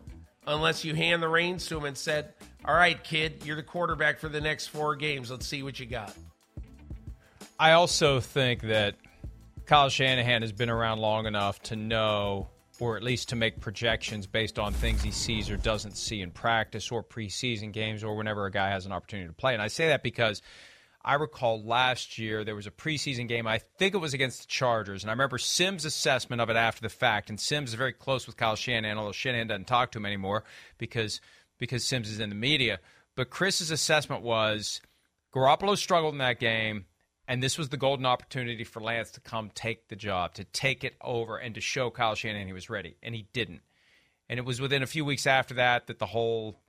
unless 0.45 0.83
you 0.83 0.95
hand 0.95 1.23
the 1.23 1.27
reins 1.27 1.65
to 1.67 1.77
him 1.77 1.85
and 1.85 1.97
said, 1.97 2.33
All 2.65 2.75
right, 2.75 3.01
kid, 3.03 3.43
you're 3.45 3.55
the 3.55 3.63
quarterback 3.63 4.19
for 4.19 4.29
the 4.29 4.41
next 4.41 4.67
four 4.67 4.95
games. 4.95 5.31
Let's 5.31 5.47
see 5.47 5.63
what 5.63 5.79
you 5.79 5.85
got. 5.85 6.13
I 7.59 7.71
also 7.71 8.19
think 8.19 8.61
that 8.61 8.95
Kyle 9.69 9.89
Shanahan 9.89 10.41
has 10.41 10.51
been 10.51 10.71
around 10.71 10.97
long 10.97 11.27
enough 11.27 11.61
to 11.61 11.75
know, 11.75 12.49
or 12.79 12.97
at 12.97 13.03
least 13.03 13.29
to 13.29 13.35
make 13.35 13.61
projections 13.61 14.25
based 14.25 14.57
on 14.57 14.73
things 14.73 15.03
he 15.03 15.11
sees 15.11 15.47
or 15.47 15.57
doesn't 15.57 15.95
see 15.95 16.21
in 16.21 16.31
practice 16.31 16.91
or 16.91 17.03
preseason 17.03 17.71
games 17.71 18.03
or 18.03 18.15
whenever 18.15 18.47
a 18.47 18.51
guy 18.51 18.71
has 18.71 18.87
an 18.87 18.91
opportunity 18.91 19.27
to 19.27 19.33
play. 19.35 19.53
And 19.53 19.61
I 19.61 19.67
say 19.67 19.89
that 19.89 20.01
because 20.01 20.41
I 21.05 21.13
recall 21.13 21.63
last 21.63 22.17
year 22.17 22.43
there 22.43 22.55
was 22.55 22.65
a 22.65 22.71
preseason 22.71 23.27
game. 23.27 23.45
I 23.45 23.59
think 23.77 23.93
it 23.93 23.99
was 23.99 24.15
against 24.15 24.41
the 24.41 24.47
Chargers, 24.47 25.03
and 25.03 25.11
I 25.11 25.13
remember 25.13 25.37
Simms' 25.37 25.85
assessment 25.85 26.41
of 26.41 26.49
it 26.49 26.55
after 26.55 26.81
the 26.81 26.89
fact. 26.89 27.29
And 27.29 27.39
Simms 27.39 27.69
is 27.69 27.75
very 27.75 27.93
close 27.93 28.25
with 28.25 28.37
Kyle 28.37 28.55
Shanahan, 28.55 28.97
although 28.97 29.11
Shanahan 29.11 29.49
doesn't 29.49 29.67
talk 29.67 29.91
to 29.91 29.99
him 29.99 30.07
anymore 30.07 30.45
because 30.79 31.21
because 31.59 31.83
Simms 31.83 32.09
is 32.09 32.19
in 32.19 32.29
the 32.29 32.35
media. 32.35 32.79
But 33.15 33.29
Chris's 33.29 33.69
assessment 33.69 34.23
was 34.23 34.81
Garoppolo 35.31 35.77
struggled 35.77 36.15
in 36.15 36.19
that 36.19 36.39
game, 36.39 36.85
and 37.29 37.43
this 37.43 37.59
was 37.59 37.69
the 37.69 37.77
golden 37.77 38.07
opportunity 38.07 38.63
for 38.63 38.81
Lance 38.81 39.11
to 39.11 39.21
come 39.21 39.51
take 39.53 39.87
the 39.87 39.95
job, 39.95 40.33
to 40.33 40.43
take 40.45 40.83
it 40.83 40.95
over, 40.99 41.37
and 41.37 41.53
to 41.53 41.61
show 41.61 41.91
Kyle 41.91 42.15
Shanahan 42.15 42.47
he 42.47 42.53
was 42.53 42.71
ready, 42.71 42.97
and 43.03 43.13
he 43.13 43.27
didn't. 43.33 43.61
And 44.27 44.39
it 44.39 44.45
was 44.45 44.59
within 44.59 44.81
a 44.81 44.87
few 44.87 45.05
weeks 45.05 45.27
after 45.27 45.53
that 45.53 45.85
that 45.87 45.99
the 45.99 46.07
whole 46.07 46.59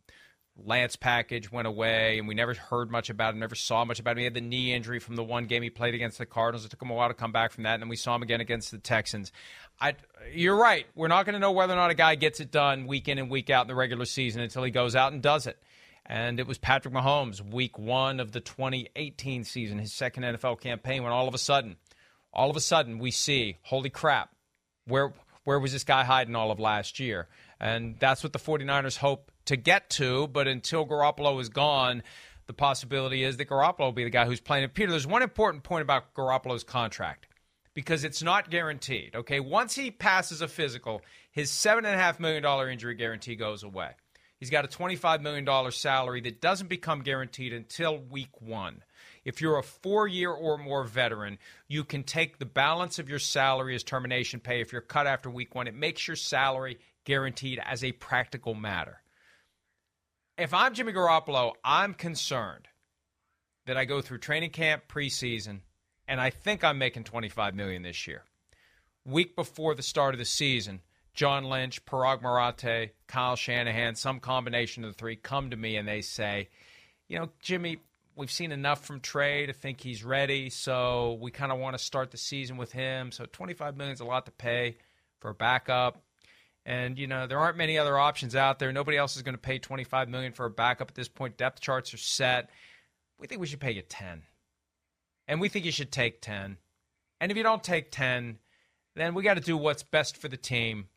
Lance 0.62 0.96
package 0.96 1.50
went 1.50 1.66
away, 1.66 2.18
and 2.18 2.28
we 2.28 2.34
never 2.34 2.52
heard 2.52 2.90
much 2.90 3.08
about 3.08 3.32
him, 3.32 3.40
never 3.40 3.54
saw 3.54 3.86
much 3.86 4.00
about 4.00 4.12
him. 4.12 4.18
He 4.18 4.24
had 4.24 4.34
the 4.34 4.42
knee 4.42 4.74
injury 4.74 4.98
from 4.98 5.16
the 5.16 5.24
one 5.24 5.46
game 5.46 5.62
he 5.62 5.70
played 5.70 5.94
against 5.94 6.18
the 6.18 6.26
Cardinals. 6.26 6.66
It 6.66 6.68
took 6.68 6.82
him 6.82 6.90
a 6.90 6.94
while 6.94 7.08
to 7.08 7.14
come 7.14 7.32
back 7.32 7.52
from 7.52 7.64
that, 7.64 7.74
and 7.74 7.82
then 7.82 7.88
we 7.88 7.96
saw 7.96 8.14
him 8.14 8.22
again 8.22 8.42
against 8.42 8.70
the 8.70 8.78
Texans. 8.78 9.32
I, 9.80 9.94
you're 10.30 10.56
right. 10.56 10.84
We're 10.94 11.08
not 11.08 11.24
going 11.24 11.32
to 11.32 11.38
know 11.38 11.52
whether 11.52 11.72
or 11.72 11.76
not 11.76 11.90
a 11.90 11.94
guy 11.94 12.16
gets 12.16 12.38
it 12.38 12.50
done 12.50 12.86
week 12.86 13.08
in 13.08 13.16
and 13.16 13.30
week 13.30 13.48
out 13.48 13.62
in 13.62 13.68
the 13.68 13.74
regular 13.74 14.04
season 14.04 14.42
until 14.42 14.62
he 14.62 14.70
goes 14.70 14.94
out 14.94 15.14
and 15.14 15.22
does 15.22 15.46
it. 15.46 15.58
And 16.06 16.40
it 16.40 16.46
was 16.46 16.58
Patrick 16.58 16.92
Mahomes, 16.92 17.40
week 17.40 17.78
one 17.78 18.18
of 18.20 18.32
the 18.32 18.40
2018 18.40 19.44
season, 19.44 19.78
his 19.78 19.92
second 19.92 20.24
NFL 20.24 20.60
campaign, 20.60 21.02
when 21.02 21.12
all 21.12 21.28
of 21.28 21.34
a 21.34 21.38
sudden, 21.38 21.76
all 22.32 22.50
of 22.50 22.56
a 22.56 22.60
sudden, 22.60 22.98
we 22.98 23.10
see, 23.10 23.58
holy 23.62 23.90
crap, 23.90 24.30
where 24.86 25.12
where 25.44 25.58
was 25.58 25.72
this 25.72 25.84
guy 25.84 26.04
hiding 26.04 26.36
all 26.36 26.50
of 26.50 26.60
last 26.60 27.00
year? 27.00 27.28
And 27.58 27.96
that's 27.98 28.22
what 28.22 28.32
the 28.32 28.38
49ers 28.38 28.96
hope 28.96 29.30
to 29.46 29.56
get 29.56 29.90
to. 29.90 30.28
But 30.28 30.46
until 30.46 30.86
Garoppolo 30.86 31.40
is 31.40 31.48
gone, 31.48 32.02
the 32.46 32.52
possibility 32.52 33.24
is 33.24 33.36
that 33.36 33.48
Garoppolo 33.48 33.80
will 33.80 33.92
be 33.92 34.04
the 34.04 34.10
guy 34.10 34.26
who's 34.26 34.40
playing. 34.40 34.64
And 34.64 34.74
Peter, 34.74 34.90
there's 34.90 35.06
one 35.06 35.22
important 35.22 35.62
point 35.62 35.82
about 35.82 36.14
Garoppolo's 36.14 36.64
contract 36.64 37.26
because 37.74 38.04
it's 38.04 38.22
not 38.22 38.50
guaranteed. 38.50 39.14
Okay, 39.14 39.40
once 39.40 39.74
he 39.74 39.90
passes 39.90 40.40
a 40.42 40.48
physical, 40.48 41.02
his 41.30 41.50
seven 41.50 41.84
and 41.84 41.94
a 41.94 41.98
half 41.98 42.20
million 42.20 42.42
dollar 42.42 42.68
injury 42.68 42.94
guarantee 42.94 43.36
goes 43.36 43.62
away. 43.62 43.90
He's 44.40 44.50
got 44.50 44.64
a 44.64 44.68
$25 44.68 45.20
million 45.20 45.70
salary 45.70 46.22
that 46.22 46.40
doesn't 46.40 46.68
become 46.68 47.02
guaranteed 47.02 47.52
until 47.52 47.98
week 47.98 48.40
one. 48.40 48.82
If 49.22 49.42
you're 49.42 49.58
a 49.58 49.62
four 49.62 50.08
year 50.08 50.30
or 50.30 50.56
more 50.56 50.82
veteran, 50.84 51.38
you 51.68 51.84
can 51.84 52.02
take 52.02 52.38
the 52.38 52.46
balance 52.46 52.98
of 52.98 53.10
your 53.10 53.18
salary 53.18 53.74
as 53.74 53.84
termination 53.84 54.40
pay. 54.40 54.62
If 54.62 54.72
you're 54.72 54.80
cut 54.80 55.06
after 55.06 55.28
week 55.28 55.54
one, 55.54 55.66
it 55.66 55.74
makes 55.74 56.08
your 56.08 56.16
salary 56.16 56.78
guaranteed 57.04 57.60
as 57.62 57.84
a 57.84 57.92
practical 57.92 58.54
matter. 58.54 59.02
If 60.38 60.54
I'm 60.54 60.72
Jimmy 60.72 60.94
Garoppolo, 60.94 61.52
I'm 61.62 61.92
concerned 61.92 62.66
that 63.66 63.76
I 63.76 63.84
go 63.84 64.00
through 64.00 64.18
training 64.18 64.50
camp 64.50 64.84
preseason 64.88 65.60
and 66.08 66.18
I 66.18 66.30
think 66.30 66.64
I'm 66.64 66.78
making 66.78 67.04
25 67.04 67.54
million 67.54 67.82
this 67.82 68.06
year. 68.06 68.24
Week 69.04 69.36
before 69.36 69.74
the 69.74 69.82
start 69.82 70.14
of 70.14 70.18
the 70.18 70.24
season, 70.24 70.80
John 71.14 71.44
Lynch, 71.44 71.84
Paraag 71.84 72.22
Marathe, 72.22 72.90
Kyle 73.06 73.36
Shanahan, 73.36 73.94
some 73.94 74.20
combination 74.20 74.84
of 74.84 74.90
the 74.90 74.98
three 74.98 75.16
come 75.16 75.50
to 75.50 75.56
me 75.56 75.76
and 75.76 75.86
they 75.86 76.00
say, 76.00 76.48
you 77.08 77.18
know, 77.18 77.28
Jimmy, 77.40 77.78
we've 78.16 78.30
seen 78.30 78.52
enough 78.52 78.84
from 78.84 79.00
Trey 79.00 79.46
to 79.46 79.52
think 79.52 79.80
he's 79.80 80.04
ready, 80.04 80.50
so 80.50 81.18
we 81.20 81.30
kind 81.30 81.50
of 81.50 81.58
want 81.58 81.76
to 81.76 81.82
start 81.82 82.10
the 82.10 82.16
season 82.16 82.56
with 82.56 82.72
him. 82.72 83.10
So 83.12 83.26
25 83.30 83.76
million 83.76 83.94
is 83.94 84.00
a 84.00 84.04
lot 84.04 84.26
to 84.26 84.32
pay 84.32 84.76
for 85.18 85.30
a 85.30 85.34
backup. 85.34 86.02
And 86.66 86.98
you 86.98 87.06
know 87.06 87.26
there 87.26 87.38
aren't 87.38 87.56
many 87.56 87.78
other 87.78 87.98
options 87.98 88.36
out 88.36 88.58
there. 88.58 88.72
Nobody 88.72 88.96
else 88.96 89.16
is 89.16 89.22
going 89.22 89.34
to 89.34 89.40
pay 89.40 89.58
25 89.58 90.08
million 90.08 90.32
for 90.32 90.44
a 90.44 90.50
backup 90.50 90.90
at 90.90 90.94
this 90.94 91.08
point. 91.08 91.38
Depth 91.38 91.60
charts 91.60 91.94
are 91.94 91.98
set. 91.98 92.50
We 93.18 93.26
think 93.26 93.40
we 93.40 93.46
should 93.46 93.60
pay 93.60 93.72
you 93.72 93.82
10, 93.82 94.22
and 95.26 95.40
we 95.40 95.48
think 95.48 95.64
you 95.64 95.72
should 95.72 95.90
take 95.90 96.20
10. 96.20 96.58
And 97.20 97.30
if 97.30 97.36
you 97.36 97.42
don't 97.42 97.64
take 97.64 97.90
10, 97.90 98.38
then 98.94 99.14
we 99.14 99.22
got 99.22 99.34
to 99.34 99.40
do 99.40 99.56
what's 99.56 99.82
best 99.82 100.16
for 100.16 100.28
the 100.28 100.36
team, 100.36 100.88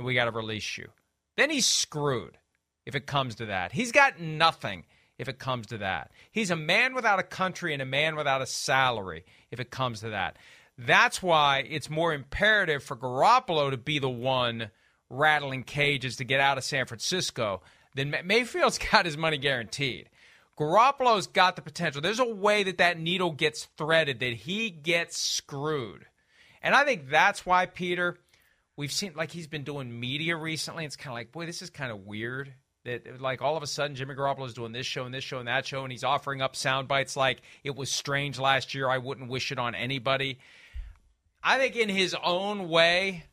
and 0.00 0.06
we 0.06 0.14
got 0.14 0.24
to 0.24 0.30
release 0.30 0.78
you. 0.78 0.88
Then 1.36 1.50
he's 1.50 1.66
screwed 1.66 2.38
if 2.86 2.94
it 2.94 3.06
comes 3.06 3.34
to 3.34 3.46
that. 3.46 3.70
He's 3.70 3.92
got 3.92 4.18
nothing 4.18 4.84
if 5.18 5.28
it 5.28 5.38
comes 5.38 5.66
to 5.66 5.78
that. 5.78 6.10
He's 6.32 6.50
a 6.50 6.56
man 6.56 6.94
without 6.94 7.18
a 7.18 7.22
country 7.22 7.74
and 7.74 7.82
a 7.82 7.86
man 7.86 8.16
without 8.16 8.40
a 8.40 8.46
salary 8.46 9.26
if 9.50 9.60
it 9.60 9.70
comes 9.70 10.00
to 10.00 10.08
that. 10.08 10.38
That's 10.78 11.22
why 11.22 11.66
it's 11.68 11.90
more 11.90 12.14
imperative 12.14 12.82
for 12.82 12.96
Garoppolo 12.96 13.70
to 13.70 13.76
be 13.76 13.98
the 13.98 14.08
one 14.08 14.70
rattling 15.10 15.64
cages 15.64 16.16
to 16.16 16.24
get 16.24 16.40
out 16.40 16.56
of 16.56 16.64
San 16.64 16.86
Francisco, 16.86 17.60
then 17.94 18.16
Mayfield's 18.24 18.78
got 18.90 19.04
his 19.04 19.18
money 19.18 19.36
guaranteed. 19.36 20.08
Garoppolo's 20.58 21.26
got 21.26 21.56
the 21.56 21.62
potential. 21.62 22.00
There's 22.00 22.18
a 22.18 22.24
way 22.24 22.62
that 22.62 22.78
that 22.78 22.98
needle 22.98 23.32
gets 23.32 23.66
threaded 23.76 24.20
that 24.20 24.32
he 24.32 24.70
gets 24.70 25.18
screwed. 25.18 26.06
And 26.62 26.74
I 26.74 26.84
think 26.84 27.10
that's 27.10 27.44
why, 27.44 27.66
Peter, 27.66 28.18
we've 28.80 28.90
seen 28.90 29.12
like 29.14 29.30
he's 29.30 29.46
been 29.46 29.62
doing 29.62 30.00
media 30.00 30.34
recently. 30.36 30.86
It's 30.86 30.96
kind 30.96 31.12
of 31.12 31.14
like, 31.14 31.32
boy, 31.32 31.44
this 31.44 31.60
is 31.60 31.68
kind 31.68 31.92
of 31.92 32.06
weird. 32.06 32.52
That 32.86 33.20
like 33.20 33.42
all 33.42 33.58
of 33.58 33.62
a 33.62 33.66
sudden 33.66 33.94
Jimmy 33.94 34.14
Garoppolo 34.14 34.46
is 34.46 34.54
doing 34.54 34.72
this 34.72 34.86
show 34.86 35.04
and 35.04 35.14
this 35.14 35.22
show 35.22 35.38
and 35.38 35.48
that 35.48 35.66
show, 35.66 35.82
and 35.82 35.92
he's 35.92 36.02
offering 36.02 36.40
up 36.40 36.56
sound 36.56 36.88
bites 36.88 37.14
like 37.14 37.42
it 37.62 37.76
was 37.76 37.92
strange 37.92 38.38
last 38.38 38.74
year. 38.74 38.88
I 38.88 38.96
wouldn't 38.96 39.28
wish 39.28 39.52
it 39.52 39.58
on 39.58 39.74
anybody. 39.74 40.38
I 41.42 41.58
think 41.58 41.76
in 41.76 41.90
his 41.90 42.16
own 42.24 42.70
way, 42.70 43.24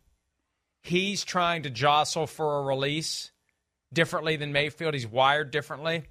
he's 0.82 1.24
trying 1.24 1.64
to 1.64 1.70
jostle 1.70 2.28
for 2.28 2.60
a 2.60 2.64
release 2.64 3.32
differently 3.94 4.36
than 4.36 4.52
Mayfield. 4.52 4.94
He's 4.96 5.08
wired 5.08 5.52
differently. 5.52 6.04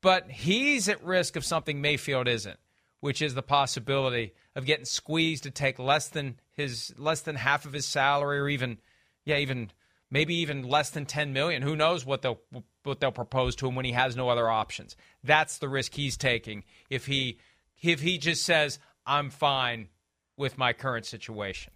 But 0.00 0.30
he's 0.30 0.88
at 0.88 1.02
risk 1.02 1.34
of 1.34 1.44
something 1.44 1.80
Mayfield 1.80 2.28
isn't, 2.28 2.60
which 3.00 3.22
is 3.22 3.34
the 3.34 3.42
possibility 3.42 4.34
of 4.54 4.66
getting 4.66 4.84
squeezed 4.84 5.44
to 5.44 5.50
take 5.50 5.78
less 5.78 6.08
than 6.08 6.40
his 6.52 6.92
less 6.98 7.20
than 7.20 7.36
half 7.36 7.64
of 7.64 7.72
his 7.72 7.86
salary 7.86 8.38
or 8.38 8.48
even 8.48 8.78
yeah, 9.24 9.36
even 9.36 9.70
maybe 10.10 10.34
even 10.36 10.62
less 10.62 10.90
than 10.90 11.06
10 11.06 11.32
million. 11.32 11.62
Who 11.62 11.76
knows 11.76 12.04
what 12.04 12.22
they'll 12.22 12.40
what 12.82 13.00
they'll 13.00 13.12
propose 13.12 13.54
to 13.56 13.68
him 13.68 13.74
when 13.74 13.84
he 13.84 13.92
has 13.92 14.16
no 14.16 14.28
other 14.28 14.48
options. 14.48 14.96
That's 15.22 15.58
the 15.58 15.68
risk 15.68 15.94
he's 15.94 16.16
taking 16.16 16.64
if 16.90 17.06
he 17.06 17.38
if 17.82 18.00
he 18.00 18.18
just 18.18 18.44
says 18.44 18.78
I'm 19.06 19.30
fine 19.30 19.88
with 20.36 20.58
my 20.58 20.72
current 20.72 21.06
situation. 21.06 21.72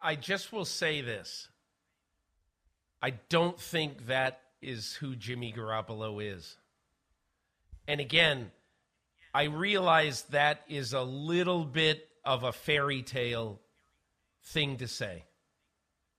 I 0.00 0.16
just 0.16 0.52
will 0.52 0.64
say 0.64 1.00
this. 1.00 1.48
I 3.00 3.10
don't 3.28 3.60
think 3.60 4.06
that 4.06 4.40
is 4.60 4.94
who 4.94 5.14
Jimmy 5.16 5.52
Garoppolo 5.52 6.22
is. 6.22 6.56
And 7.86 8.00
again, 8.00 8.50
I 9.34 9.44
realize 9.44 10.22
that 10.30 10.62
is 10.68 10.92
a 10.92 11.02
little 11.02 11.64
bit 11.64 12.08
of 12.24 12.44
a 12.44 12.52
fairy 12.52 13.02
tale 13.02 13.60
thing 14.44 14.76
to 14.78 14.88
say. 14.88 15.24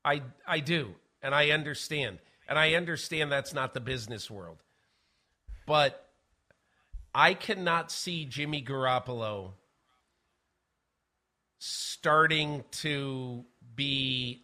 I 0.04 0.22
I 0.48 0.60
do, 0.60 0.96
and 1.22 1.34
I 1.34 1.52
understand. 1.52 2.20
And 2.48 2.60
I 2.60 2.74
understand 2.74 3.32
that's 3.32 3.54
not 3.54 3.74
the 3.74 3.80
business 3.80 4.30
world. 4.30 4.58
But 5.66 6.10
I 7.16 7.36
cannot 7.36 7.92
see 7.92 8.26
Jimmy 8.26 8.62
Garoppolo 8.62 9.52
starting 11.60 12.66
to 12.72 13.46
be 13.76 14.44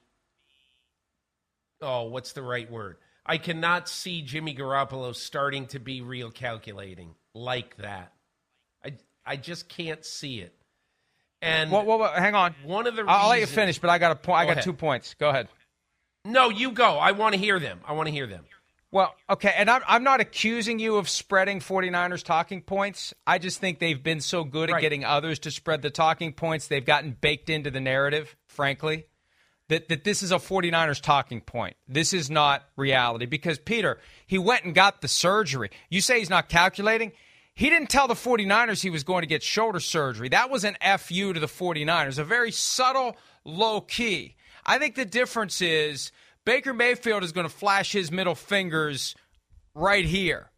oh, 1.82 2.04
what's 2.04 2.34
the 2.34 2.42
right 2.42 2.70
word? 2.70 2.98
I 3.30 3.38
cannot 3.38 3.88
see 3.88 4.24
Jimmy 4.24 4.56
Garoppolo 4.56 5.16
starting 5.16 5.68
to 5.68 5.80
be 5.80 6.02
real 6.02 6.32
calculating 6.32 7.14
like 7.36 7.78
that. 7.78 8.12
I 8.84 8.94
I 9.24 9.36
just 9.36 9.70
can't 9.70 10.04
see 10.04 10.40
it. 10.40 10.56
And 11.42 11.72
well, 11.72 11.86
well, 11.86 12.00
well 12.00 12.12
hang 12.12 12.34
on. 12.34 12.56
One 12.64 12.88
of 12.88 12.96
the 12.96 13.06
I'll 13.08 13.30
let 13.30 13.40
you 13.40 13.46
finish, 13.46 13.78
but 13.78 13.92
I 13.92 14.00
got 14.00 14.12
a 14.12 14.16
point. 14.16 14.40
I 14.40 14.46
got 14.46 14.52
ahead. 14.54 14.64
two 14.64 14.74
points. 14.74 15.14
Go 15.14 15.30
ahead. 15.30 15.48
No, 16.26 16.50
you 16.50 16.72
go. 16.72 16.98
I 16.98 17.12
want 17.12 17.34
to 17.36 17.40
hear 17.40 17.60
them. 17.60 17.80
I 17.86 17.94
want 17.94 18.08
to 18.08 18.12
hear 18.12 18.26
them. 18.26 18.46
Well, 18.92 19.14
okay, 19.30 19.54
and 19.56 19.70
I'm, 19.70 19.84
I'm 19.88 20.04
not 20.04 20.20
accusing 20.20 20.80
you 20.80 20.98
of 20.98 21.08
spreading 21.08 21.60
49ers 21.60 22.24
talking 22.24 22.64
points. 22.64 23.14
I 23.28 23.38
just 23.38 23.60
think 23.60 23.78
they've 23.78 24.02
been 24.02 24.20
so 24.20 24.44
good 24.44 24.72
Right. 24.72 24.78
at 24.78 24.82
getting 24.82 25.06
others 25.06 25.38
to 25.40 25.52
spread 25.52 25.84
the 25.84 25.92
talking 25.92 26.34
points. 26.34 26.68
They've 26.68 26.84
gotten 26.84 27.16
baked 27.22 27.52
into 27.52 27.70
the 27.70 27.80
narrative, 27.80 28.36
frankly, 28.48 29.06
that, 29.70 29.88
that 29.90 30.04
this 30.04 30.22
is 30.22 30.32
a 30.32 30.36
49ers 30.36 31.02
talking 31.02 31.42
point. 31.42 31.76
This 31.88 32.14
is 32.14 32.30
not 32.30 32.64
reality 32.76 33.26
because, 33.26 33.58
Peter, 33.58 34.00
he 34.28 34.38
went 34.38 34.66
and 34.66 34.76
got 34.76 35.02
the 35.02 35.08
surgery. 35.08 35.70
You 35.90 36.02
say 36.02 36.20
he's 36.20 36.30
not 36.30 36.50
calculating? 36.50 37.14
He 37.54 37.70
didn't 37.70 37.90
tell 37.90 38.08
the 38.08 38.14
49ers 38.14 38.82
he 38.82 38.90
was 38.90 39.04
going 39.04 39.22
to 39.22 39.28
get 39.28 39.44
shoulder 39.44 39.80
surgery. 39.80 40.30
That 40.30 40.50
was 40.50 40.64
an 40.64 40.78
FU 40.98 41.34
to 41.34 41.40
the 41.40 41.48
49ers, 41.48 42.18
a 42.18 42.24
very 42.24 42.52
subtle, 42.52 43.16
low 43.46 43.82
key. 43.82 44.36
I 44.66 44.78
think 44.78 44.96
the 44.96 45.06
difference 45.06 45.62
is 45.62 46.12
Baker 46.46 46.74
Mayfield 46.74 47.24
is 47.24 47.32
going 47.32 47.48
to 47.48 47.54
flash 47.54 47.92
his 47.92 48.12
middle 48.12 48.36
fingers 48.36 49.16
right 49.76 50.06
here. 50.06 50.52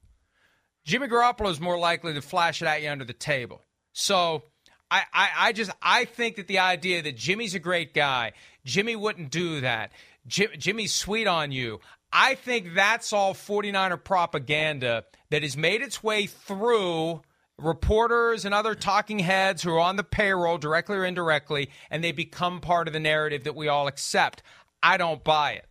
Jimmy 0.85 1.07
Garoppolo 1.07 1.49
is 1.49 1.59
more 1.59 1.77
likely 1.77 2.13
to 2.13 2.21
flash 2.21 2.61
it 2.61 2.67
at 2.67 2.81
you 2.81 2.89
under 2.89 3.05
the 3.05 3.13
table. 3.13 3.61
So 3.93 4.43
I, 4.91 5.03
I, 5.13 5.29
I 5.37 5.51
just 5.53 5.71
I 5.81 6.03
think 6.05 6.35
that 6.35 6.47
the 6.47 6.59
idea 6.59 7.01
that 7.01 7.15
Jimmy's 7.15 7.55
a 7.55 7.59
great 7.59 7.93
guy, 7.93 8.33
Jimmy 8.65 8.97
wouldn't 8.97 9.31
do 9.31 9.61
that. 9.61 9.93
Jim, 10.27 10.49
Jimmy's 10.57 10.93
sweet 10.93 11.27
on 11.27 11.53
you. 11.53 11.79
I 12.11 12.35
think 12.35 12.73
that's 12.75 13.13
all 13.13 13.33
49er 13.33 14.03
propaganda 14.03 15.05
that 15.29 15.43
has 15.43 15.55
made 15.55 15.81
its 15.81 16.03
way 16.03 16.25
through 16.25 17.21
reporters 17.57 18.43
and 18.43 18.53
other 18.53 18.75
talking 18.75 19.19
heads 19.19 19.63
who 19.63 19.71
are 19.71 19.79
on 19.79 19.95
the 19.95 20.03
payroll 20.03 20.57
directly 20.57 20.97
or 20.97 21.05
indirectly, 21.05 21.69
and 21.89 22.03
they 22.03 22.11
become 22.11 22.59
part 22.59 22.87
of 22.87 22.93
the 22.93 22.99
narrative 22.99 23.45
that 23.45 23.55
we 23.55 23.69
all 23.69 23.87
accept. 23.87 24.43
I 24.83 24.97
don't 24.97 25.23
buy 25.23 25.53
it. 25.53 25.65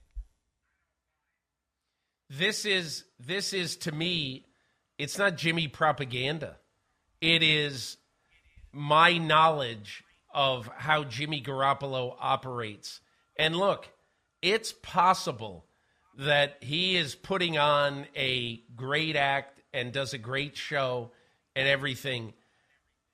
This 2.30 2.64
is 2.64 3.04
this 3.18 3.52
is 3.52 3.76
to 3.78 3.92
me, 3.92 4.46
it's 4.96 5.18
not 5.18 5.36
Jimmy 5.36 5.68
propaganda. 5.68 6.56
It 7.20 7.42
is 7.42 7.98
my 8.72 9.18
knowledge 9.18 10.04
of 10.32 10.68
how 10.76 11.04
Jimmy 11.04 11.42
Garoppolo 11.42 12.16
operates. 12.20 13.00
And 13.36 13.56
look, 13.56 13.88
it's 14.42 14.72
possible 14.72 15.66
that 16.18 16.58
he 16.60 16.96
is 16.96 17.14
putting 17.14 17.58
on 17.58 18.06
a 18.16 18.62
great 18.76 19.16
act 19.16 19.60
and 19.72 19.92
does 19.92 20.12
a 20.12 20.18
great 20.18 20.56
show 20.56 21.10
and 21.56 21.66
everything. 21.66 22.32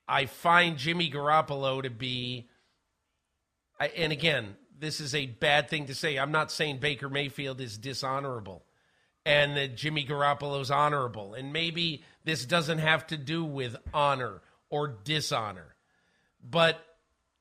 I 0.09 0.27
find 0.27 0.77
Jimmy 0.77 1.11
Garoppolo 1.11 1.83
to 1.83 1.91
be, 1.91 2.49
and 3.97 4.13
again, 4.13 4.57
this 4.79 5.01
is 5.01 5.15
a 5.15 5.27
bad 5.27 5.69
thing 5.69 5.87
to 5.87 5.95
say. 5.95 6.19
I'm 6.19 6.33
not 6.33 6.53
saying 6.53 6.79
Baker 6.79 7.09
Mayfield 7.09 7.61
is 7.61 7.79
dishonorable 7.79 8.65
and 9.25 9.57
that 9.57 9.77
Jimmy 9.77 10.05
Garoppolo's 10.07 10.71
honorable. 10.71 11.35
And 11.35 11.53
maybe 11.53 12.05
this 12.25 12.45
doesn't 12.45 12.79
have 12.79 13.07
to 13.09 13.17
do 13.17 13.45
with 13.45 13.77
honor 13.93 14.43
or 14.77 14.89
dishonor, 14.89 15.75
but 16.43 16.85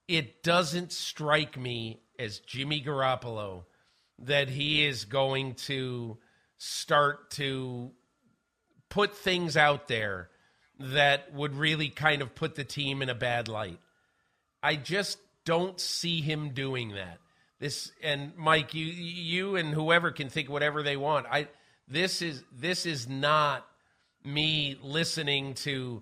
it 0.07 0.41
doesn't 0.41 0.93
strike 0.93 1.59
me 1.59 1.99
as 2.17 2.39
Jimmy 2.39 2.81
Garoppolo 2.81 3.65
that 4.19 4.47
he 4.47 4.85
is 4.85 5.03
going 5.03 5.55
to 5.55 6.17
start 6.57 7.31
to 7.31 7.91
put 8.89 9.17
things 9.17 9.57
out 9.57 9.89
there 9.89 10.29
that 10.79 11.33
would 11.33 11.55
really 11.55 11.89
kind 11.89 12.21
of 12.21 12.33
put 12.33 12.55
the 12.55 12.63
team 12.63 13.01
in 13.01 13.09
a 13.09 13.15
bad 13.15 13.49
light. 13.49 13.79
I 14.63 14.77
just 14.77 15.17
don't 15.43 15.79
see 15.79 16.21
him 16.21 16.51
doing 16.51 16.91
that. 16.95 17.19
This 17.59 17.91
and 18.01 18.33
Mike, 18.37 18.73
you 18.73 18.85
you 18.85 19.55
and 19.57 19.73
whoever 19.73 20.11
can 20.11 20.29
think 20.29 20.49
whatever 20.49 20.83
they 20.83 20.97
want. 20.97 21.25
I 21.29 21.47
this 21.87 22.21
is 22.21 22.43
this 22.53 22.85
is 22.85 23.09
not 23.09 23.65
me 24.23 24.77
listening 24.81 25.53
to 25.53 26.01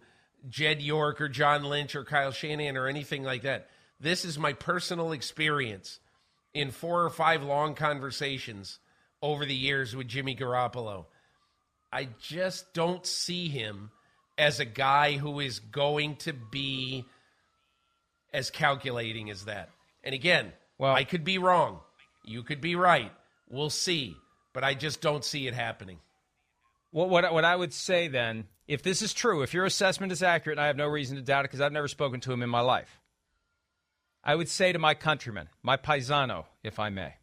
Jed 0.49 0.81
York 0.81 1.21
or 1.21 1.29
John 1.29 1.63
Lynch 1.63 1.95
or 1.95 2.03
Kyle 2.03 2.31
Shanahan 2.31 2.77
or 2.77 2.87
anything 2.87 3.23
like 3.23 3.43
that. 3.43 3.69
This 3.99 4.25
is 4.25 4.37
my 4.37 4.53
personal 4.53 5.11
experience 5.11 5.99
in 6.53 6.71
four 6.71 7.03
or 7.03 7.09
five 7.09 7.43
long 7.43 7.75
conversations 7.75 8.79
over 9.21 9.45
the 9.45 9.55
years 9.55 9.95
with 9.95 10.07
Jimmy 10.07 10.35
Garoppolo. 10.35 11.05
I 11.91 12.09
just 12.19 12.73
don't 12.73 13.05
see 13.05 13.47
him 13.47 13.91
as 14.37 14.59
a 14.59 14.65
guy 14.65 15.13
who 15.13 15.39
is 15.39 15.59
going 15.59 16.17
to 16.17 16.33
be 16.33 17.05
as 18.33 18.49
calculating 18.49 19.29
as 19.29 19.45
that. 19.45 19.69
And 20.03 20.13
again, 20.13 20.51
well, 20.77 20.93
I 20.93 21.03
could 21.03 21.23
be 21.23 21.37
wrong. 21.37 21.79
You 22.25 22.43
could 22.43 22.59
be 22.59 22.75
right. 22.75 23.11
We'll 23.49 23.69
see. 23.69 24.17
But 24.53 24.63
I 24.63 24.73
just 24.73 25.01
don't 25.01 25.23
see 25.23 25.47
it 25.47 25.53
happening. 25.53 25.99
Well, 26.91 27.09
what, 27.09 27.31
what 27.33 27.45
I 27.45 27.55
would 27.55 27.73
say 27.73 28.07
then, 28.07 28.45
if 28.67 28.83
this 28.83 29.01
is 29.01 29.13
true, 29.13 29.41
if 29.41 29.53
your 29.53 29.65
assessment 29.65 30.11
is 30.11 30.23
accurate, 30.23 30.57
and 30.57 30.63
I 30.63 30.67
have 30.67 30.77
no 30.77 30.87
reason 30.87 31.17
to 31.17 31.21
doubt 31.21 31.45
it 31.45 31.49
because 31.49 31.61
I've 31.61 31.71
never 31.71 31.87
spoken 31.87 32.19
to 32.21 32.31
him 32.31 32.41
in 32.41 32.49
my 32.49 32.61
life, 32.61 33.01
I 34.23 34.35
would 34.35 34.49
say 34.49 34.71
to 34.71 34.79
my 34.79 34.93
countrymen, 34.93 35.49
my 35.61 35.75
paisano, 35.75 36.45
if 36.63 36.79
I 36.79 36.89
may, 36.89 37.15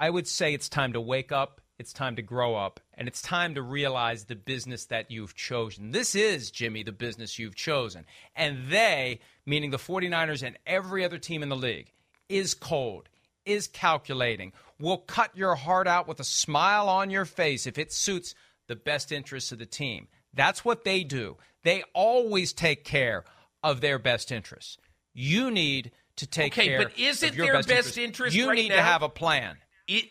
I 0.00 0.08
would 0.08 0.26
say 0.26 0.54
it's 0.54 0.68
time 0.68 0.94
to 0.94 1.00
wake 1.00 1.30
up, 1.30 1.60
it's 1.78 1.92
time 1.92 2.16
to 2.16 2.22
grow 2.22 2.56
up, 2.56 2.80
and 2.94 3.06
it's 3.06 3.20
time 3.20 3.54
to 3.54 3.62
realize 3.62 4.24
the 4.24 4.34
business 4.34 4.86
that 4.86 5.10
you've 5.10 5.34
chosen. 5.34 5.92
This 5.92 6.14
is, 6.14 6.50
Jimmy, 6.50 6.82
the 6.82 6.92
business 6.92 7.38
you've 7.38 7.54
chosen. 7.54 8.06
And 8.34 8.68
they, 8.68 9.20
meaning 9.44 9.70
the 9.70 9.76
49ers 9.76 10.42
and 10.42 10.58
every 10.66 11.04
other 11.04 11.18
team 11.18 11.42
in 11.42 11.50
the 11.50 11.56
league, 11.56 11.92
is 12.28 12.54
cold, 12.54 13.08
is 13.44 13.66
calculating, 13.66 14.52
will 14.80 14.98
cut 14.98 15.36
your 15.36 15.54
heart 15.54 15.86
out 15.86 16.08
with 16.08 16.18
a 16.18 16.24
smile 16.24 16.88
on 16.88 17.10
your 17.10 17.24
face 17.24 17.66
if 17.66 17.78
it 17.78 17.92
suits 17.92 18.34
the 18.66 18.76
best 18.76 19.12
interests 19.12 19.52
of 19.52 19.58
the 19.58 19.66
team. 19.66 20.08
That's 20.34 20.64
what 20.64 20.84
they 20.84 21.04
do. 21.04 21.36
They 21.64 21.82
always 21.94 22.52
take 22.52 22.84
care 22.84 23.24
of 23.62 23.80
their 23.80 23.98
best 23.98 24.30
interests. 24.30 24.78
You 25.12 25.50
need 25.50 25.90
to 26.16 26.26
take 26.26 26.52
okay, 26.52 26.68
care. 26.68 26.78
but 26.78 26.98
isn't 26.98 27.36
their 27.36 27.54
best, 27.54 27.68
best 27.68 27.98
interest? 27.98 27.98
interest 27.98 28.36
you 28.36 28.48
right 28.48 28.56
need 28.56 28.68
now, 28.70 28.76
to 28.76 28.82
have 28.82 29.02
a 29.02 29.08
plan. 29.08 29.56
It 29.86 30.04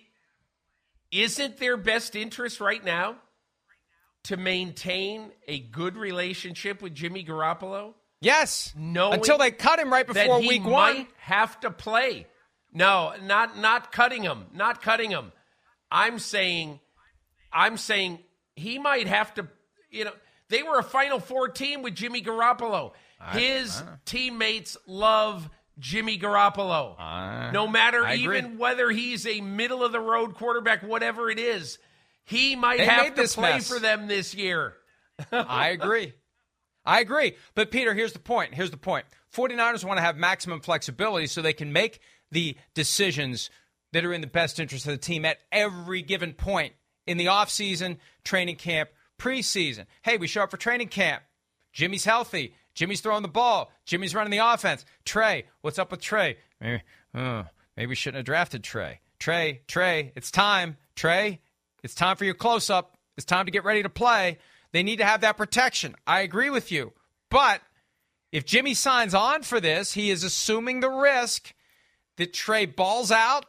isn't 1.12 1.58
their 1.58 1.78
best 1.78 2.16
interest 2.16 2.60
right 2.60 2.84
now 2.84 3.16
to 4.24 4.38
maintain 4.38 5.32
a 5.48 5.60
good 5.60 5.96
relationship 5.96 6.82
with 6.82 6.94
Jimmy 6.94 7.24
Garoppolo. 7.24 7.94
Yes, 8.20 8.74
no. 8.76 9.12
Until 9.12 9.38
they 9.38 9.52
cut 9.52 9.80
him 9.80 9.92
right 9.92 10.06
before 10.06 10.40
week 10.40 10.66
one, 10.66 11.08
have 11.18 11.60
to 11.62 11.72
play. 11.72 12.28
No, 12.74 13.14
not 13.24 13.58
not 13.58 13.92
cutting 13.92 14.24
him, 14.24 14.46
not 14.54 14.82
cutting 14.82 15.12
him. 15.12 15.32
I'm 15.90 16.20
saying, 16.20 16.80
I'm 17.54 17.78
saying 17.78 18.20
he 18.56 18.80
might 18.80 19.08
have 19.08 19.34
to. 19.36 19.48
You 19.90 20.06
know, 20.06 20.12
they 20.50 20.64
were 20.64 20.80
a 20.80 20.84
Final 20.84 21.20
Four 21.20 21.50
team 21.50 21.82
with 21.82 21.96
Jimmy 21.96 22.22
Garoppolo. 22.22 22.92
His 23.32 23.82
I, 23.82 23.86
I 23.86 23.96
teammates 24.06 24.78
love 24.86 25.50
Jimmy 25.80 26.18
Garoppolo. 26.18 26.96
Uh, 27.00 27.52
no 27.52 27.68
matter 27.68 28.08
even 28.10 28.58
whether 28.58 28.90
he's 28.90 29.26
a 29.26 29.42
middle 29.42 29.84
of 29.84 29.92
the 29.92 30.00
road 30.00 30.36
quarterback, 30.36 30.84
whatever 30.84 31.30
it 31.30 31.40
is, 31.40 31.78
he 32.24 32.56
might 32.56 32.78
they 32.78 32.86
have 32.86 33.16
to 33.16 33.28
play 33.28 33.54
mess. 33.54 33.68
for 33.68 33.80
them 33.80 34.08
this 34.08 34.36
year. 34.36 34.74
I 35.32 35.70
agree. 35.70 36.14
I 36.86 37.02
agree. 37.02 37.36
But 37.56 37.72
Peter, 37.72 37.94
here's 37.94 38.14
the 38.14 38.20
point. 38.20 38.54
Here's 38.54 38.72
the 38.72 38.78
point. 38.78 39.06
49ers 39.36 39.84
want 39.84 39.98
to 39.98 40.02
have 40.02 40.16
maximum 40.16 40.62
flexibility 40.62 41.28
so 41.28 41.42
they 41.42 41.54
can 41.54 41.74
make 41.74 42.00
the 42.32 42.56
decisions 42.74 43.50
that 43.94 44.06
are 44.06 44.14
in 44.14 44.22
the 44.22 44.28
best 44.28 44.60
interest 44.60 44.86
of 44.86 44.92
the 44.92 44.98
team 44.98 45.26
at 45.26 45.38
every 45.52 46.02
given 46.02 46.34
point 46.34 46.74
in 47.06 47.18
the 47.18 47.26
offseason, 47.28 47.98
training 48.24 48.56
camp, 48.56 48.90
preseason. 49.18 49.86
Hey, 50.04 50.18
we 50.18 50.28
show 50.28 50.44
up 50.44 50.52
for 50.52 50.58
training 50.58 50.90
camp. 50.90 51.24
Jimmy's 51.74 52.06
healthy. 52.06 52.56
Jimmy's 52.74 53.02
throwing 53.02 53.24
the 53.24 53.28
ball. 53.28 53.72
Jimmy's 53.86 54.16
running 54.16 54.32
the 54.32 54.46
offense. 54.46 54.86
Trey, 55.06 55.46
what's 55.62 55.80
up 55.80 55.92
with 55.92 56.02
Trey? 56.02 56.38
Maybe, 56.62 56.84
uh, 57.14 57.44
maybe 57.76 57.88
we 57.88 57.96
shouldn't 57.96 58.18
have 58.18 58.26
drafted 58.26 58.64
Trey. 58.64 59.00
Trey, 59.20 59.62
Trey, 59.68 60.12
it's 60.16 60.32
time. 60.32 60.78
Trey, 60.96 61.42
it's 61.84 61.96
time 61.96 62.18
for 62.18 62.26
your 62.26 62.36
close 62.36 62.70
up. 62.70 62.98
It's 63.18 63.26
time 63.26 63.46
to 63.46 63.52
get 63.52 63.64
ready 63.64 63.84
to 63.84 63.90
play. 63.90 64.38
They 64.72 64.84
need 64.84 64.98
to 64.98 65.06
have 65.06 65.22
that 65.22 65.38
protection. 65.38 65.96
I 66.06 66.22
agree 66.22 66.50
with 66.50 66.72
you. 66.72 66.94
But 67.30 67.62
if 68.32 68.46
Jimmy 68.46 68.74
signs 68.74 69.14
on 69.14 69.44
for 69.44 69.60
this, 69.60 69.94
he 69.94 70.12
is 70.12 70.24
assuming 70.24 70.80
the 70.80 70.90
risk 70.90 71.54
that 72.18 72.34
Trey 72.34 72.66
balls 72.66 73.12
out, 73.12 73.46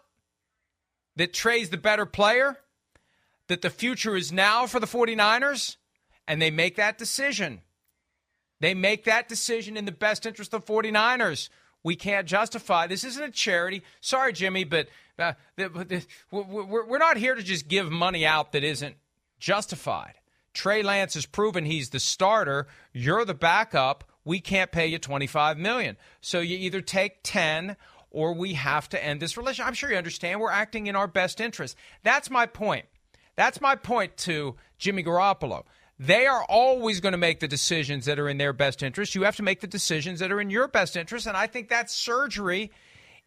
that 1.17 1.35
Trey's 1.35 1.71
the 1.71 1.77
better 1.77 2.07
player, 2.07 2.57
that 3.49 3.63
the 3.63 3.71
future 3.71 4.17
is 4.17 4.33
now 4.33 4.67
for 4.67 4.79
the 4.79 4.87
49ers, 4.87 5.77
and 6.27 6.41
they 6.41 6.51
make 6.51 6.77
that 6.77 6.99
decision. 6.99 7.63
They 8.61 8.75
make 8.75 9.05
that 9.05 9.29
decision 9.29 9.77
in 9.77 9.85
the 9.85 9.93
best 9.93 10.27
interest 10.27 10.55
of 10.55 10.65
49ers. 10.65 11.49
We 11.83 11.97
can't 11.97 12.27
justify 12.27 12.87
this. 12.87 13.05
Isn't 13.05 13.23
a 13.23 13.31
charity. 13.31 13.83
Sorry, 14.01 14.33
Jimmy, 14.33 14.65
but 14.65 14.89
uh, 15.19 15.33
we're 16.31 16.99
not 16.99 17.17
here 17.17 17.35
to 17.35 17.43
just 17.43 17.69
give 17.69 17.91
money 17.91 18.27
out 18.27 18.53
that 18.53 18.65
isn't 18.65 18.97
justified. 19.39 20.15
Trey 20.53 20.83
Lance 20.83 21.15
has 21.15 21.27
proven 21.27 21.65
he's 21.65 21.91
the 21.91 22.01
starter. 22.01 22.67
You're 22.93 23.25
the 23.25 23.35
backup. 23.35 24.05
We 24.25 24.41
can't 24.41 24.73
pay 24.73 24.89
you 24.89 24.99
25 24.99 25.57
million. 25.57 25.97
So 26.21 26.41
you 26.41 26.59
either 26.59 26.81
take 26.81 27.21
10 27.23 27.77
or 28.11 28.35
we 28.35 28.55
have 28.55 28.89
to 28.91 29.03
end 29.03 29.21
this 29.21 29.37
relationship. 29.37 29.69
I'm 29.69 29.75
sure 29.75 29.91
you 29.91 29.97
understand 29.97 30.41
we're 30.41 30.51
acting 30.51 30.87
in 30.87 30.97
our 30.97 31.07
best 31.07 31.41
interest. 31.41 31.77
That's 32.03 32.29
my 32.29 32.47
point. 32.47 32.87
That's 33.39 33.61
my 33.61 33.77
point 33.77 34.17
to 34.17 34.57
Jimmy 34.79 35.05
Garoppolo. 35.05 35.63
They 35.97 36.27
are 36.27 36.43
always 36.49 36.99
going 36.99 37.13
to 37.13 37.19
make 37.19 37.39
the 37.39 37.47
decisions 37.47 38.07
that 38.07 38.19
are 38.19 38.29
in 38.29 38.37
their 38.37 38.53
best 38.53 38.83
interest. 38.83 39.15
You 39.15 39.23
have 39.23 39.37
to 39.37 39.45
make 39.45 39.61
the 39.61 39.69
decisions 39.69 40.19
that 40.19 40.33
are 40.33 40.41
in 40.41 40.51
your 40.51 40.67
best 40.67 40.97
interest. 40.97 41.25
And 41.25 41.37
I 41.37 41.47
think 41.47 41.69
that 41.69 41.89
surgery 41.89 42.73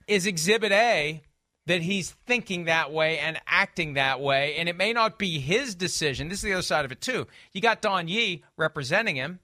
is 0.10 0.26
exhibit 0.26 0.74
A 0.74 1.22
that 1.68 1.82
he's 1.82 2.12
thinking 2.26 2.66
that 2.66 2.92
way 2.92 3.20
and 3.20 3.40
acting 3.48 3.94
that 3.94 4.20
way, 4.20 4.56
and 4.58 4.68
it 4.68 4.76
may 4.76 4.92
not 4.92 5.18
be 5.18 5.40
his 5.40 5.76
decision. 5.76 6.28
This 6.28 6.40
is 6.40 6.44
the 6.44 6.54
other 6.54 6.62
side 6.62 6.84
of 6.84 6.92
it 6.92 7.00
too. 7.00 7.26
You 7.54 7.62
got 7.62 7.82
Don 7.82 8.10
Yee 8.10 8.44
representing 8.58 9.16
him, 9.16 9.40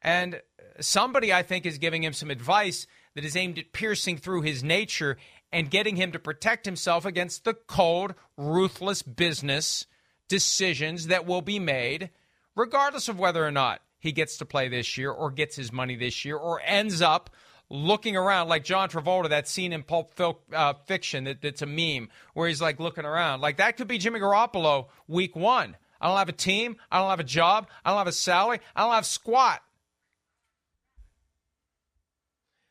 and 0.00 0.42
somebody 0.78 1.32
I 1.32 1.42
think 1.42 1.66
is 1.66 1.78
giving 1.78 2.04
him 2.04 2.12
some 2.12 2.30
advice 2.30 2.86
that 3.16 3.24
is 3.24 3.34
aimed 3.34 3.58
at 3.58 3.72
piercing 3.72 4.18
through 4.18 4.42
his 4.42 4.62
nature 4.62 5.16
and 5.52 5.70
getting 5.70 5.96
him 5.96 6.12
to 6.12 6.18
protect 6.18 6.66
himself 6.66 7.04
against 7.04 7.44
the 7.44 7.54
cold, 7.54 8.14
ruthless 8.36 9.02
business 9.02 9.86
decisions 10.28 11.06
that 11.06 11.26
will 11.26 11.42
be 11.42 11.58
made, 11.58 12.10
regardless 12.54 13.08
of 13.08 13.18
whether 13.18 13.46
or 13.46 13.50
not 13.50 13.80
he 13.98 14.12
gets 14.12 14.38
to 14.38 14.44
play 14.44 14.68
this 14.68 14.98
year 14.98 15.10
or 15.10 15.30
gets 15.30 15.56
his 15.56 15.72
money 15.72 15.96
this 15.96 16.24
year 16.24 16.36
or 16.36 16.60
ends 16.64 17.00
up 17.00 17.30
looking 17.68 18.16
around 18.16 18.48
like 18.48 18.64
John 18.64 18.88
Travolta, 18.88 19.28
that 19.30 19.48
scene 19.48 19.72
in 19.72 19.82
Pulp 19.82 20.12
uh, 20.52 20.74
Fiction 20.86 21.24
that, 21.24 21.42
that's 21.42 21.62
a 21.62 21.66
meme 21.66 22.08
where 22.34 22.48
he's 22.48 22.60
like 22.60 22.78
looking 22.78 23.04
around. 23.04 23.40
Like 23.40 23.56
that 23.56 23.76
could 23.76 23.88
be 23.88 23.98
Jimmy 23.98 24.20
Garoppolo 24.20 24.86
week 25.08 25.34
one. 25.34 25.76
I 26.00 26.08
don't 26.08 26.18
have 26.18 26.28
a 26.28 26.32
team. 26.32 26.76
I 26.90 26.98
don't 26.98 27.10
have 27.10 27.20
a 27.20 27.24
job. 27.24 27.68
I 27.84 27.90
don't 27.90 27.98
have 27.98 28.06
a 28.06 28.12
salary. 28.12 28.60
I 28.74 28.82
don't 28.82 28.92
have 28.92 29.06
squat. 29.06 29.62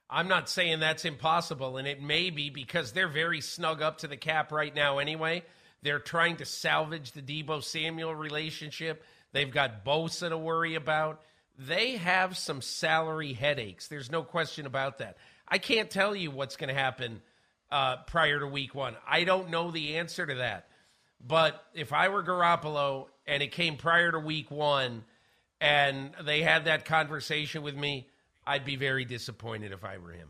I'm 0.10 0.28
not 0.28 0.50
saying 0.50 0.80
that's 0.80 1.06
impossible, 1.06 1.78
and 1.78 1.88
it 1.88 2.02
may 2.02 2.30
be 2.30 2.50
because 2.50 2.92
they're 2.92 3.08
very 3.08 3.42
snug 3.42 3.82
up 3.82 4.00
to 4.00 4.08
the 4.08 4.18
cap 4.18 4.52
right 4.52 4.74
now 4.74 5.00
anyway. 5.00 5.44
They're 5.82 6.00
trying 6.00 6.38
to 6.38 6.46
salvage 6.46 7.12
the 7.12 7.22
Deebo 7.22 7.64
Samuel 7.64 8.16
relationship. 8.16 9.04
They've 9.34 9.52
got 9.52 9.84
Bosa 9.84 10.30
to 10.30 10.38
worry 10.38 10.76
about. 10.76 11.22
They 11.58 11.98
have 11.98 12.38
some 12.38 12.62
salary 12.62 13.34
headaches. 13.34 13.88
There's 13.88 14.12
no 14.12 14.24
question 14.24 14.66
about 14.66 15.00
that. 15.00 15.18
I 15.48 15.58
can't 15.58 15.90
tell 15.90 16.16
you 16.16 16.32
what's 16.32 16.56
going 16.56 16.74
to 16.74 16.80
happen 16.80 17.22
uh, 17.72 17.98
prior 18.08 18.40
to 18.40 18.48
week 18.48 18.76
one. 18.76 18.96
I 19.08 19.24
don't 19.24 19.50
know 19.50 19.72
the 19.72 19.98
answer 19.98 20.26
to 20.26 20.36
that. 20.36 20.68
But 21.26 21.64
if 21.74 21.94
I 21.94 22.10
were 22.10 22.24
Garoppolo 22.24 23.08
and 23.26 23.42
it 23.42 23.52
came 23.52 23.78
prior 23.78 24.12
to 24.12 24.20
week 24.20 24.52
one 24.52 25.04
and 25.60 26.12
they 26.24 26.42
had 26.42 26.66
that 26.66 26.86
conversation 26.86 27.64
with 27.64 27.76
me, 27.76 28.08
I'd 28.48 28.66
be 28.66 28.76
very 28.76 29.06
disappointed 29.06 29.72
if 29.72 29.84
I 29.84 29.98
were 29.98 30.12
him. 30.12 30.30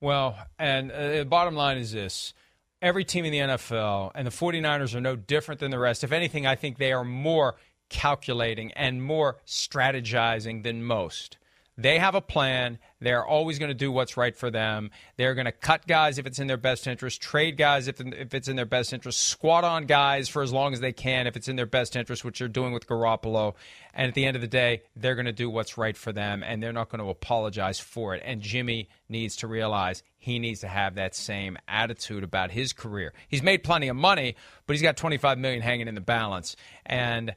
Well, 0.00 0.36
and 0.58 0.90
uh, 0.90 1.18
the 1.18 1.24
bottom 1.24 1.54
line 1.54 1.78
is 1.78 1.92
this 1.92 2.34
every 2.82 3.04
team 3.04 3.24
in 3.24 3.32
the 3.32 3.38
NFL, 3.38 4.12
and 4.14 4.26
the 4.26 4.30
49ers 4.30 4.94
are 4.94 5.00
no 5.00 5.16
different 5.16 5.60
than 5.60 5.70
the 5.70 5.78
rest. 5.78 6.04
If 6.04 6.12
anything, 6.12 6.46
I 6.46 6.54
think 6.54 6.76
they 6.76 6.92
are 6.92 7.04
more 7.04 7.56
calculating 7.88 8.72
and 8.72 9.02
more 9.02 9.38
strategizing 9.46 10.62
than 10.62 10.84
most. 10.84 11.38
They 11.76 11.98
have 11.98 12.14
a 12.14 12.20
plan. 12.20 12.78
They're 13.00 13.24
always 13.24 13.58
going 13.58 13.70
to 13.70 13.74
do 13.74 13.90
what's 13.90 14.16
right 14.16 14.36
for 14.36 14.48
them. 14.48 14.90
They're 15.16 15.34
going 15.34 15.46
to 15.46 15.52
cut 15.52 15.86
guys 15.88 16.18
if 16.18 16.26
it's 16.26 16.38
in 16.38 16.46
their 16.46 16.56
best 16.56 16.86
interest, 16.86 17.20
trade 17.20 17.56
guys 17.56 17.88
if, 17.88 18.00
if 18.00 18.32
it's 18.32 18.46
in 18.46 18.54
their 18.54 18.64
best 18.64 18.92
interest, 18.92 19.20
squat 19.20 19.64
on 19.64 19.86
guys 19.86 20.28
for 20.28 20.42
as 20.42 20.52
long 20.52 20.72
as 20.72 20.80
they 20.80 20.92
can 20.92 21.26
if 21.26 21.36
it's 21.36 21.48
in 21.48 21.56
their 21.56 21.66
best 21.66 21.96
interest, 21.96 22.24
which 22.24 22.38
they're 22.38 22.46
doing 22.46 22.72
with 22.72 22.86
Garoppolo. 22.86 23.54
And 23.92 24.08
at 24.08 24.14
the 24.14 24.24
end 24.24 24.36
of 24.36 24.40
the 24.40 24.48
day, 24.48 24.82
they're 24.94 25.16
going 25.16 25.26
to 25.26 25.32
do 25.32 25.50
what's 25.50 25.76
right 25.76 25.96
for 25.96 26.12
them, 26.12 26.44
and 26.44 26.62
they're 26.62 26.72
not 26.72 26.90
going 26.90 27.02
to 27.02 27.10
apologize 27.10 27.80
for 27.80 28.14
it. 28.14 28.22
And 28.24 28.40
Jimmy 28.40 28.88
needs 29.08 29.36
to 29.36 29.48
realize 29.48 30.04
he 30.16 30.38
needs 30.38 30.60
to 30.60 30.68
have 30.68 30.94
that 30.94 31.16
same 31.16 31.58
attitude 31.66 32.22
about 32.22 32.52
his 32.52 32.72
career. 32.72 33.12
He's 33.26 33.42
made 33.42 33.64
plenty 33.64 33.88
of 33.88 33.96
money, 33.96 34.36
but 34.66 34.74
he's 34.74 34.82
got 34.82 34.96
25 34.96 35.38
million 35.38 35.60
hanging 35.60 35.88
in 35.88 35.96
the 35.96 36.00
balance. 36.00 36.54
And 36.86 37.34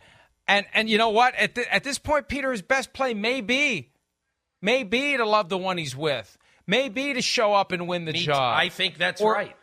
and 0.48 0.66
and 0.74 0.90
you 0.90 0.98
know 0.98 1.10
what? 1.10 1.36
At 1.36 1.56
the, 1.56 1.74
at 1.74 1.84
this 1.84 1.98
point, 1.98 2.28
Peter, 2.28 2.52
his 2.52 2.62
best 2.62 2.94
play 2.94 3.14
may 3.14 3.42
be 3.42 3.90
may 4.62 4.84
be 4.84 5.18
to 5.18 5.26
love 5.26 5.50
the 5.50 5.58
one 5.58 5.78
he's 5.78 5.96
with, 5.96 6.38
may 6.66 6.90
be 6.90 7.14
to 7.14 7.22
show 7.22 7.54
up 7.54 7.72
and 7.72 7.88
win 7.88 8.06
the 8.06 8.14
Me 8.14 8.20
job. 8.20 8.58
I 8.58 8.70
think 8.70 8.98
that's 8.98 9.22
or, 9.22 9.34
right. 9.34 9.56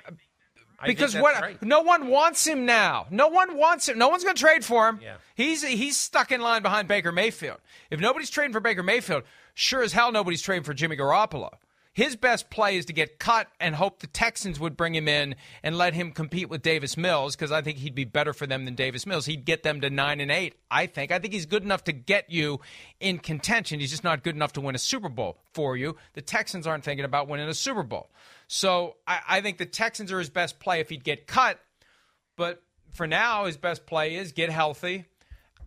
I 0.78 0.86
because 0.86 1.14
what? 1.14 1.40
Right. 1.40 1.62
No 1.62 1.82
one 1.82 2.08
wants 2.08 2.46
him 2.46 2.66
now. 2.66 3.06
No 3.10 3.28
one 3.28 3.56
wants 3.56 3.88
him. 3.88 3.98
No 3.98 4.08
one's 4.08 4.24
going 4.24 4.36
to 4.36 4.40
trade 4.40 4.64
for 4.64 4.88
him. 4.88 5.00
Yeah. 5.02 5.16
He's 5.34 5.62
he's 5.62 5.96
stuck 5.96 6.32
in 6.32 6.40
line 6.40 6.62
behind 6.62 6.88
Baker 6.88 7.12
Mayfield. 7.12 7.58
If 7.90 8.00
nobody's 8.00 8.30
trading 8.30 8.52
for 8.52 8.60
Baker 8.60 8.82
Mayfield, 8.82 9.22
sure 9.54 9.82
as 9.82 9.92
hell 9.92 10.12
nobody's 10.12 10.42
trading 10.42 10.64
for 10.64 10.74
Jimmy 10.74 10.96
Garoppolo. 10.96 11.50
His 11.94 12.16
best 12.16 12.50
play 12.50 12.76
is 12.76 12.86
to 12.86 12.92
get 12.92 13.20
cut 13.20 13.46
and 13.60 13.76
hope 13.76 14.00
the 14.00 14.08
Texans 14.08 14.58
would 14.58 14.76
bring 14.76 14.96
him 14.96 15.06
in 15.06 15.36
and 15.62 15.78
let 15.78 15.94
him 15.94 16.10
compete 16.10 16.48
with 16.48 16.60
Davis 16.60 16.96
Mills 16.96 17.36
because 17.36 17.52
I 17.52 17.62
think 17.62 17.78
he'd 17.78 17.94
be 17.94 18.04
better 18.04 18.32
for 18.32 18.48
them 18.48 18.64
than 18.64 18.74
Davis 18.74 19.06
Mills. 19.06 19.26
He'd 19.26 19.44
get 19.44 19.62
them 19.62 19.80
to 19.80 19.88
nine 19.88 20.20
and 20.20 20.30
eight. 20.30 20.56
I 20.72 20.86
think. 20.86 21.12
I 21.12 21.20
think 21.20 21.32
he's 21.32 21.46
good 21.46 21.62
enough 21.62 21.84
to 21.84 21.92
get 21.92 22.28
you 22.30 22.60
in 22.98 23.18
contention. 23.18 23.78
He's 23.78 23.92
just 23.92 24.02
not 24.02 24.24
good 24.24 24.34
enough 24.34 24.54
to 24.54 24.60
win 24.60 24.74
a 24.74 24.78
Super 24.78 25.08
Bowl 25.08 25.38
for 25.52 25.76
you. 25.76 25.96
The 26.14 26.22
Texans 26.22 26.66
aren't 26.66 26.82
thinking 26.82 27.04
about 27.04 27.28
winning 27.28 27.48
a 27.48 27.54
Super 27.54 27.84
Bowl. 27.84 28.10
So 28.48 28.96
I, 29.06 29.20
I 29.28 29.40
think 29.40 29.58
the 29.58 29.66
Texans 29.66 30.10
are 30.10 30.18
his 30.18 30.30
best 30.30 30.58
play 30.58 30.80
if 30.80 30.88
he'd 30.88 31.04
get 31.04 31.28
cut. 31.28 31.60
But 32.36 32.60
for 32.92 33.06
now, 33.06 33.44
his 33.44 33.56
best 33.56 33.86
play 33.86 34.16
is 34.16 34.32
get 34.32 34.50
healthy 34.50 35.04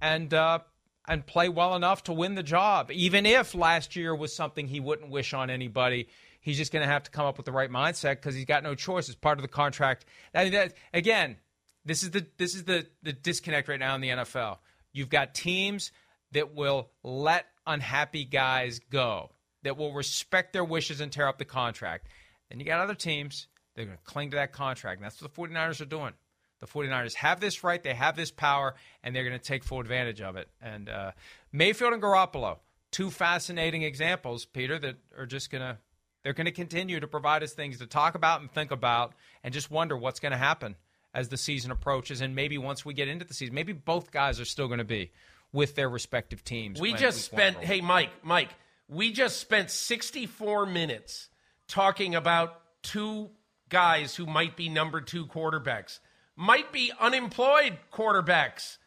and 0.02 0.34
uh, 0.34 0.60
and 1.08 1.26
play 1.26 1.50
well 1.50 1.76
enough 1.76 2.04
to 2.04 2.14
win 2.14 2.36
the 2.36 2.44
job. 2.44 2.92
Even 2.92 3.26
if 3.26 3.56
last 3.56 3.96
year 3.96 4.16
was 4.16 4.36
something 4.36 4.68
he 4.68 4.80
wouldn't 4.80 5.10
wish 5.10 5.34
on 5.34 5.50
anybody, 5.50 6.08
he's 6.42 6.58
just 6.58 6.72
going 6.72 6.86
to 6.86 6.92
have 6.92 7.04
to 7.04 7.12
come 7.12 7.26
up 7.26 7.38
with 7.38 7.46
the 7.46 7.52
right 7.52 7.70
mindset 7.70 8.16
because 8.16 8.36
he's 8.36 8.46
got 8.46 8.64
no 8.64 8.76
choice. 8.76 9.08
It's 9.08 9.16
part 9.16 9.38
of 9.38 9.42
the 9.42 9.48
contract. 9.48 10.06
I 10.34 10.44
mean, 10.44 10.54
that, 10.54 10.74
again, 10.94 11.38
this 11.86 12.04
is 12.04 12.12
the 12.12 12.26
this 12.38 12.54
is 12.54 12.66
the 12.66 12.86
the 13.02 13.14
disconnect 13.14 13.70
right 13.70 13.80
now 13.80 13.96
in 13.96 14.02
the 14.02 14.10
NFL. 14.10 14.58
You've 14.92 15.10
got 15.10 15.34
teams 15.34 15.92
that 16.34 16.54
will 16.54 16.90
let 17.04 17.46
unhappy 17.66 18.26
guys 18.26 18.80
go, 18.92 19.32
that 19.64 19.78
will 19.78 19.94
respect 19.94 20.52
their 20.54 20.66
wishes 20.66 21.00
and 21.00 21.12
tear 21.12 21.28
up 21.28 21.38
the 21.38 21.46
contract. 21.46 22.08
Then 22.50 22.60
you 22.60 22.66
got 22.66 22.82
other 22.82 22.96
teams 22.96 23.48
that 23.76 23.84
are 23.84 23.86
going 23.86 23.98
to 23.98 24.04
cling 24.04 24.32
to 24.32 24.38
that 24.38 24.52
contract. 24.52 25.00
And 25.00 25.06
that's 25.06 25.22
what 25.22 25.34
the 25.34 25.42
49ers 25.42 25.82
are 25.82 25.86
doing. 25.86 26.14
The 26.60 26.68
49ers 26.68 27.14
have 27.16 27.40
this 27.40 27.64
right, 27.64 27.82
they 27.82 27.94
have 27.94 28.16
this 28.16 28.32
power, 28.32 28.76
and 29.04 29.16
they're 29.16 29.24
going 29.24 29.38
to 29.38 29.44
take 29.44 29.64
full 29.64 29.80
advantage 29.80 30.22
of 30.22 30.36
it. 30.36 30.50
And 30.62 30.90
uh, 30.90 31.12
Mayfield 31.52 31.94
and 31.94 32.02
Garoppolo, 32.02 32.58
two 32.92 33.12
fascinating 33.12 33.84
examples, 33.84 34.46
Peter, 34.46 34.80
that 34.80 34.96
are 35.18 35.26
just 35.26 35.52
going 35.52 35.62
to 35.62 35.78
they're 36.24 36.34
going 36.34 36.46
to 36.46 36.52
continue 36.52 37.00
to 37.00 37.08
provide 37.08 37.42
us 37.42 37.54
things 37.54 37.78
to 37.78 37.88
talk 37.88 38.16
about 38.16 38.42
and 38.42 38.52
think 38.52 38.72
about, 38.72 39.14
and 39.44 39.54
just 39.54 39.72
wonder 39.72 39.96
what's 39.96 40.20
going 40.20 40.34
to 40.34 40.38
happen 40.38 40.76
as 41.14 41.30
the 41.30 41.38
season 41.38 41.72
approaches, 41.72 42.22
and 42.22 42.36
maybe 42.36 42.58
once 42.58 42.84
we 42.84 42.94
get 42.94 43.08
into 43.08 43.24
the 43.24 43.34
season, 43.34 43.56
maybe 43.56 43.72
both 43.72 44.12
guys 44.12 44.40
are 44.40 44.46
still 44.46 44.68
going 44.68 44.80
to 44.80 44.84
be 44.84 45.12
with 45.54 45.76
their 45.76 45.90
respective 45.90 46.44
teams. 46.44 46.82
We 46.82 46.94
just 46.94 47.22
spent, 47.22 47.58
hey 47.58 47.82
Mike, 47.82 48.10
Mike, 48.24 48.50
we 48.90 49.12
just 49.12 49.40
spent 49.40 49.72
64 49.72 50.66
minutes 50.66 51.30
talking 51.68 52.16
about 52.16 52.62
two 52.84 53.30
guys 53.70 54.16
who 54.16 54.26
might 54.26 54.56
be 54.56 54.70
number 54.70 55.02
two 55.02 55.26
quarterbacks 55.26 56.00
might 56.38 56.72
be 56.72 56.94
unemployed 57.00 57.78
quarterbacks. 57.92 58.78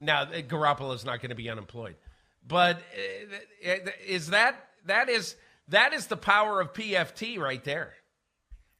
Now, 0.00 0.22
eh, 0.32 0.40
Garoppolo 0.40 0.94
is 0.94 1.04
not 1.04 1.20
going 1.20 1.30
to 1.30 1.36
be 1.36 1.50
unemployed, 1.50 1.96
but 2.46 2.76
uh, 3.66 3.74
is 4.06 4.28
that 4.28 4.64
that 4.86 5.10
is 5.10 5.36
that 5.68 5.92
is 5.92 6.06
the 6.06 6.16
power 6.16 6.60
of 6.60 6.72
PFT 6.72 7.38
right 7.38 7.62
there. 7.64 7.92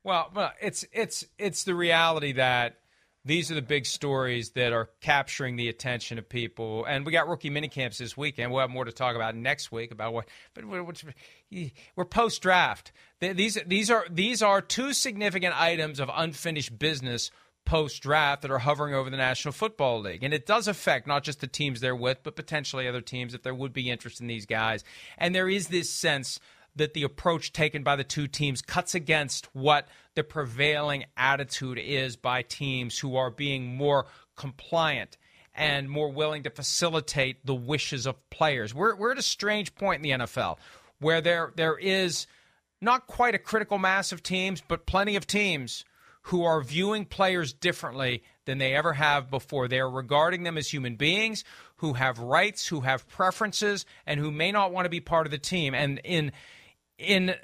Well, 0.02 0.32
it's 0.62 0.86
it's 0.92 1.26
it's 1.38 1.64
the 1.64 1.74
reality 1.74 2.32
that 2.32 2.78
these 3.24 3.50
are 3.50 3.54
the 3.54 3.62
big 3.62 3.84
stories 3.84 4.50
that 4.50 4.72
are 4.72 4.88
capturing 5.02 5.56
the 5.56 5.68
attention 5.68 6.18
of 6.18 6.26
people. 6.26 6.86
And 6.86 7.04
we 7.04 7.12
got 7.12 7.28
rookie 7.28 7.50
minicamps 7.50 7.98
this 7.98 8.16
weekend. 8.16 8.50
We'll 8.50 8.62
have 8.62 8.70
more 8.70 8.86
to 8.86 8.92
talk 8.92 9.14
about 9.14 9.34
next 9.34 9.70
week 9.70 9.92
about 9.92 10.14
what. 10.14 10.26
But 10.54 10.64
we're 10.64 12.04
post 12.06 12.40
draft. 12.40 12.92
These 13.20 13.58
these 13.66 13.90
are 13.90 14.06
these 14.08 14.42
are 14.42 14.62
two 14.62 14.94
significant 14.94 15.60
items 15.60 16.00
of 16.00 16.10
unfinished 16.14 16.78
business 16.78 17.30
post 17.64 18.02
draft 18.02 18.42
that 18.42 18.50
are 18.50 18.58
hovering 18.58 18.94
over 18.94 19.10
the 19.10 19.16
National 19.16 19.52
Football 19.52 20.00
League. 20.00 20.22
And 20.22 20.34
it 20.34 20.46
does 20.46 20.66
affect 20.66 21.06
not 21.06 21.22
just 21.22 21.40
the 21.40 21.46
teams 21.46 21.80
they're 21.80 21.94
with, 21.94 22.22
but 22.22 22.36
potentially 22.36 22.88
other 22.88 23.00
teams 23.00 23.34
if 23.34 23.42
there 23.42 23.54
would 23.54 23.72
be 23.72 23.90
interest 23.90 24.20
in 24.20 24.26
these 24.26 24.46
guys. 24.46 24.84
And 25.18 25.34
there 25.34 25.48
is 25.48 25.68
this 25.68 25.90
sense 25.90 26.40
that 26.76 26.94
the 26.94 27.02
approach 27.02 27.52
taken 27.52 27.82
by 27.82 27.96
the 27.96 28.04
two 28.04 28.26
teams 28.26 28.62
cuts 28.62 28.94
against 28.94 29.46
what 29.54 29.88
the 30.14 30.24
prevailing 30.24 31.04
attitude 31.16 31.78
is 31.78 32.16
by 32.16 32.42
teams 32.42 32.98
who 32.98 33.16
are 33.16 33.30
being 33.30 33.76
more 33.76 34.06
compliant 34.36 35.16
and 35.54 35.90
more 35.90 36.10
willing 36.10 36.44
to 36.44 36.50
facilitate 36.50 37.44
the 37.44 37.54
wishes 37.54 38.06
of 38.06 38.30
players. 38.30 38.74
We're, 38.74 38.94
we're 38.94 39.12
at 39.12 39.18
a 39.18 39.22
strange 39.22 39.74
point 39.74 40.04
in 40.04 40.18
the 40.18 40.24
NFL 40.24 40.58
where 41.00 41.20
there 41.20 41.52
there 41.56 41.76
is 41.76 42.26
not 42.80 43.06
quite 43.06 43.34
a 43.34 43.38
critical 43.38 43.78
mass 43.78 44.12
of 44.12 44.22
teams, 44.22 44.62
but 44.66 44.86
plenty 44.86 45.16
of 45.16 45.26
teams 45.26 45.84
who 46.22 46.44
are 46.44 46.62
viewing 46.62 47.04
players 47.04 47.52
differently 47.52 48.22
than 48.44 48.58
they 48.58 48.74
ever 48.74 48.92
have 48.94 49.30
before. 49.30 49.68
They 49.68 49.80
are 49.80 49.90
regarding 49.90 50.42
them 50.42 50.58
as 50.58 50.68
human 50.68 50.96
beings 50.96 51.44
who 51.76 51.94
have 51.94 52.18
rights, 52.18 52.66
who 52.66 52.80
have 52.80 53.08
preferences, 53.08 53.86
and 54.06 54.20
who 54.20 54.30
may 54.30 54.52
not 54.52 54.72
want 54.72 54.84
to 54.84 54.90
be 54.90 55.00
part 55.00 55.26
of 55.26 55.30
the 55.30 55.38
team. 55.38 55.74
And 55.74 56.00
in 56.04 56.32
in 56.98 57.34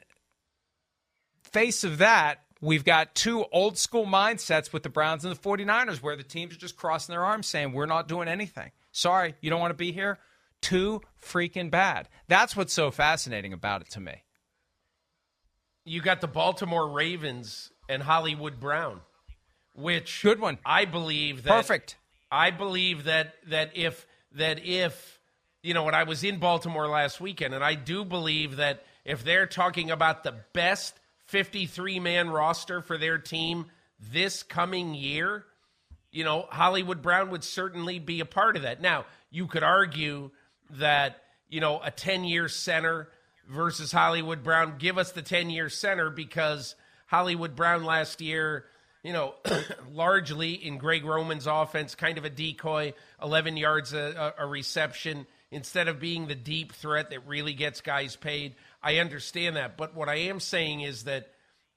face 1.42 1.84
of 1.84 1.98
that, 1.98 2.40
we've 2.60 2.84
got 2.84 3.14
two 3.14 3.44
old 3.52 3.78
school 3.78 4.04
mindsets 4.04 4.72
with 4.72 4.82
the 4.82 4.88
Browns 4.88 5.24
and 5.24 5.34
the 5.34 5.40
49ers 5.40 6.02
where 6.02 6.16
the 6.16 6.22
teams 6.22 6.54
are 6.54 6.58
just 6.58 6.76
crossing 6.76 7.12
their 7.12 7.24
arms 7.24 7.46
saying, 7.46 7.72
We're 7.72 7.86
not 7.86 8.08
doing 8.08 8.28
anything. 8.28 8.70
Sorry, 8.92 9.34
you 9.40 9.50
don't 9.50 9.60
want 9.60 9.70
to 9.70 9.74
be 9.74 9.92
here? 9.92 10.18
Too 10.60 11.00
freaking 11.22 11.70
bad. 11.70 12.08
That's 12.28 12.56
what's 12.56 12.72
so 12.72 12.90
fascinating 12.90 13.52
about 13.52 13.82
it 13.82 13.90
to 13.90 14.00
me. 14.00 14.22
You 15.84 16.00
got 16.00 16.20
the 16.20 16.26
Baltimore 16.26 16.90
Ravens 16.90 17.70
and 17.88 18.02
Hollywood 18.02 18.60
Brown, 18.60 19.00
which 19.74 20.22
Good 20.22 20.40
one. 20.40 20.58
I 20.64 20.84
believe 20.84 21.44
that 21.44 21.56
Perfect. 21.56 21.96
I 22.30 22.50
believe 22.50 23.04
that 23.04 23.34
that 23.48 23.76
if 23.76 24.06
that 24.32 24.64
if 24.64 25.18
you 25.62 25.74
know 25.74 25.84
when 25.84 25.94
I 25.94 26.04
was 26.04 26.24
in 26.24 26.38
Baltimore 26.38 26.88
last 26.88 27.20
weekend, 27.20 27.54
and 27.54 27.64
I 27.64 27.74
do 27.74 28.04
believe 28.04 28.56
that 28.56 28.84
if 29.04 29.24
they're 29.24 29.46
talking 29.46 29.90
about 29.90 30.24
the 30.24 30.34
best 30.52 30.98
53 31.26 32.00
man 32.00 32.30
roster 32.30 32.80
for 32.82 32.98
their 32.98 33.18
team 33.18 33.66
this 34.12 34.42
coming 34.42 34.94
year, 34.94 35.44
you 36.10 36.24
know, 36.24 36.46
Hollywood 36.50 37.02
Brown 37.02 37.30
would 37.30 37.44
certainly 37.44 37.98
be 37.98 38.20
a 38.20 38.24
part 38.24 38.56
of 38.56 38.62
that. 38.62 38.80
Now, 38.80 39.06
you 39.30 39.46
could 39.46 39.62
argue 39.62 40.30
that, 40.70 41.22
you 41.48 41.60
know, 41.60 41.80
a 41.82 41.90
10 41.90 42.24
year 42.24 42.48
center 42.48 43.08
versus 43.48 43.92
Hollywood 43.92 44.42
Brown, 44.42 44.76
give 44.78 44.98
us 44.98 45.12
the 45.12 45.22
10 45.22 45.50
year 45.50 45.68
center 45.68 46.10
because 46.10 46.74
Hollywood 47.06 47.56
Brown 47.56 47.84
last 47.84 48.20
year, 48.20 48.66
you 49.02 49.12
know, 49.12 49.34
largely 49.92 50.52
in 50.52 50.78
Greg 50.78 51.04
Roman's 51.04 51.46
offense, 51.46 51.94
kind 51.94 52.18
of 52.18 52.24
a 52.24 52.30
decoy, 52.30 52.94
11 53.22 53.56
yards 53.56 53.92
a, 53.92 54.34
a 54.38 54.46
reception 54.46 55.26
instead 55.50 55.88
of 55.88 56.00
being 56.00 56.26
the 56.26 56.34
deep 56.34 56.72
threat 56.72 57.10
that 57.10 57.26
really 57.26 57.54
gets 57.54 57.80
guys 57.80 58.16
paid. 58.16 58.54
I 58.82 58.98
understand 58.98 59.56
that. 59.56 59.76
But 59.76 59.94
what 59.94 60.08
I 60.08 60.16
am 60.16 60.40
saying 60.40 60.80
is 60.80 61.04
that 61.04 61.30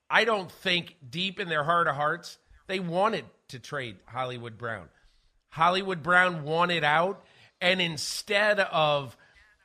I 0.09 0.25
don't 0.25 0.51
think 0.51 0.95
deep 1.07 1.39
in 1.39 1.49
their 1.49 1.63
heart 1.63 1.87
of 1.87 1.95
hearts 1.95 2.37
they 2.67 2.79
wanted 2.79 3.25
to 3.49 3.59
trade 3.59 3.97
Hollywood 4.05 4.57
Brown. 4.57 4.89
Hollywood 5.49 6.03
Brown 6.03 6.43
wanted 6.43 6.83
out, 6.83 7.23
and 7.59 7.81
instead 7.81 8.59
of 8.59 9.17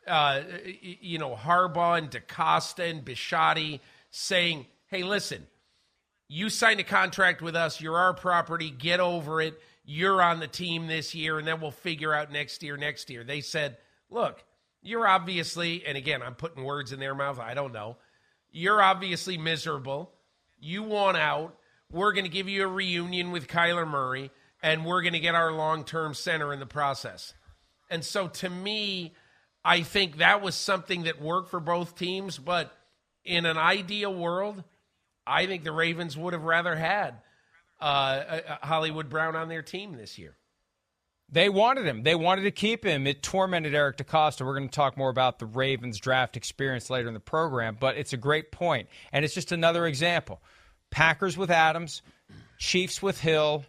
uh, 0.07 0.41
you 0.81 1.19
know 1.19 1.35
Harbaugh 1.35 1.99
and 1.99 2.11
DeCosta 2.11 2.91
and 2.91 3.05
Bisciotti 3.05 3.81
saying, 4.11 4.67
"Hey, 4.87 5.03
listen, 5.03 5.47
you 6.29 6.51
signed 6.51 6.81
a 6.81 6.85
contract 6.85 7.43
with 7.43 7.57
us. 7.57 7.81
You're 7.81 7.99
our 7.99 8.15
property. 8.15 8.71
Get 8.71 9.01
over 9.01 9.41
it. 9.41 9.61
You're 9.85 10.23
on 10.23 10.41
the 10.41 10.47
team 10.49 10.87
this 10.87 11.15
year, 11.15 11.39
and 11.39 11.47
then 11.47 11.61
we'll 11.61 11.71
figure 11.71 12.15
out 12.15 12.33
next 12.33 12.63
year. 12.63 12.77
Next 12.77 13.11
year." 13.11 13.25
They 13.25 13.41
said, 13.41 13.77
"Look, 14.11 14.43
you're 14.83 15.07
obviously, 15.07 15.85
and 15.85 15.97
again, 15.97 16.23
I'm 16.23 16.35
putting 16.35 16.65
words 16.65 16.93
in 16.93 17.01
their 17.01 17.15
mouth. 17.15 17.39
I 17.39 17.55
don't 17.55 17.73
know. 17.73 17.99
You're 18.51 18.83
obviously 18.83 19.39
miserable. 19.39 20.13
You 20.59 20.83
want 20.83 21.17
out." 21.17 21.59
we're 21.95 22.13
going 22.13 22.25
to 22.25 22.31
give 22.31 22.49
you 22.49 22.65
a 22.65 22.69
reunion 22.69 23.31
with 23.31 23.47
Kyler 23.47 23.89
Murray, 23.89 24.31
and 24.63 24.85
we're 24.85 25.03
going 25.03 25.13
to 25.13 25.21
get 25.21 25.35
our 25.35 25.53
long 25.53 25.85
term 25.85 26.13
center 26.13 26.53
in 26.53 26.59
the 26.59 26.67
process. 26.67 27.35
And 27.89 28.05
so 28.05 28.29
to 28.29 28.51
me, 28.51 29.15
I 29.65 29.83
think 29.83 30.19
that 30.19 30.43
was 30.43 30.55
something 30.55 31.05
that 31.05 31.23
worked 31.23 31.51
for 31.51 31.61
both 31.61 31.97
teams. 31.97 32.39
But 32.39 32.77
in 33.25 33.47
an 33.47 33.57
ideal 33.57 34.13
world, 34.13 34.65
I 35.27 35.47
think 35.47 35.65
the 35.65 35.73
Ravens 35.73 36.17
would 36.17 36.33
have 36.33 36.45
rather 36.45 36.77
had 36.77 37.15
uh, 37.81 38.41
Hollywood 38.63 39.09
Brown 39.09 39.37
on 39.37 39.49
their 39.49 39.63
team 39.63 39.97
this 39.97 40.19
year. 40.19 40.37
They 41.31 41.49
wanted 41.49 41.87
him. 41.87 42.03
They 42.03 42.15
wanted 42.15 42.43
to 42.43 42.51
keep 42.51 42.85
him. 42.85 43.07
It 43.07 43.23
tormented 43.23 43.75
Eric 43.75 43.97
DeCosta. 43.97 44.45
We're 44.45 44.57
going 44.57 44.69
to 44.69 44.75
talk 44.75 44.97
more 44.97 45.11
about 45.11 45.39
the 45.39 45.47
Ravens 45.47 45.99
draft 45.99 46.37
experience 46.37 46.91
later 46.91 47.09
in 47.09 47.15
the 47.15 47.21
program, 47.21 47.77
but 47.81 47.97
it's 47.97 48.13
a 48.13 48.17
great 48.19 48.53
point, 48.53 48.89
and 49.13 49.25
it's 49.25 49.35
just 49.35 49.51
another 49.51 49.87
example. 49.87 50.43
Packers 50.91 51.37
with 51.37 51.51
Adams, 51.51 52.03
Chiefs 52.59 53.03
with 53.03 53.21
Hill, 53.21 53.65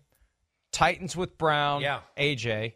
Titans 0.72 1.16
with 1.16 1.38
Brown, 1.38 1.82
yeah. 1.82 2.01
AJ, 2.18 2.74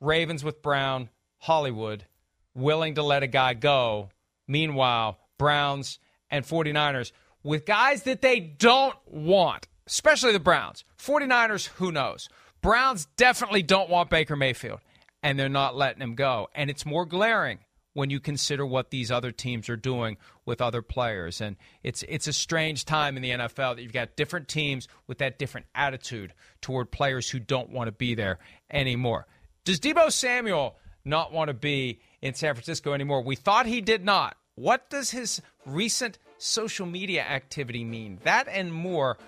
Ravens 0.00 0.44
with 0.44 0.62
Brown, 0.62 1.10
Hollywood, 1.38 2.06
willing 2.54 2.94
to 2.94 3.02
let 3.02 3.22
a 3.22 3.26
guy 3.26 3.54
go. 3.54 4.08
Meanwhile, 4.46 5.18
Browns 5.38 5.98
and 6.30 6.46
49ers 6.46 7.12
with 7.42 7.66
guys 7.66 8.02
that 8.02 8.22
they 8.22 8.40
don't 8.40 8.96
want, 9.06 9.68
especially 9.86 10.32
the 10.32 10.40
Browns. 10.40 10.84
49ers, 10.98 11.68
who 11.68 11.92
knows? 11.92 12.28
Browns 12.60 13.06
definitely 13.16 13.62
don't 13.62 13.88
want 13.88 14.10
Baker 14.10 14.36
Mayfield, 14.36 14.80
and 15.22 15.38
they're 15.38 15.48
not 15.48 15.76
letting 15.76 16.02
him 16.02 16.14
go. 16.14 16.48
And 16.54 16.68
it's 16.68 16.84
more 16.84 17.06
glaring 17.06 17.60
when 17.92 18.10
you 18.10 18.20
consider 18.20 18.64
what 18.64 18.90
these 18.90 19.10
other 19.10 19.32
teams 19.32 19.68
are 19.68 19.76
doing 19.76 20.16
with 20.44 20.60
other 20.60 20.82
players. 20.82 21.40
And 21.40 21.56
it's 21.82 22.04
it's 22.08 22.26
a 22.26 22.32
strange 22.32 22.84
time 22.84 23.16
in 23.16 23.22
the 23.22 23.30
NFL 23.30 23.76
that 23.76 23.82
you've 23.82 23.92
got 23.92 24.16
different 24.16 24.48
teams 24.48 24.88
with 25.06 25.18
that 25.18 25.38
different 25.38 25.66
attitude 25.74 26.32
toward 26.60 26.90
players 26.90 27.30
who 27.30 27.38
don't 27.38 27.70
want 27.70 27.88
to 27.88 27.92
be 27.92 28.14
there 28.14 28.38
anymore. 28.70 29.26
Does 29.64 29.80
Deebo 29.80 30.12
Samuel 30.12 30.76
not 31.04 31.32
want 31.32 31.48
to 31.48 31.54
be 31.54 32.00
in 32.22 32.34
San 32.34 32.54
Francisco 32.54 32.92
anymore? 32.92 33.22
We 33.22 33.36
thought 33.36 33.66
he 33.66 33.80
did 33.80 34.04
not. 34.04 34.36
What 34.54 34.90
does 34.90 35.10
his 35.10 35.40
recent 35.64 36.18
social 36.40 36.86
media 36.86 37.22
activity 37.22 37.84
mean? 37.84 38.18
That 38.24 38.48
and 38.48 38.72
more 38.72 39.18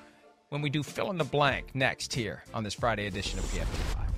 when 0.49 0.63
we 0.63 0.71
do 0.71 0.83
fill 0.83 1.11
in 1.11 1.19
the 1.19 1.25
blank 1.25 1.75
next 1.75 2.15
here 2.15 2.43
on 2.53 2.65
this 2.65 2.75
Friday 2.75 3.07
edition 3.07 3.39
of 3.39 3.45
PFT 3.47 3.97
Live. 3.97 4.12